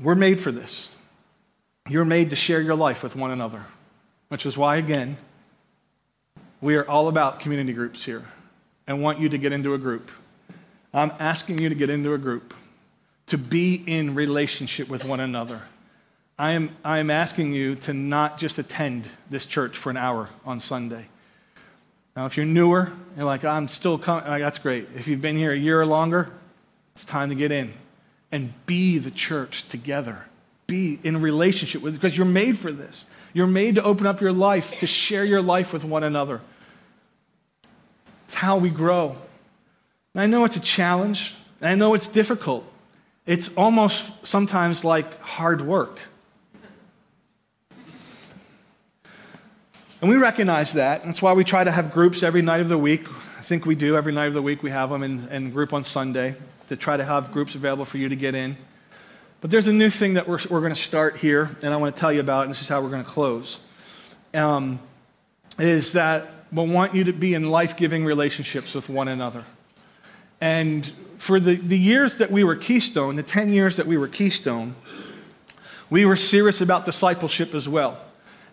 We're 0.00 0.14
made 0.14 0.40
for 0.40 0.52
this. 0.52 0.96
You're 1.88 2.04
made 2.04 2.30
to 2.30 2.36
share 2.36 2.60
your 2.60 2.76
life 2.76 3.02
with 3.02 3.16
one 3.16 3.30
another, 3.30 3.64
which 4.28 4.46
is 4.46 4.56
why, 4.56 4.76
again, 4.76 5.16
we 6.60 6.76
are 6.76 6.88
all 6.88 7.08
about 7.08 7.40
community 7.40 7.72
groups 7.72 8.04
here 8.04 8.24
and 8.90 9.00
want 9.00 9.20
you 9.20 9.28
to 9.28 9.38
get 9.38 9.52
into 9.52 9.72
a 9.72 9.78
group. 9.78 10.10
I'm 10.92 11.12
asking 11.20 11.60
you 11.60 11.68
to 11.68 11.76
get 11.76 11.90
into 11.90 12.12
a 12.12 12.18
group, 12.18 12.52
to 13.26 13.38
be 13.38 13.80
in 13.86 14.16
relationship 14.16 14.88
with 14.88 15.04
one 15.04 15.20
another. 15.20 15.62
I 16.36 16.52
am, 16.52 16.74
I 16.84 16.98
am 16.98 17.08
asking 17.08 17.52
you 17.52 17.76
to 17.76 17.94
not 17.94 18.36
just 18.36 18.58
attend 18.58 19.08
this 19.30 19.46
church 19.46 19.76
for 19.76 19.90
an 19.90 19.96
hour 19.96 20.28
on 20.44 20.58
Sunday. 20.58 21.06
Now, 22.16 22.26
if 22.26 22.36
you're 22.36 22.44
newer, 22.44 22.90
you're 23.16 23.26
like, 23.26 23.44
I'm 23.44 23.68
still 23.68 23.96
coming, 23.96 24.24
uh, 24.24 24.38
that's 24.38 24.58
great. 24.58 24.88
If 24.96 25.06
you've 25.06 25.20
been 25.20 25.36
here 25.36 25.52
a 25.52 25.56
year 25.56 25.80
or 25.80 25.86
longer, 25.86 26.32
it's 26.92 27.04
time 27.04 27.28
to 27.28 27.36
get 27.36 27.52
in 27.52 27.72
and 28.32 28.52
be 28.66 28.98
the 28.98 29.12
church 29.12 29.68
together. 29.68 30.26
Be 30.66 30.98
in 31.04 31.22
relationship 31.22 31.80
with, 31.80 31.94
because 31.94 32.16
you're 32.16 32.26
made 32.26 32.58
for 32.58 32.72
this. 32.72 33.06
You're 33.34 33.46
made 33.46 33.76
to 33.76 33.84
open 33.84 34.08
up 34.08 34.20
your 34.20 34.32
life, 34.32 34.80
to 34.80 34.88
share 34.88 35.24
your 35.24 35.42
life 35.42 35.72
with 35.72 35.84
one 35.84 36.02
another. 36.02 36.40
It's 38.30 38.36
how 38.36 38.58
we 38.58 38.70
grow. 38.70 39.16
And 40.14 40.22
I 40.22 40.26
know 40.26 40.44
it's 40.44 40.54
a 40.54 40.60
challenge, 40.60 41.34
and 41.60 41.68
I 41.68 41.74
know 41.74 41.94
it's 41.94 42.06
difficult. 42.06 42.64
It's 43.26 43.56
almost 43.56 44.24
sometimes 44.24 44.84
like 44.84 45.20
hard 45.20 45.60
work. 45.60 45.98
And 50.00 50.08
we 50.08 50.14
recognize 50.14 50.74
that. 50.74 51.02
That's 51.02 51.20
why 51.20 51.32
we 51.32 51.42
try 51.42 51.64
to 51.64 51.72
have 51.72 51.90
groups 51.90 52.22
every 52.22 52.40
night 52.40 52.60
of 52.60 52.68
the 52.68 52.78
week. 52.78 53.04
I 53.36 53.42
think 53.42 53.66
we 53.66 53.74
do. 53.74 53.96
Every 53.96 54.12
night 54.12 54.26
of 54.26 54.34
the 54.34 54.42
week, 54.42 54.62
we 54.62 54.70
have 54.70 54.90
them 54.90 55.02
in, 55.02 55.28
in 55.30 55.50
group 55.50 55.72
on 55.72 55.82
Sunday 55.82 56.36
to 56.68 56.76
try 56.76 56.96
to 56.96 57.04
have 57.04 57.32
groups 57.32 57.56
available 57.56 57.84
for 57.84 57.98
you 57.98 58.10
to 58.10 58.16
get 58.16 58.36
in. 58.36 58.56
But 59.40 59.50
there's 59.50 59.66
a 59.66 59.72
new 59.72 59.90
thing 59.90 60.14
that 60.14 60.28
we're, 60.28 60.38
we're 60.48 60.60
going 60.60 60.72
to 60.72 60.80
start 60.80 61.16
here, 61.16 61.50
and 61.64 61.74
I 61.74 61.78
want 61.78 61.96
to 61.96 62.00
tell 62.00 62.12
you 62.12 62.20
about, 62.20 62.42
and 62.42 62.50
this 62.50 62.62
is 62.62 62.68
how 62.68 62.80
we're 62.80 62.90
going 62.90 63.02
to 63.02 63.10
close. 63.10 63.60
Um, 64.34 64.78
is 65.58 65.94
that 65.94 66.39
we 66.52 66.66
want 66.66 66.94
you 66.94 67.04
to 67.04 67.12
be 67.12 67.34
in 67.34 67.50
life 67.50 67.76
giving 67.76 68.04
relationships 68.04 68.74
with 68.74 68.88
one 68.88 69.08
another. 69.08 69.44
And 70.40 70.86
for 71.18 71.38
the, 71.38 71.54
the 71.54 71.78
years 71.78 72.18
that 72.18 72.30
we 72.30 72.44
were 72.44 72.56
Keystone, 72.56 73.16
the 73.16 73.22
10 73.22 73.52
years 73.52 73.76
that 73.76 73.86
we 73.86 73.96
were 73.96 74.08
Keystone, 74.08 74.74
we 75.90 76.04
were 76.04 76.16
serious 76.16 76.60
about 76.60 76.84
discipleship 76.84 77.54
as 77.54 77.68
well. 77.68 77.98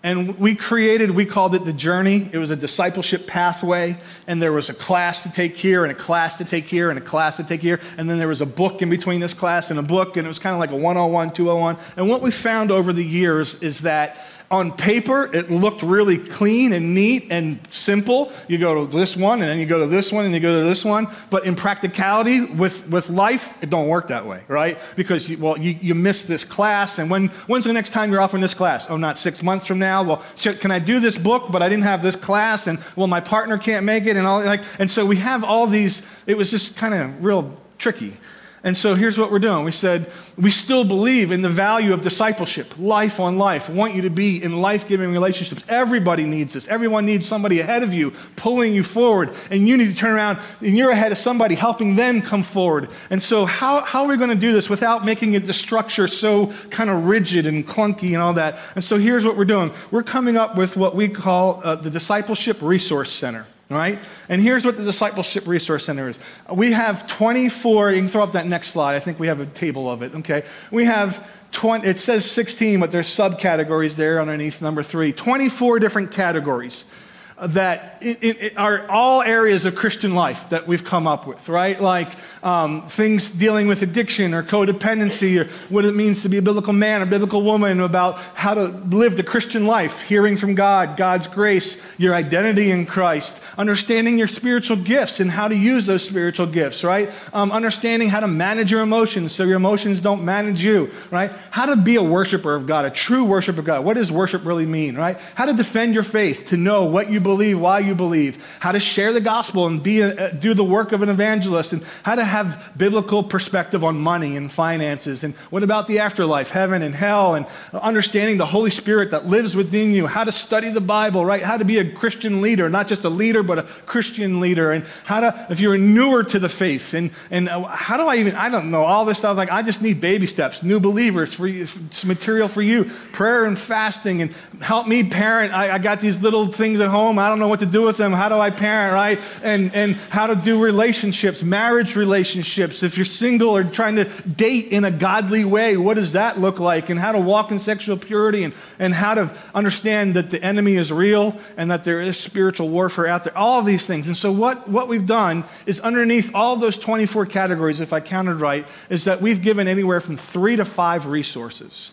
And 0.03 0.37
we 0.37 0.55
created, 0.55 1.11
we 1.11 1.25
called 1.25 1.55
it 1.55 1.65
the 1.65 1.73
journey. 1.73 2.29
It 2.31 2.37
was 2.37 2.51
a 2.51 2.55
discipleship 2.55 3.25
pathway. 3.25 3.97
And 4.27 4.41
there 4.41 4.53
was 4.53 4.69
a 4.69 4.73
class 4.73 5.23
to 5.23 5.31
take 5.31 5.55
here, 5.55 5.83
and 5.83 5.91
a 5.91 5.95
class 5.95 6.37
to 6.37 6.45
take 6.45 6.65
here, 6.65 6.89
and 6.89 6.99
a 6.99 7.01
class 7.01 7.37
to 7.37 7.43
take 7.43 7.61
here. 7.61 7.79
And 7.97 8.09
then 8.09 8.19
there 8.19 8.27
was 8.27 8.41
a 8.41 8.45
book 8.45 8.81
in 8.81 8.89
between 8.89 9.19
this 9.19 9.33
class 9.33 9.71
and 9.71 9.79
a 9.79 9.83
book. 9.83 10.15
And 10.15 10.25
it 10.25 10.27
was 10.27 10.39
kind 10.39 10.53
of 10.53 10.59
like 10.59 10.69
a 10.69 10.75
101, 10.75 11.33
201. 11.33 11.77
And 11.95 12.07
what 12.07 12.21
we 12.21 12.31
found 12.31 12.69
over 12.69 12.93
the 12.93 13.03
years 13.03 13.61
is 13.63 13.81
that 13.81 14.23
on 14.49 14.71
paper, 14.71 15.29
it 15.35 15.51
looked 15.51 15.83
really 15.83 16.17
clean 16.17 16.71
and 16.71 16.93
neat 16.93 17.27
and 17.29 17.59
simple. 17.69 18.31
You 18.47 18.57
go 18.57 18.85
to 18.85 18.97
this 18.97 19.17
one, 19.17 19.41
and 19.41 19.49
then 19.49 19.59
you 19.59 19.65
go 19.65 19.79
to 19.79 19.87
this 19.87 20.11
one, 20.11 20.25
and 20.25 20.33
you 20.33 20.39
go 20.39 20.61
to 20.61 20.65
this 20.65 20.85
one. 20.85 21.07
But 21.29 21.45
in 21.45 21.55
practicality, 21.55 22.41
with, 22.41 22.87
with 22.89 23.09
life, 23.09 23.61
it 23.61 23.69
don't 23.69 23.87
work 23.87 24.07
that 24.07 24.25
way, 24.25 24.43
right? 24.47 24.77
Because, 24.95 25.29
you, 25.29 25.37
well, 25.37 25.57
you, 25.57 25.77
you 25.81 25.95
miss 25.95 26.23
this 26.23 26.45
class, 26.45 26.97
and 26.99 27.09
when, 27.09 27.27
when's 27.47 27.65
the 27.65 27.73
next 27.73 27.89
time 27.89 28.11
you're 28.11 28.21
offering 28.21 28.41
this 28.41 28.53
class? 28.53 28.89
Oh, 28.89 28.95
not 28.95 29.17
six 29.17 29.43
months 29.43 29.65
from 29.65 29.79
now? 29.79 30.01
Well, 30.03 30.23
can 30.37 30.71
I 30.71 30.79
do 30.79 30.99
this 30.99 31.17
book, 31.17 31.51
but 31.51 31.61
I 31.61 31.67
didn't 31.67 31.83
have 31.83 32.01
this 32.01 32.15
class, 32.15 32.67
and, 32.67 32.79
well, 32.95 33.07
my 33.07 33.19
partner 33.19 33.57
can't 33.57 33.85
make 33.85 34.05
it, 34.05 34.15
and 34.15 34.25
all, 34.25 34.43
like, 34.43 34.61
and 34.79 34.89
so 34.89 35.05
we 35.05 35.17
have 35.17 35.43
all 35.43 35.67
these, 35.67 36.07
it 36.25 36.37
was 36.37 36.51
just 36.51 36.77
kind 36.77 36.93
of 36.93 37.23
real 37.23 37.53
tricky. 37.77 38.13
And 38.63 38.75
so 38.75 38.95
here's 38.95 39.17
what 39.17 39.31
we're 39.31 39.39
doing. 39.39 39.63
We 39.63 39.71
said, 39.71 40.11
we 40.35 40.51
still 40.51 40.83
believe 40.83 41.31
in 41.31 41.41
the 41.41 41.49
value 41.49 41.93
of 41.93 42.01
discipleship, 42.01 42.77
life 42.79 43.19
on 43.19 43.37
life. 43.37 43.69
I 43.69 43.73
want 43.73 43.93
you 43.93 44.01
to 44.03 44.09
be 44.09 44.43
in 44.43 44.61
life 44.61 44.87
giving 44.87 45.11
relationships. 45.11 45.63
Everybody 45.69 46.25
needs 46.25 46.53
this. 46.53 46.67
Everyone 46.67 47.05
needs 47.05 47.25
somebody 47.25 47.59
ahead 47.59 47.83
of 47.83 47.93
you 47.93 48.11
pulling 48.35 48.73
you 48.73 48.83
forward. 48.83 49.33
And 49.51 49.67
you 49.67 49.77
need 49.77 49.87
to 49.87 49.95
turn 49.95 50.11
around 50.11 50.39
and 50.61 50.75
you're 50.75 50.91
ahead 50.91 51.11
of 51.11 51.17
somebody 51.17 51.55
helping 51.55 51.95
them 51.95 52.21
come 52.21 52.43
forward. 52.43 52.89
And 53.09 53.21
so, 53.21 53.45
how, 53.45 53.81
how 53.81 54.03
are 54.03 54.07
we 54.07 54.17
going 54.17 54.29
to 54.29 54.35
do 54.35 54.53
this 54.53 54.69
without 54.69 55.05
making 55.05 55.33
it 55.33 55.45
the 55.45 55.53
structure 55.53 56.07
so 56.07 56.47
kind 56.69 56.89
of 56.89 57.05
rigid 57.05 57.47
and 57.47 57.65
clunky 57.65 58.13
and 58.13 58.17
all 58.17 58.33
that? 58.33 58.59
And 58.75 58.83
so, 58.83 58.97
here's 58.97 59.23
what 59.23 59.37
we're 59.37 59.45
doing 59.45 59.71
we're 59.91 60.03
coming 60.03 60.37
up 60.37 60.55
with 60.55 60.75
what 60.75 60.95
we 60.95 61.09
call 61.09 61.61
uh, 61.63 61.75
the 61.75 61.89
Discipleship 61.89 62.57
Resource 62.61 63.11
Center. 63.11 63.45
Right, 63.69 63.99
And 64.29 64.41
here's 64.41 64.63
what 64.63 64.77
the 64.77 64.83
Discipleship 64.83 65.45
Resource 65.45 65.83
Center 65.83 66.07
is. 66.07 66.17
We 66.49 66.71
have 66.71 67.05
24, 67.05 67.91
you 67.91 67.97
can 67.99 68.07
throw 68.07 68.23
up 68.23 68.31
that 68.31 68.47
next 68.47 68.69
slide. 68.69 68.95
I 68.95 68.99
think 68.99 69.19
we 69.19 69.27
have 69.27 69.41
a 69.41 69.45
table 69.45 69.91
of 69.91 70.03
it. 70.03 70.15
Okay. 70.15 70.45
We 70.71 70.85
have 70.85 71.29
20, 71.51 71.85
it 71.85 71.97
says 71.97 72.23
16, 72.31 72.79
but 72.79 72.91
there's 72.91 73.09
subcategories 73.09 73.97
there 73.97 74.21
underneath 74.21 74.61
number 74.61 74.83
three. 74.83 75.11
24 75.11 75.79
different 75.79 76.11
categories 76.11 76.89
that 77.39 77.99
it, 78.01 78.23
it 78.23 78.57
are 78.57 78.89
all 78.89 79.21
areas 79.21 79.65
of 79.65 79.75
Christian 79.75 80.15
life 80.15 80.49
that 80.49 80.67
we've 80.67 80.83
come 80.83 81.05
up 81.05 81.27
with, 81.27 81.49
right? 81.49 81.79
Like 81.79 82.11
um, 82.41 82.83
things 82.87 83.29
dealing 83.29 83.67
with 83.67 83.83
addiction 83.83 84.33
or 84.33 84.41
codependency 84.41 85.39
or 85.39 85.47
what 85.71 85.85
it 85.85 85.93
means 85.93 86.23
to 86.23 86.29
be 86.29 86.37
a 86.37 86.41
biblical 86.41 86.73
man 86.73 87.03
or 87.03 87.05
biblical 87.05 87.43
woman, 87.43 87.79
about 87.79 88.17
how 88.33 88.55
to 88.55 88.63
live 88.63 89.17
the 89.17 89.23
Christian 89.23 89.67
life, 89.67 90.01
hearing 90.01 90.35
from 90.35 90.55
God, 90.55 90.97
God's 90.97 91.27
grace, 91.27 91.85
your 91.99 92.15
identity 92.15 92.71
in 92.71 92.87
Christ, 92.87 93.43
understanding 93.57 94.17
your 94.17 94.27
spiritual 94.27 94.77
gifts 94.77 95.19
and 95.19 95.29
how 95.29 95.47
to 95.47 95.55
use 95.55 95.85
those 95.85 96.03
spiritual 96.03 96.47
gifts, 96.47 96.83
right? 96.83 97.11
Um, 97.33 97.51
understanding 97.51 98.09
how 98.09 98.21
to 98.21 98.27
manage 98.27 98.71
your 98.71 98.81
emotions 98.81 99.31
so 99.31 99.43
your 99.43 99.57
emotions 99.57 100.01
don't 100.01 100.25
manage 100.25 100.63
you, 100.63 100.89
right? 101.11 101.31
How 101.51 101.67
to 101.67 101.75
be 101.75 101.97
a 101.97 102.03
worshiper 102.03 102.55
of 102.55 102.65
God, 102.65 102.85
a 102.85 102.89
true 102.89 103.25
worshiper 103.25 103.59
of 103.59 103.65
God. 103.65 103.85
What 103.85 103.93
does 103.93 104.11
worship 104.11 104.43
really 104.43 104.65
mean, 104.65 104.95
right? 104.95 105.19
How 105.35 105.45
to 105.45 105.53
defend 105.53 105.93
your 105.93 106.03
faith, 106.03 106.47
to 106.47 106.57
know 106.57 106.85
what 106.85 107.11
you 107.11 107.26
believe, 107.27 107.59
why 107.59 107.79
you 107.79 107.93
believe, 107.93 108.43
how 108.59 108.71
to 108.71 108.79
share 108.79 109.13
the 109.13 109.21
gospel 109.21 109.67
and 109.67 109.83
be 109.83 110.01
a, 110.01 110.33
do 110.33 110.55
the 110.55 110.63
work 110.63 110.91
of 110.93 111.03
an 111.03 111.09
evangelist, 111.09 111.73
and 111.73 111.83
how 112.01 112.15
to 112.15 112.23
have 112.23 112.71
biblical 112.75 113.21
perspective 113.23 113.83
on 113.83 113.99
money 113.99 114.35
and 114.35 114.51
finances. 114.51 115.23
And 115.23 115.35
what 115.51 115.61
about 115.61 115.87
the 115.87 115.99
afterlife, 115.99 116.49
heaven 116.49 116.81
and 116.81 116.95
hell, 116.95 117.35
and 117.35 117.45
understanding 117.73 118.37
the 118.37 118.45
Holy 118.45 118.71
Spirit 118.71 119.11
that 119.11 119.27
lives 119.27 119.55
within 119.55 119.91
you, 119.91 120.07
how 120.07 120.23
to 120.23 120.31
study 120.31 120.69
the 120.69 120.81
Bible, 120.81 121.23
right? 121.23 121.43
How 121.43 121.57
to 121.57 121.65
be 121.65 121.77
a 121.77 121.91
Christian 121.91 122.41
leader, 122.41 122.69
not 122.69 122.87
just 122.87 123.05
a 123.05 123.09
leader, 123.09 123.43
but 123.43 123.59
a 123.59 123.63
Christian 123.85 124.39
leader, 124.39 124.71
and 124.71 124.85
how 125.03 125.19
to, 125.19 125.47
if 125.49 125.59
you're 125.59 125.77
newer 125.77 126.23
to 126.23 126.39
the 126.39 126.49
faith, 126.49 126.93
and, 126.93 127.11
and 127.29 127.49
uh, 127.49 127.63
how 127.65 127.97
do 127.97 128.07
I 128.07 128.15
even, 128.15 128.35
I 128.35 128.49
don't 128.49 128.71
know, 128.71 128.83
all 128.83 129.05
this 129.05 129.17
stuff. 129.19 129.37
Like, 129.37 129.51
I 129.51 129.61
just 129.61 129.81
need 129.81 129.99
baby 130.01 130.27
steps, 130.27 130.63
new 130.63 130.79
believers, 130.79 131.33
for 131.33 131.45
you, 131.45 131.67
material 132.05 132.47
for 132.47 132.61
you, 132.61 132.85
prayer 133.11 133.45
and 133.45 133.59
fasting, 133.59 134.21
and 134.21 134.31
help 134.61 134.87
me 134.87 135.03
parent. 135.03 135.53
I, 135.53 135.75
I 135.75 135.77
got 135.77 135.99
these 135.99 136.21
little 136.21 136.51
things 136.51 136.79
at 136.79 136.87
home 136.87 137.16
I 137.19 137.29
don't 137.29 137.39
know 137.39 137.47
what 137.47 137.59
to 137.61 137.65
do 137.65 137.81
with 137.81 137.97
them. 137.97 138.13
How 138.13 138.29
do 138.29 138.35
I 138.35 138.49
parent, 138.49 138.93
right? 138.93 139.19
And, 139.43 139.73
and 139.73 139.95
how 140.09 140.27
to 140.27 140.35
do 140.35 140.61
relationships, 140.61 141.43
marriage 141.43 141.95
relationships. 141.95 142.83
If 142.83 142.97
you're 142.97 143.05
single 143.05 143.55
or 143.55 143.63
trying 143.63 143.95
to 143.97 144.05
date 144.05 144.67
in 144.67 144.85
a 144.85 144.91
godly 144.91 145.45
way, 145.45 145.77
what 145.77 145.95
does 145.95 146.13
that 146.13 146.39
look 146.39 146.59
like? 146.59 146.89
And 146.89 146.99
how 146.99 147.11
to 147.11 147.19
walk 147.19 147.51
in 147.51 147.59
sexual 147.59 147.97
purity 147.97 148.43
and, 148.43 148.53
and 148.79 148.93
how 148.93 149.13
to 149.13 149.35
understand 149.53 150.15
that 150.15 150.29
the 150.31 150.41
enemy 150.41 150.75
is 150.75 150.91
real 150.91 151.39
and 151.57 151.71
that 151.71 151.83
there 151.83 152.01
is 152.01 152.19
spiritual 152.19 152.69
warfare 152.69 153.07
out 153.07 153.23
there. 153.23 153.37
All 153.37 153.59
of 153.59 153.65
these 153.65 153.85
things. 153.85 154.07
And 154.07 154.15
so, 154.15 154.31
what, 154.31 154.67
what 154.67 154.87
we've 154.87 155.05
done 155.05 155.43
is 155.65 155.79
underneath 155.79 156.33
all 156.35 156.55
those 156.57 156.77
24 156.77 157.25
categories, 157.25 157.79
if 157.79 157.93
I 157.93 157.99
counted 157.99 158.35
right, 158.35 158.67
is 158.89 159.05
that 159.05 159.21
we've 159.21 159.41
given 159.41 159.67
anywhere 159.67 160.01
from 160.01 160.17
three 160.17 160.55
to 160.55 160.65
five 160.65 161.05
resources 161.05 161.91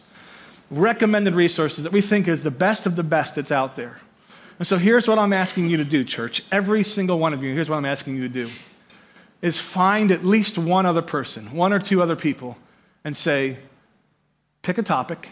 recommended 0.71 1.35
resources 1.35 1.85
that 1.85 1.93
we 1.93 2.01
think 2.01 2.29
is 2.29 2.43
the 2.43 2.51
best 2.51 2.87
of 2.87 2.97
the 2.97 3.03
best 3.03 3.35
that's 3.37 3.53
out 3.53 3.77
there. 3.77 4.01
And 4.59 4.67
so 4.67 4.79
here's 4.79 5.09
what 5.09 5.19
I'm 5.19 5.33
asking 5.33 5.69
you 5.69 5.79
to 5.79 5.85
do, 5.85 6.05
church. 6.05 6.43
Every 6.53 6.85
single 6.85 7.19
one 7.19 7.33
of 7.33 7.43
you, 7.43 7.53
here's 7.55 7.69
what 7.69 7.77
I'm 7.77 7.85
asking 7.85 8.17
you 8.17 8.23
to 8.23 8.29
do 8.29 8.51
is 9.43 9.61
find 9.61 10.11
at 10.11 10.25
least 10.25 10.57
one 10.57 10.87
other 10.87 11.03
person, 11.03 11.53
one 11.53 11.73
or 11.73 11.79
two 11.79 12.01
other 12.01 12.17
people, 12.17 12.57
and 13.05 13.14
say, 13.14 13.59
pick 14.62 14.79
a 14.79 14.83
topic 14.83 15.29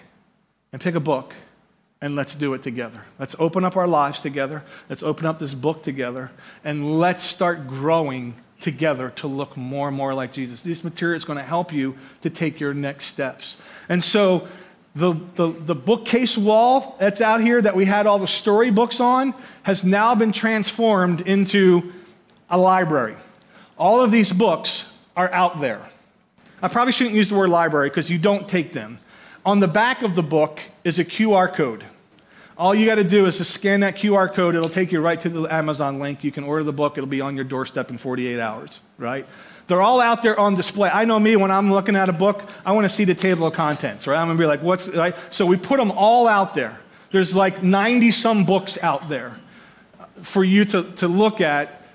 and 0.70 0.82
pick 0.82 0.94
a 0.94 1.00
book 1.00 1.34
and 2.02 2.14
let's 2.14 2.34
do 2.34 2.52
it 2.52 2.62
together. 2.62 3.00
Let's 3.18 3.34
open 3.38 3.64
up 3.64 3.76
our 3.76 3.86
lives 3.86 4.20
together. 4.20 4.64
Let's 4.90 5.02
open 5.02 5.24
up 5.24 5.38
this 5.38 5.54
book 5.54 5.82
together 5.82 6.30
and 6.62 6.98
let's 6.98 7.22
start 7.22 7.66
growing 7.66 8.34
together 8.60 9.10
to 9.10 9.28
look 9.28 9.56
more 9.56 9.88
and 9.88 9.96
more 9.96 10.12
like 10.12 10.32
Jesus. 10.32 10.62
This 10.62 10.84
material 10.84 11.16
is 11.16 11.24
going 11.24 11.38
to 11.38 11.44
help 11.44 11.72
you 11.72 11.96
to 12.20 12.28
take 12.28 12.60
your 12.60 12.74
next 12.74 13.06
steps. 13.06 13.58
And 13.88 14.02
so 14.02 14.46
the, 14.94 15.14
the, 15.36 15.48
the, 15.48 15.74
bookcase 15.74 16.36
wall 16.36 16.96
that's 16.98 17.22
out 17.22 17.40
here 17.40 17.62
that 17.62 17.74
we 17.74 17.86
had 17.86 18.06
all 18.06 18.18
the 18.18 18.26
storybooks 18.26 19.00
on 19.00 19.34
has 19.62 19.84
now 19.84 20.14
been 20.14 20.32
transformed 20.32 21.22
into 21.22 21.92
a 22.50 22.58
library. 22.58 23.16
All 23.78 24.02
of 24.02 24.10
these 24.10 24.30
books 24.32 24.96
are 25.16 25.32
out 25.32 25.60
there. 25.60 25.80
I 26.60 26.68
probably 26.68 26.92
shouldn't 26.92 27.16
use 27.16 27.30
the 27.30 27.34
word 27.34 27.48
library 27.48 27.88
because 27.88 28.10
you 28.10 28.18
don't 28.18 28.46
take 28.48 28.72
them. 28.72 28.98
On 29.46 29.60
the 29.60 29.68
back 29.68 30.02
of 30.02 30.14
the 30.14 30.22
book 30.22 30.60
is 30.84 30.98
a 30.98 31.04
QR 31.04 31.52
code. 31.52 31.84
All 32.56 32.74
you 32.74 32.86
got 32.86 32.96
to 32.96 33.04
do 33.04 33.26
is 33.26 33.38
to 33.38 33.44
scan 33.44 33.80
that 33.80 33.96
QR 33.96 34.32
code. 34.32 34.54
It'll 34.54 34.68
take 34.68 34.92
you 34.92 35.00
right 35.00 35.18
to 35.20 35.28
the 35.28 35.52
Amazon 35.52 35.98
link. 35.98 36.22
You 36.22 36.30
can 36.30 36.44
order 36.44 36.62
the 36.62 36.72
book. 36.72 36.98
It'll 36.98 37.08
be 37.08 37.20
on 37.20 37.34
your 37.34 37.44
doorstep 37.44 37.90
in 37.90 37.96
48 37.98 38.38
hours, 38.38 38.82
right? 38.98 39.26
They're 39.72 39.80
all 39.80 40.02
out 40.02 40.22
there 40.22 40.38
on 40.38 40.54
display. 40.54 40.90
I 40.90 41.06
know 41.06 41.18
me, 41.18 41.34
when 41.34 41.50
I'm 41.50 41.72
looking 41.72 41.96
at 41.96 42.10
a 42.10 42.12
book, 42.12 42.42
I 42.66 42.72
want 42.72 42.84
to 42.84 42.90
see 42.90 43.06
the 43.06 43.14
table 43.14 43.46
of 43.46 43.54
contents, 43.54 44.06
right? 44.06 44.20
I'm 44.20 44.26
going 44.26 44.36
to 44.36 44.42
be 44.42 44.46
like, 44.46 44.60
what's, 44.60 44.86
right? 44.90 45.16
So 45.30 45.46
we 45.46 45.56
put 45.56 45.78
them 45.78 45.90
all 45.92 46.28
out 46.28 46.52
there. 46.52 46.78
There's 47.10 47.34
like 47.34 47.62
90 47.62 48.10
some 48.10 48.44
books 48.44 48.76
out 48.82 49.08
there 49.08 49.34
uh, 49.98 50.04
for 50.20 50.44
you 50.44 50.66
to, 50.66 50.82
to 50.96 51.08
look 51.08 51.40
at 51.40 51.86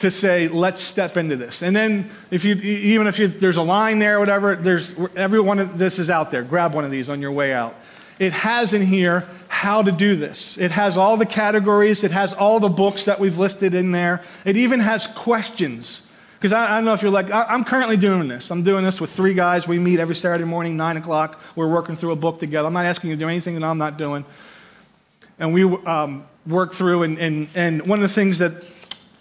to 0.00 0.10
say, 0.10 0.48
let's 0.48 0.78
step 0.78 1.16
into 1.16 1.36
this. 1.36 1.62
And 1.62 1.74
then, 1.74 2.10
if 2.30 2.44
you, 2.44 2.56
even 2.56 3.06
if 3.06 3.18
you, 3.18 3.28
there's 3.28 3.56
a 3.56 3.62
line 3.62 3.98
there, 3.98 4.20
whatever, 4.20 4.54
there's, 4.54 4.94
every 5.16 5.40
one 5.40 5.58
of 5.58 5.78
this 5.78 5.98
is 5.98 6.10
out 6.10 6.30
there. 6.30 6.42
Grab 6.42 6.74
one 6.74 6.84
of 6.84 6.90
these 6.90 7.08
on 7.08 7.22
your 7.22 7.32
way 7.32 7.54
out. 7.54 7.74
It 8.18 8.34
has 8.34 8.74
in 8.74 8.82
here 8.82 9.26
how 9.48 9.80
to 9.80 9.90
do 9.90 10.16
this. 10.16 10.58
It 10.58 10.70
has 10.70 10.98
all 10.98 11.16
the 11.16 11.24
categories, 11.24 12.04
it 12.04 12.10
has 12.10 12.34
all 12.34 12.60
the 12.60 12.68
books 12.68 13.04
that 13.04 13.18
we've 13.18 13.38
listed 13.38 13.74
in 13.74 13.92
there. 13.92 14.22
It 14.44 14.58
even 14.58 14.80
has 14.80 15.06
questions 15.06 16.05
because 16.36 16.52
I, 16.52 16.72
I, 16.72 16.74
don't 16.76 16.84
know 16.84 16.92
if 16.92 17.02
you're 17.02 17.10
like, 17.10 17.30
I, 17.30 17.54
am 17.54 17.64
currently 17.64 17.96
doing 17.96 18.28
this. 18.28 18.50
I'm 18.50 18.62
doing 18.62 18.84
this 18.84 19.00
with 19.00 19.10
three 19.10 19.34
guys. 19.34 19.66
We 19.66 19.78
meet 19.78 19.98
every 19.98 20.14
Saturday 20.14 20.44
morning, 20.44 20.76
9 20.76 20.98
o'clock. 20.98 21.40
We're 21.56 21.68
working 21.68 21.96
through 21.96 22.12
a 22.12 22.16
book 22.16 22.38
together. 22.38 22.68
I'm 22.68 22.74
not 22.74 22.84
asking 22.84 23.10
you 23.10 23.16
to 23.16 23.20
do 23.20 23.28
anything 23.28 23.54
that 23.54 23.64
I'm 23.64 23.78
not 23.78 23.96
doing. 23.96 24.24
And 25.38 25.54
we 25.54 25.64
um, 25.64 26.26
work 26.46 26.72
through, 26.72 27.04
and, 27.04 27.18
and, 27.18 27.48
and 27.54 27.86
one 27.86 27.98
of 27.98 28.02
the 28.02 28.14
things 28.14 28.38
that 28.38 28.70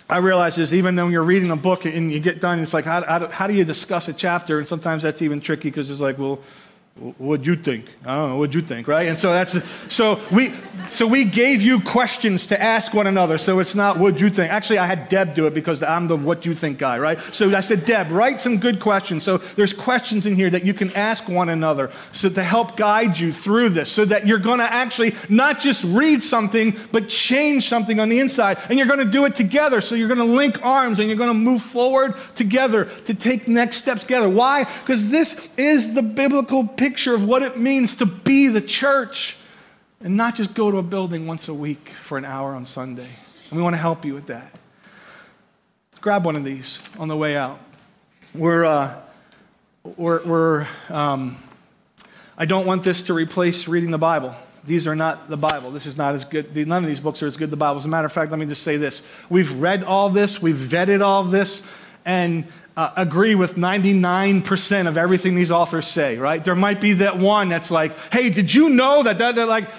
I 0.10 0.18
realize 0.18 0.58
is 0.58 0.74
even 0.74 0.96
though 0.96 1.08
you're 1.08 1.24
reading 1.24 1.52
a 1.52 1.56
book 1.56 1.86
and 1.86 2.12
you 2.12 2.20
get 2.20 2.42
done, 2.42 2.60
it's 2.60 2.74
like, 2.74 2.86
how, 2.86 3.04
how, 3.04 3.28
how 3.28 3.48
do 3.48 3.54
you 3.54 3.64
discuss 3.64 4.08
a 4.08 4.14
chapter? 4.14 4.60
And 4.60 4.68
sometimes 4.68 5.04
that's 5.04 5.22
even 5.22 5.40
tricky 5.40 5.70
because 5.70 5.90
it's 5.90 6.02
like, 6.02 6.18
well, 6.18 6.40
what'd 6.98 7.46
you 7.46 7.58
think? 7.58 7.86
I 8.06 8.16
don't 8.16 8.30
know, 8.30 8.38
what'd 8.38 8.56
you 8.56 8.62
think, 8.62 8.88
right? 8.88 9.08
And 9.08 9.20
so 9.20 9.34
that's, 9.34 9.62
so 9.94 10.22
we, 10.32 10.54
so 10.88 11.06
we 11.06 11.26
gave 11.26 11.62
you 11.62 11.82
questions 11.82 12.46
to 12.48 12.62
ask 12.62 12.94
one 12.94 13.06
another. 13.08 13.38
So 13.38 13.60
it's 13.60 13.76
not 13.76 13.98
what 13.98 14.22
you 14.22 14.30
think. 14.30 14.52
Actually, 14.52 14.78
I 14.78 14.86
had 14.86 15.10
Deb 15.10 15.34
do 15.34 15.46
it 15.46 15.54
because 15.54 15.84
I'm 15.84 16.08
the 16.08 16.16
what 16.16 16.46
you 16.46 16.54
think 16.54 16.78
guy, 16.78 16.98
right? 16.98 17.20
So 17.34 17.54
I 17.54 17.60
said, 17.60 17.84
Deb, 17.84 18.12
write 18.12 18.40
some 18.40 18.60
good 18.60 18.80
questions. 18.80 19.24
So 19.24 19.38
there's 19.38 19.74
questions 19.74 20.26
in 20.26 20.36
here 20.36 20.50
that 20.50 20.64
you 20.64 20.74
can 20.74 20.92
ask 20.94 21.28
one 21.28 21.50
another 21.50 21.92
so 22.14 22.30
to 22.30 22.44
help 22.44 22.78
guide 22.78 23.20
you 23.20 23.34
through 23.34 23.70
this 23.70 23.92
so 23.92 24.06
that 24.06 24.26
you're 24.26 24.40
going 24.40 24.60
to 24.60 24.72
actually 24.72 25.16
not 25.28 25.60
just 25.60 25.84
read 25.84 26.24
something, 26.24 26.78
but 26.94 27.10
change 27.10 27.68
something 27.68 28.00
on 28.00 28.08
the 28.08 28.20
inside. 28.20 28.58
And 28.70 28.80
you're 28.80 28.88
going 28.88 29.00
to 29.00 29.12
do 29.12 29.26
it 29.26 29.36
together. 29.36 29.82
So 29.82 29.96
you're 29.96 30.08
going 30.08 30.20
to 30.20 30.24
link 30.24 30.66
arms 30.66 31.00
and 31.00 31.10
you're 31.10 31.18
going 31.18 31.30
to 31.30 31.34
move 31.34 31.62
forward 31.62 32.16
together 32.36 32.86
to 32.86 33.14
take 33.14 33.50
next 33.50 33.78
steps 33.78 34.04
together. 34.04 34.30
Why? 34.30 34.64
Because 34.64 35.10
this 35.12 35.54
is 35.58 35.94
the 35.94 36.02
biblical 36.02 36.66
picture 36.66 36.85
of 37.14 37.26
what 37.26 37.42
it 37.42 37.58
means 37.58 37.96
to 37.96 38.06
be 38.06 38.48
the 38.48 38.62
church. 38.62 39.38
and 40.02 40.16
not 40.16 40.36
just 40.36 40.54
go 40.54 40.70
to 40.70 40.78
a 40.78 40.84
building 40.84 41.26
once 41.26 41.48
a 41.48 41.54
week 41.54 41.90
for 41.90 42.18
an 42.18 42.26
hour 42.26 42.54
on 42.54 42.64
Sunday. 42.66 43.10
And 43.50 43.58
we 43.58 43.64
want 43.64 43.74
to 43.74 43.82
help 43.82 44.06
you 44.06 44.14
with 44.14 44.28
that. 44.28 44.54
Grab 46.00 46.26
one 46.26 46.36
of 46.36 46.44
these 46.44 46.84
on 47.00 47.08
the 47.08 47.18
way 47.18 47.36
out. 47.36 47.60
We're, 48.36 48.66
uh, 48.66 49.02
we're, 49.98 50.24
we're 50.26 50.68
um, 50.90 51.38
I 52.38 52.46
don't 52.46 52.68
want 52.68 52.84
this 52.84 53.04
to 53.04 53.14
replace 53.14 53.68
reading 53.68 53.90
the 53.90 53.98
Bible. 53.98 54.36
These 54.66 54.86
are 54.88 54.96
not 54.96 55.30
the 55.30 55.38
Bible. 55.38 55.72
This 55.72 55.86
is 55.86 55.98
not 55.98 56.14
as 56.14 56.26
good. 56.26 56.56
None 56.56 56.84
of 56.84 56.88
these 56.88 57.00
books 57.00 57.24
are 57.24 57.28
as 57.28 57.38
good 57.38 57.46
as 57.46 57.52
the 57.52 57.58
Bible. 57.58 57.78
As 57.78 57.86
a 57.86 57.90
matter 57.90 58.06
of 58.06 58.12
fact, 58.12 58.30
let 58.32 58.40
me 58.40 58.46
just 58.46 58.64
say 58.64 58.78
this. 58.78 59.08
We've 59.30 59.60
read 59.60 59.84
all 59.84 60.10
this, 60.10 60.42
we've 60.42 60.56
vetted 60.56 61.02
all 61.02 61.24
this, 61.24 61.66
and 62.06 62.46
uh, 62.78 62.92
agree 62.96 63.36
with 63.36 63.56
99% 63.56 64.88
of 64.88 64.98
everything 64.98 65.36
these 65.36 65.52
authors 65.52 65.88
say, 65.88 66.18
right? 66.18 66.44
There 66.44 66.56
might 66.56 66.82
be 66.82 66.94
that 66.94 67.18
one 67.18 67.50
that's 67.50 67.72
like, 67.72 67.98
hey, 68.12 68.30
did 68.30 68.54
you 68.54 68.70
know 68.70 69.04
that, 69.04 69.18
that, 69.18 69.36
that 69.36 69.48
like, 69.48 69.70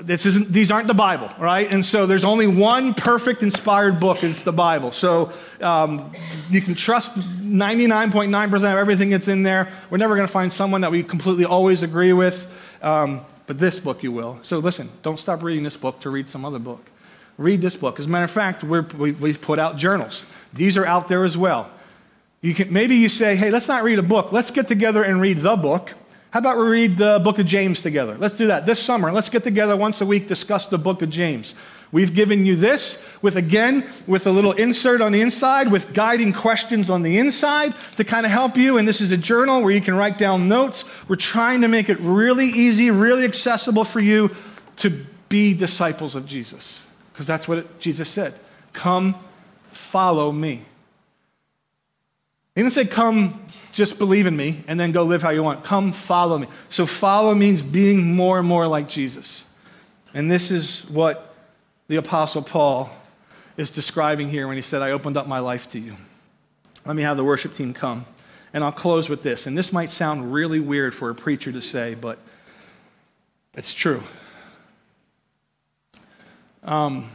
this 0.00 0.26
isn't, 0.26 0.48
these 0.48 0.70
aren't 0.70 0.88
the 0.88 0.94
Bible, 0.94 1.30
right? 1.38 1.70
And 1.70 1.84
so 1.84 2.06
there's 2.06 2.24
only 2.24 2.46
one 2.46 2.94
perfect 2.94 3.42
inspired 3.42 4.00
book, 4.00 4.22
and 4.22 4.30
it's 4.30 4.42
the 4.42 4.52
Bible. 4.52 4.90
So 4.90 5.32
um, 5.60 6.12
you 6.50 6.60
can 6.60 6.74
trust 6.74 7.18
99.9% 7.18 8.54
of 8.54 8.64
everything 8.64 9.10
that's 9.10 9.28
in 9.28 9.42
there. 9.42 9.72
We're 9.90 9.98
never 9.98 10.16
going 10.16 10.26
to 10.26 10.32
find 10.32 10.52
someone 10.52 10.82
that 10.82 10.90
we 10.90 11.02
completely 11.02 11.44
always 11.44 11.82
agree 11.82 12.12
with, 12.12 12.46
um, 12.82 13.20
but 13.46 13.58
this 13.58 13.78
book 13.78 14.02
you 14.02 14.12
will. 14.12 14.38
So 14.42 14.58
listen, 14.58 14.88
don't 15.02 15.18
stop 15.18 15.42
reading 15.42 15.64
this 15.64 15.76
book 15.76 16.00
to 16.00 16.10
read 16.10 16.28
some 16.28 16.44
other 16.44 16.58
book. 16.58 16.84
Read 17.36 17.60
this 17.60 17.74
book. 17.74 17.98
As 17.98 18.06
a 18.06 18.08
matter 18.08 18.24
of 18.24 18.30
fact, 18.30 18.62
we 18.62 19.12
we've 19.12 19.40
put 19.40 19.58
out 19.58 19.76
journals. 19.76 20.24
These 20.54 20.76
are 20.76 20.86
out 20.86 21.08
there 21.08 21.24
as 21.24 21.36
well. 21.36 21.70
You 22.40 22.54
can, 22.54 22.72
maybe 22.72 22.96
you 22.96 23.08
say, 23.08 23.36
hey, 23.36 23.50
let's 23.50 23.68
not 23.68 23.84
read 23.84 23.98
a 23.98 24.02
book. 24.02 24.32
Let's 24.32 24.50
get 24.50 24.68
together 24.68 25.02
and 25.02 25.20
read 25.20 25.38
the 25.38 25.56
book. 25.56 25.92
How 26.30 26.40
about 26.40 26.56
we 26.56 26.64
read 26.64 26.96
the 26.96 27.20
book 27.22 27.38
of 27.38 27.46
James 27.46 27.80
together? 27.80 28.16
Let's 28.18 28.34
do 28.34 28.48
that 28.48 28.66
this 28.66 28.80
summer. 28.82 29.12
Let's 29.12 29.28
get 29.28 29.44
together 29.44 29.76
once 29.76 30.00
a 30.00 30.06
week, 30.06 30.26
discuss 30.26 30.66
the 30.66 30.78
book 30.78 31.00
of 31.00 31.10
James. 31.10 31.54
We've 31.92 32.12
given 32.12 32.44
you 32.44 32.56
this 32.56 33.08
with, 33.22 33.36
again, 33.36 33.88
with 34.08 34.26
a 34.26 34.30
little 34.32 34.50
insert 34.50 35.00
on 35.00 35.12
the 35.12 35.20
inside, 35.20 35.70
with 35.70 35.94
guiding 35.94 36.32
questions 36.32 36.90
on 36.90 37.02
the 37.02 37.18
inside 37.18 37.72
to 37.96 38.04
kind 38.04 38.26
of 38.26 38.32
help 38.32 38.56
you. 38.56 38.78
And 38.78 38.88
this 38.88 39.00
is 39.00 39.12
a 39.12 39.16
journal 39.16 39.62
where 39.62 39.70
you 39.70 39.80
can 39.80 39.94
write 39.94 40.18
down 40.18 40.48
notes. 40.48 40.84
We're 41.08 41.14
trying 41.14 41.60
to 41.60 41.68
make 41.68 41.88
it 41.88 42.00
really 42.00 42.46
easy, 42.46 42.90
really 42.90 43.24
accessible 43.24 43.84
for 43.84 44.00
you 44.00 44.34
to 44.78 44.90
be 45.28 45.54
disciples 45.54 46.16
of 46.16 46.26
Jesus. 46.26 46.84
Because 47.12 47.28
that's 47.28 47.46
what 47.46 47.58
it, 47.58 47.78
Jesus 47.78 48.08
said. 48.08 48.34
Come 48.72 49.14
follow 49.74 50.32
me. 50.32 50.62
He 52.54 52.62
didn't 52.62 52.72
say, 52.72 52.84
come, 52.84 53.44
just 53.72 53.98
believe 53.98 54.26
in 54.26 54.36
me, 54.36 54.62
and 54.68 54.78
then 54.78 54.92
go 54.92 55.02
live 55.02 55.22
how 55.22 55.30
you 55.30 55.42
want. 55.42 55.64
Come 55.64 55.90
follow 55.90 56.38
me. 56.38 56.46
So, 56.68 56.86
follow 56.86 57.34
means 57.34 57.60
being 57.60 58.14
more 58.14 58.38
and 58.38 58.46
more 58.46 58.68
like 58.68 58.88
Jesus. 58.88 59.46
And 60.14 60.30
this 60.30 60.52
is 60.52 60.88
what 60.88 61.34
the 61.88 61.96
Apostle 61.96 62.42
Paul 62.42 62.90
is 63.56 63.70
describing 63.70 64.28
here 64.28 64.46
when 64.46 64.56
he 64.56 64.62
said, 64.62 64.82
I 64.82 64.92
opened 64.92 65.16
up 65.16 65.26
my 65.26 65.40
life 65.40 65.68
to 65.70 65.80
you. 65.80 65.96
Let 66.86 66.94
me 66.94 67.02
have 67.02 67.16
the 67.16 67.24
worship 67.24 67.54
team 67.54 67.74
come. 67.74 68.06
And 68.52 68.62
I'll 68.62 68.72
close 68.72 69.08
with 69.08 69.24
this. 69.24 69.48
And 69.48 69.58
this 69.58 69.72
might 69.72 69.90
sound 69.90 70.32
really 70.32 70.60
weird 70.60 70.94
for 70.94 71.10
a 71.10 71.14
preacher 71.14 71.50
to 71.50 71.60
say, 71.60 71.94
but 71.94 72.18
it's 73.54 73.74
true. 73.74 74.02
Um, 76.62 77.10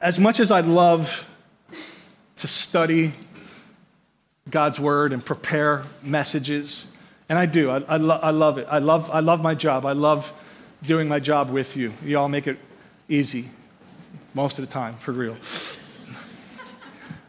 as 0.00 0.18
much 0.18 0.40
as 0.40 0.50
I'd 0.50 0.66
love 0.66 1.28
to 2.36 2.48
study 2.48 3.12
God's 4.48 4.80
word 4.80 5.12
and 5.12 5.24
prepare 5.24 5.84
messages, 6.02 6.86
and 7.28 7.38
I 7.38 7.46
do, 7.46 7.70
I, 7.70 7.78
I, 7.86 7.96
lo- 7.98 8.20
I, 8.22 8.30
love 8.30 8.58
it. 8.58 8.66
I 8.70 8.78
love, 8.78 9.10
I 9.10 9.20
love 9.20 9.42
my 9.42 9.54
job. 9.54 9.84
I 9.84 9.92
love 9.92 10.32
doing 10.82 11.06
my 11.06 11.20
job 11.20 11.50
with 11.50 11.76
you. 11.76 11.92
You 12.04 12.18
all 12.18 12.28
make 12.28 12.46
it 12.46 12.58
easy 13.08 13.48
most 14.34 14.58
of 14.58 14.66
the 14.66 14.72
time, 14.72 14.96
for 14.96 15.12
real. 15.12 15.36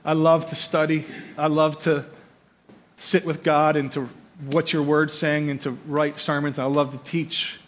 I 0.04 0.14
love 0.14 0.48
to 0.48 0.56
study. 0.56 1.06
I 1.38 1.48
love 1.48 1.78
to 1.80 2.06
sit 2.96 3.26
with 3.26 3.44
God 3.44 3.76
and 3.76 3.92
to 3.92 4.10
what 4.50 4.74
your 4.74 4.82
word's 4.82 5.14
saying 5.14 5.52
and 5.52 5.62
to 5.62 5.72
write 5.86 6.18
sermons. 6.18 6.58
I 6.58 6.66
love 6.66 6.92
to 6.92 7.10
teach. 7.10 7.60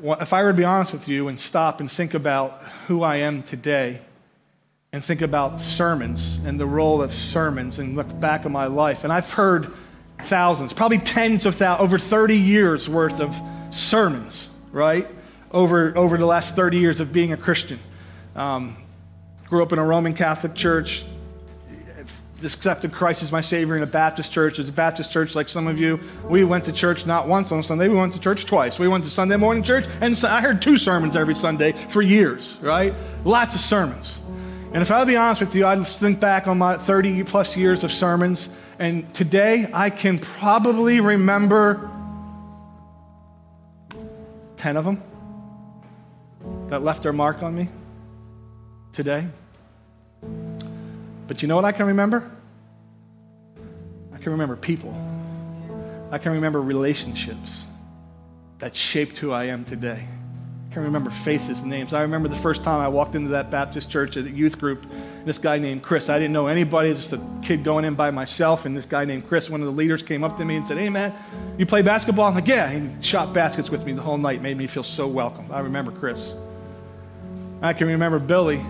If 0.00 0.32
I 0.32 0.44
were 0.44 0.52
to 0.52 0.56
be 0.56 0.64
honest 0.64 0.92
with 0.92 1.08
you 1.08 1.26
and 1.26 1.38
stop 1.38 1.80
and 1.80 1.90
think 1.90 2.14
about 2.14 2.62
who 2.86 3.02
I 3.02 3.16
am 3.16 3.42
today 3.42 4.00
and 4.92 5.04
think 5.04 5.22
about 5.22 5.60
sermons 5.60 6.38
and 6.44 6.58
the 6.58 6.66
role 6.66 7.02
of 7.02 7.10
sermons 7.10 7.80
and 7.80 7.96
look 7.96 8.20
back 8.20 8.46
at 8.46 8.52
my 8.52 8.66
life. 8.66 9.02
And 9.02 9.12
I've 9.12 9.32
heard 9.32 9.72
thousands, 10.22 10.72
probably 10.72 10.98
tens 10.98 11.46
of 11.46 11.56
thousands, 11.56 11.84
over 11.84 11.98
30 11.98 12.36
years 12.36 12.88
worth 12.88 13.20
of 13.20 13.36
sermons, 13.70 14.48
right? 14.70 15.08
Over, 15.50 15.96
over 15.98 16.16
the 16.16 16.26
last 16.26 16.54
30 16.54 16.78
years 16.78 17.00
of 17.00 17.12
being 17.12 17.32
a 17.32 17.36
Christian. 17.36 17.80
Um, 18.36 18.76
grew 19.46 19.64
up 19.64 19.72
in 19.72 19.80
a 19.80 19.84
Roman 19.84 20.14
Catholic 20.14 20.54
church, 20.54 21.04
accepted 22.44 22.92
Christ 22.92 23.22
as 23.22 23.32
my 23.32 23.40
Savior 23.40 23.76
in 23.76 23.82
a 23.82 23.86
Baptist 23.86 24.32
church. 24.32 24.58
It's 24.58 24.68
a 24.68 24.72
Baptist 24.72 25.12
church 25.12 25.34
like 25.34 25.48
some 25.48 25.66
of 25.66 25.78
you. 25.78 26.00
We 26.24 26.44
went 26.44 26.64
to 26.64 26.72
church 26.72 27.06
not 27.06 27.26
once 27.26 27.50
on 27.52 27.62
Sunday, 27.62 27.88
we 27.88 27.96
went 27.96 28.12
to 28.14 28.20
church 28.20 28.46
twice. 28.46 28.78
We 28.78 28.88
went 28.88 29.04
to 29.04 29.10
Sunday 29.10 29.36
morning 29.36 29.62
church, 29.62 29.86
and 30.00 30.16
I 30.24 30.40
heard 30.40 30.62
two 30.62 30.76
sermons 30.76 31.16
every 31.16 31.34
Sunday 31.34 31.72
for 31.72 32.02
years, 32.02 32.56
right? 32.60 32.94
Lots 33.24 33.54
of 33.54 33.60
sermons. 33.60 34.18
And 34.72 34.82
if 34.82 34.90
I'll 34.90 35.06
be 35.06 35.16
honest 35.16 35.40
with 35.40 35.54
you, 35.54 35.66
I 35.66 35.82
think 35.82 36.20
back 36.20 36.46
on 36.46 36.58
my 36.58 36.76
30 36.76 37.24
plus 37.24 37.56
years 37.56 37.84
of 37.84 37.92
sermons, 37.92 38.54
and 38.78 39.12
today 39.14 39.68
I 39.72 39.90
can 39.90 40.18
probably 40.18 41.00
remember 41.00 41.90
10 44.58 44.76
of 44.76 44.84
them 44.84 45.02
that 46.68 46.82
left 46.82 47.02
their 47.02 47.12
mark 47.12 47.42
on 47.42 47.56
me 47.56 47.68
today. 48.92 49.26
But 51.28 51.42
you 51.42 51.46
know 51.46 51.56
what 51.56 51.66
I 51.66 51.72
can 51.72 51.86
remember? 51.86 52.28
I 54.14 54.16
can 54.16 54.32
remember 54.32 54.56
people. 54.56 54.92
I 56.10 56.16
can 56.18 56.32
remember 56.32 56.60
relationships 56.60 57.66
that 58.58 58.74
shaped 58.74 59.18
who 59.18 59.30
I 59.30 59.44
am 59.44 59.64
today. 59.64 60.06
I 60.70 60.74
can 60.74 60.82
remember 60.84 61.10
faces 61.10 61.60
and 61.60 61.70
names. 61.70 61.92
I 61.92 62.02
remember 62.02 62.28
the 62.28 62.36
first 62.36 62.64
time 62.64 62.80
I 62.80 62.88
walked 62.88 63.14
into 63.14 63.28
that 63.30 63.50
Baptist 63.50 63.90
church 63.90 64.16
at 64.16 64.24
a 64.24 64.30
youth 64.30 64.58
group, 64.58 64.86
this 65.26 65.38
guy 65.38 65.58
named 65.58 65.82
Chris. 65.82 66.08
I 66.08 66.18
didn't 66.18 66.32
know 66.32 66.46
anybody, 66.46 66.92
just 66.94 67.12
a 67.12 67.20
kid 67.42 67.62
going 67.62 67.84
in 67.84 67.94
by 67.94 68.10
myself, 68.10 68.64
and 68.64 68.74
this 68.74 68.86
guy 68.86 69.04
named 69.04 69.28
Chris, 69.28 69.50
one 69.50 69.60
of 69.60 69.66
the 69.66 69.72
leaders, 69.72 70.02
came 70.02 70.24
up 70.24 70.38
to 70.38 70.44
me 70.46 70.56
and 70.56 70.66
said, 70.66 70.78
Hey 70.78 70.88
man, 70.88 71.14
you 71.58 71.66
play 71.66 71.82
basketball? 71.82 72.26
I'm 72.26 72.34
like, 72.34 72.48
Yeah. 72.48 72.70
He 72.70 73.02
shot 73.02 73.34
baskets 73.34 73.70
with 73.70 73.84
me 73.84 73.92
the 73.92 74.02
whole 74.02 74.18
night, 74.18 74.40
made 74.40 74.56
me 74.56 74.66
feel 74.66 74.82
so 74.82 75.06
welcome. 75.06 75.46
I 75.52 75.60
remember 75.60 75.92
Chris. 75.92 76.36
I 77.60 77.74
can 77.74 77.88
remember 77.88 78.18
Billy 78.18 78.64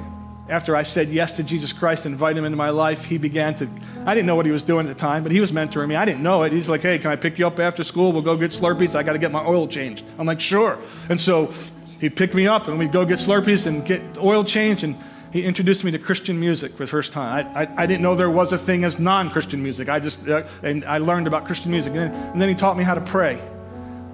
after 0.49 0.75
I 0.75 0.83
said 0.83 1.09
yes 1.09 1.33
to 1.33 1.43
Jesus 1.43 1.73
Christ 1.73 2.07
and 2.07 2.13
invited 2.15 2.39
him 2.39 2.45
into 2.45 2.57
my 2.57 2.71
life, 2.71 3.05
he 3.05 3.19
began 3.19 3.55
to, 3.57 3.69
I 4.07 4.15
didn't 4.15 4.27
know 4.27 4.37
what 4.37 4.47
he 4.47 4.53
was 4.53 4.63
doing 4.63 4.87
at 4.87 4.89
the 4.89 4.99
time, 4.99 5.23
but 5.23 5.31
he 5.31 5.41
was 5.41 5.53
mentoring 5.53 5.89
me. 5.89 5.97
I 5.97 6.05
didn't 6.05 6.23
know 6.23 6.43
it. 6.45 6.53
He's 6.53 6.69
like, 6.69 6.81
hey, 6.81 6.99
can 6.99 7.11
I 7.11 7.17
pick 7.17 7.39
you 7.39 7.47
up 7.47 7.61
after 7.61 7.85
school? 7.85 8.13
We'll 8.13 8.23
go 8.23 8.37
get 8.37 8.51
Slurpees. 8.51 8.95
I 8.95 9.03
got 9.03 9.13
to 9.13 9.19
get 9.19 9.31
my 9.31 9.45
oil 9.45 9.69
changed. 9.69 10.07
I'm 10.19 10.27
like, 10.27 10.41
sure. 10.41 10.79
And 11.11 11.21
so 11.21 11.53
he 12.01 12.09
picked 12.09 12.35
me 12.35 12.47
up 12.47 12.69
and 12.69 12.79
we'd 12.79 12.93
go 12.93 13.05
get 13.05 13.19
Slurpees 13.19 13.67
and 13.67 13.85
get 13.85 14.01
oil 14.17 14.43
changed. 14.43 14.85
And 14.85 14.97
he 15.33 15.45
introduced 15.45 15.85
me 15.85 15.91
to 15.91 15.99
Christian 15.99 16.41
music 16.41 16.73
for 16.73 16.85
the 16.85 16.91
first 16.91 17.13
time. 17.13 17.47
I, 17.55 17.65
I, 17.65 17.83
I 17.83 17.87
didn't 17.87 18.03
know 18.03 18.15
there 18.15 18.31
was 18.31 18.53
a 18.53 18.59
thing 18.59 18.85
as 18.85 18.99
non 18.99 19.31
Christian 19.31 19.63
music. 19.63 19.91
I 19.91 20.01
just, 20.01 20.27
uh, 20.27 20.45
and 20.63 20.83
I 20.87 20.97
learned 20.97 21.27
about 21.27 21.45
Christian 21.45 21.71
music. 21.71 21.93
And 21.93 22.01
then, 22.01 22.15
and 22.33 22.41
then 22.41 22.49
he 22.49 22.55
taught 22.55 22.79
me 22.79 22.85
how 22.85 22.95
to 22.95 23.03
pray 23.03 23.39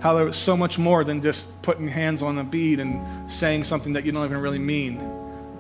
how 0.01 0.13
there 0.13 0.27
was 0.27 0.37
so 0.37 0.55
much 0.55 0.79
more 0.79 1.03
than 1.03 1.23
just 1.23 1.63
putting 1.63 1.89
hands 1.89 2.23
on 2.23 2.37
a 2.37 2.45
bead 2.45 2.79
and 2.79 3.31
saying 3.31 3.65
something 3.65 3.95
that 3.95 4.05
you 4.05 4.13
don't 4.13 4.23
even 4.27 4.39
really 4.39 4.59
mean 4.59 4.99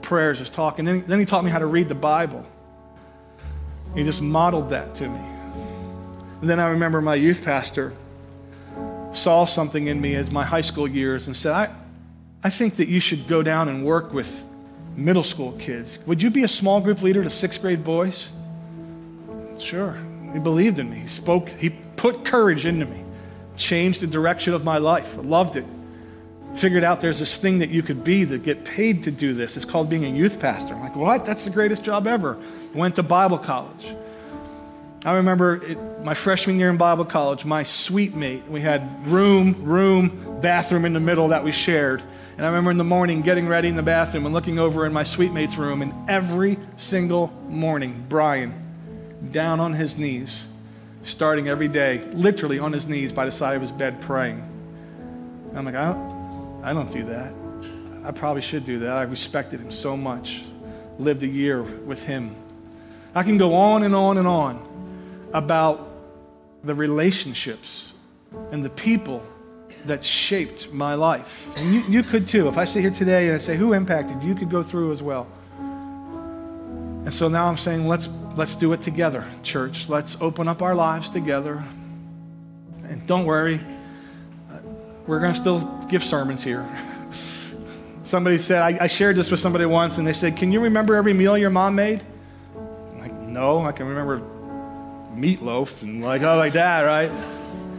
prayers, 0.04 0.38
just 0.38 0.54
talking. 0.54 0.84
Then, 0.84 1.04
then 1.06 1.18
he 1.18 1.24
taught 1.24 1.44
me 1.44 1.50
how 1.50 1.58
to 1.58 1.66
read 1.66 1.88
the 1.88 1.94
Bible. 1.94 2.46
He 3.94 4.04
just 4.04 4.22
modeled 4.22 4.70
that 4.70 4.94
to 4.96 5.08
me. 5.08 5.20
And 6.40 6.48
then 6.50 6.60
I 6.60 6.68
remember 6.68 7.00
my 7.00 7.14
youth 7.14 7.42
pastor 7.44 7.92
saw 9.12 9.44
something 9.44 9.86
in 9.86 10.00
me 10.00 10.14
as 10.14 10.30
my 10.30 10.44
high 10.44 10.60
school 10.60 10.86
years 10.86 11.26
and 11.26 11.36
said, 11.36 11.52
I, 11.52 11.74
I 12.42 12.50
think 12.50 12.76
that 12.76 12.88
you 12.88 13.00
should 13.00 13.26
go 13.28 13.42
down 13.42 13.68
and 13.68 13.84
work 13.84 14.12
with 14.12 14.44
middle 14.96 15.22
school 15.22 15.52
kids. 15.52 16.04
Would 16.06 16.22
you 16.22 16.30
be 16.30 16.42
a 16.42 16.48
small 16.48 16.80
group 16.80 17.02
leader 17.02 17.22
to 17.22 17.30
sixth 17.30 17.60
grade 17.60 17.84
boys? 17.84 18.30
Sure. 19.58 19.96
He 20.32 20.38
believed 20.38 20.78
in 20.78 20.90
me. 20.90 20.98
He 20.98 21.08
spoke, 21.08 21.48
he 21.48 21.70
put 21.96 22.24
courage 22.24 22.66
into 22.66 22.86
me, 22.86 23.02
changed 23.56 24.00
the 24.00 24.06
direction 24.06 24.52
of 24.52 24.64
my 24.64 24.78
life. 24.78 25.16
I 25.18 25.22
loved 25.22 25.56
it 25.56 25.64
figured 26.56 26.84
out 26.84 27.00
there's 27.00 27.18
this 27.18 27.36
thing 27.36 27.58
that 27.58 27.70
you 27.70 27.82
could 27.82 28.04
be 28.04 28.24
that 28.24 28.42
get 28.42 28.64
paid 28.64 29.04
to 29.04 29.10
do 29.10 29.34
this. 29.34 29.56
It's 29.56 29.64
called 29.64 29.90
being 29.90 30.04
a 30.04 30.08
youth 30.08 30.40
pastor. 30.40 30.74
I'm 30.74 30.80
like, 30.80 30.96
what? 30.96 31.26
That's 31.26 31.44
the 31.44 31.50
greatest 31.50 31.84
job 31.84 32.06
ever. 32.06 32.38
Went 32.74 32.96
to 32.96 33.02
Bible 33.02 33.38
college. 33.38 33.94
I 35.04 35.16
remember 35.16 35.62
it, 35.62 35.78
my 36.02 36.14
freshman 36.14 36.58
year 36.58 36.70
in 36.70 36.78
Bible 36.78 37.04
college, 37.04 37.44
my 37.44 37.62
suite 37.62 38.14
mate, 38.14 38.42
we 38.48 38.62
had 38.62 39.06
room, 39.06 39.62
room, 39.62 40.40
bathroom 40.40 40.86
in 40.86 40.94
the 40.94 41.00
middle 41.00 41.28
that 41.28 41.44
we 41.44 41.52
shared. 41.52 42.02
And 42.36 42.46
I 42.46 42.48
remember 42.48 42.70
in 42.70 42.78
the 42.78 42.84
morning 42.84 43.20
getting 43.20 43.46
ready 43.46 43.68
in 43.68 43.76
the 43.76 43.82
bathroom 43.82 44.24
and 44.24 44.34
looking 44.34 44.58
over 44.58 44.86
in 44.86 44.94
my 44.94 45.02
suite 45.02 45.32
mate's 45.32 45.58
room, 45.58 45.82
and 45.82 45.92
every 46.08 46.58
single 46.76 47.28
morning, 47.48 48.02
Brian, 48.08 48.54
down 49.30 49.60
on 49.60 49.74
his 49.74 49.98
knees, 49.98 50.48
starting 51.02 51.48
every 51.48 51.68
day, 51.68 51.98
literally 52.12 52.58
on 52.58 52.72
his 52.72 52.88
knees 52.88 53.12
by 53.12 53.26
the 53.26 53.30
side 53.30 53.54
of 53.56 53.60
his 53.60 53.70
bed 53.70 54.00
praying. 54.00 54.42
And 55.50 55.58
I'm 55.58 55.66
like, 55.66 55.74
I 55.74 55.92
don't, 55.92 56.23
I 56.64 56.72
don't 56.72 56.90
do 56.90 57.04
that. 57.04 57.32
I 58.04 58.10
probably 58.10 58.42
should 58.42 58.64
do 58.64 58.80
that. 58.80 58.96
I 58.96 59.02
respected 59.02 59.60
him 59.60 59.70
so 59.70 59.96
much. 59.96 60.42
Lived 60.98 61.22
a 61.22 61.26
year 61.26 61.62
with 61.62 62.02
him. 62.02 62.34
I 63.14 63.22
can 63.22 63.38
go 63.38 63.54
on 63.54 63.82
and 63.82 63.94
on 63.94 64.18
and 64.18 64.26
on 64.26 65.30
about 65.32 65.88
the 66.64 66.74
relationships 66.74 67.94
and 68.50 68.64
the 68.64 68.70
people 68.70 69.22
that 69.84 70.02
shaped 70.02 70.72
my 70.72 70.94
life. 70.94 71.54
And 71.58 71.74
you, 71.74 71.82
you 71.82 72.02
could 72.02 72.26
too. 72.26 72.48
If 72.48 72.56
I 72.56 72.64
sit 72.64 72.80
here 72.80 72.90
today 72.90 73.26
and 73.26 73.34
I 73.34 73.38
say, 73.38 73.56
Who 73.56 73.74
impacted? 73.74 74.22
You 74.22 74.34
could 74.34 74.50
go 74.50 74.62
through 74.62 74.90
as 74.90 75.02
well. 75.02 75.26
And 77.04 77.12
so 77.12 77.28
now 77.28 77.46
I'm 77.46 77.58
saying, 77.58 77.86
let's, 77.86 78.08
let's 78.34 78.56
do 78.56 78.72
it 78.72 78.80
together, 78.80 79.26
church. 79.42 79.90
Let's 79.90 80.18
open 80.22 80.48
up 80.48 80.62
our 80.62 80.74
lives 80.74 81.10
together. 81.10 81.62
And 82.84 83.06
don't 83.06 83.26
worry, 83.26 83.60
we're 85.06 85.20
going 85.20 85.32
to 85.32 85.38
still 85.38 85.60
give 85.88 86.02
sermons 86.02 86.42
here. 86.42 86.66
Somebody 88.04 88.38
said, 88.38 88.62
I, 88.62 88.84
I, 88.84 88.86
shared 88.86 89.16
this 89.16 89.30
with 89.30 89.40
somebody 89.40 89.64
once, 89.64 89.98
and 89.98 90.06
they 90.06 90.12
said, 90.12 90.36
Can 90.36 90.52
you 90.52 90.60
remember 90.60 90.94
every 90.94 91.14
meal 91.14 91.38
your 91.38 91.50
mom 91.50 91.74
made? 91.74 92.02
I'm 92.54 92.98
like, 93.00 93.12
no, 93.12 93.62
I 93.62 93.72
can 93.72 93.88
remember 93.88 94.20
meatloaf 95.14 95.82
and 95.82 96.02
like, 96.02 96.22
oh, 96.22 96.36
like 96.36 96.52
that, 96.52 96.82
right? 96.82 97.10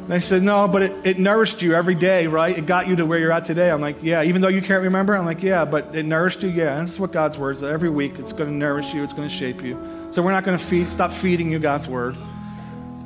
They 0.07 0.19
said, 0.19 0.43
No, 0.43 0.67
but 0.67 0.83
it, 0.83 0.93
it 1.03 1.19
nourished 1.19 1.61
you 1.61 1.73
every 1.73 1.95
day, 1.95 2.27
right? 2.27 2.55
It 2.57 2.65
got 2.65 2.87
you 2.87 2.95
to 2.97 3.05
where 3.05 3.19
you're 3.19 3.31
at 3.31 3.45
today. 3.45 3.71
I'm 3.71 3.81
like, 3.81 3.97
Yeah, 4.01 4.23
even 4.23 4.41
though 4.41 4.49
you 4.49 4.61
can't 4.61 4.83
remember, 4.83 5.15
I'm 5.15 5.25
like, 5.25 5.41
Yeah, 5.41 5.65
but 5.65 5.95
it 5.95 6.03
nourished 6.03 6.43
you. 6.43 6.49
Yeah, 6.49 6.77
and 6.77 6.87
that's 6.87 6.99
what 6.99 7.11
God's 7.11 7.37
word 7.37 7.55
is. 7.55 7.63
Every 7.63 7.89
week 7.89 8.19
it's 8.19 8.33
going 8.33 8.49
to 8.49 8.55
nourish 8.55 8.93
you, 8.93 9.03
it's 9.03 9.13
going 9.13 9.27
to 9.27 9.33
shape 9.33 9.63
you. 9.63 9.79
So 10.11 10.21
we're 10.21 10.31
not 10.31 10.43
going 10.43 10.57
to 10.57 10.63
feed, 10.63 10.89
stop 10.89 11.11
feeding 11.11 11.51
you 11.51 11.59
God's 11.59 11.87
word. 11.87 12.15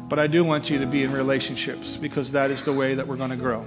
But 0.10 0.20
I 0.20 0.28
do 0.28 0.44
want 0.44 0.70
you 0.70 0.80
to 0.80 0.88
be 0.88 1.04
in 1.04 1.12
relationships 1.12 1.96
because 1.96 2.32
that 2.32 2.50
is 2.50 2.64
the 2.64 2.74
way 2.74 2.96
that 2.96 3.08
we're 3.08 3.18
going 3.18 3.30
to 3.30 3.36
grow. 3.36 3.64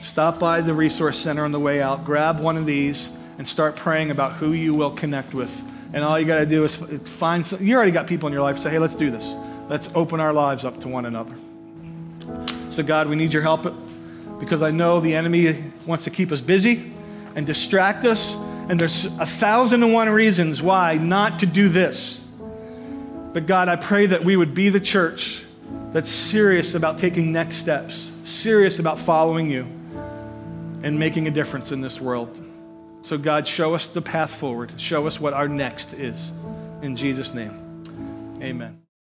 Stop 0.00 0.38
by 0.38 0.60
the 0.60 0.72
resource 0.72 1.18
center 1.18 1.44
on 1.44 1.50
the 1.50 1.58
way 1.58 1.82
out, 1.82 2.04
grab 2.04 2.40
one 2.40 2.56
of 2.56 2.66
these, 2.66 3.16
and 3.36 3.46
start 3.46 3.74
praying 3.76 4.10
about 4.10 4.32
who 4.32 4.52
you 4.52 4.74
will 4.74 4.90
connect 4.90 5.34
with. 5.34 5.62
And 5.92 6.04
all 6.04 6.18
you 6.20 6.26
got 6.26 6.38
to 6.38 6.46
do 6.46 6.64
is 6.64 6.76
find 6.76 7.44
some, 7.44 7.64
you 7.64 7.74
already 7.74 7.90
got 7.90 8.06
people 8.06 8.26
in 8.26 8.32
your 8.32 8.42
life. 8.42 8.58
Say, 8.58 8.70
hey, 8.70 8.78
let's 8.78 8.94
do 8.94 9.10
this. 9.10 9.36
Let's 9.68 9.90
open 9.94 10.20
our 10.20 10.32
lives 10.32 10.64
up 10.64 10.80
to 10.80 10.88
one 10.88 11.06
another. 11.06 11.34
So, 12.70 12.82
God, 12.82 13.08
we 13.08 13.16
need 13.16 13.32
your 13.32 13.42
help 13.42 13.66
because 14.38 14.62
I 14.62 14.70
know 14.70 15.00
the 15.00 15.14
enemy 15.14 15.64
wants 15.86 16.04
to 16.04 16.10
keep 16.10 16.30
us 16.30 16.40
busy 16.40 16.92
and 17.34 17.46
distract 17.46 18.04
us. 18.04 18.36
And 18.68 18.78
there's 18.78 19.06
a 19.18 19.26
thousand 19.26 19.82
and 19.82 19.92
one 19.92 20.08
reasons 20.10 20.62
why 20.62 20.94
not 20.96 21.40
to 21.40 21.46
do 21.46 21.68
this. 21.68 22.20
But, 23.32 23.46
God, 23.46 23.68
I 23.68 23.76
pray 23.76 24.06
that 24.06 24.24
we 24.24 24.36
would 24.36 24.54
be 24.54 24.68
the 24.68 24.80
church 24.80 25.44
that's 25.92 26.10
serious 26.10 26.74
about 26.74 26.98
taking 26.98 27.32
next 27.32 27.56
steps, 27.56 28.12
serious 28.24 28.78
about 28.78 28.98
following 28.98 29.50
you 29.50 29.77
and 30.82 30.98
making 30.98 31.26
a 31.28 31.30
difference 31.30 31.72
in 31.72 31.80
this 31.80 32.00
world. 32.00 32.40
So, 33.02 33.16
God, 33.16 33.46
show 33.46 33.74
us 33.74 33.88
the 33.88 34.02
path 34.02 34.34
forward. 34.34 34.72
Show 34.76 35.06
us 35.06 35.20
what 35.20 35.32
our 35.32 35.48
next 35.48 35.94
is. 35.94 36.32
In 36.82 36.96
Jesus' 36.96 37.34
name, 37.34 37.84
amen. 38.40 38.87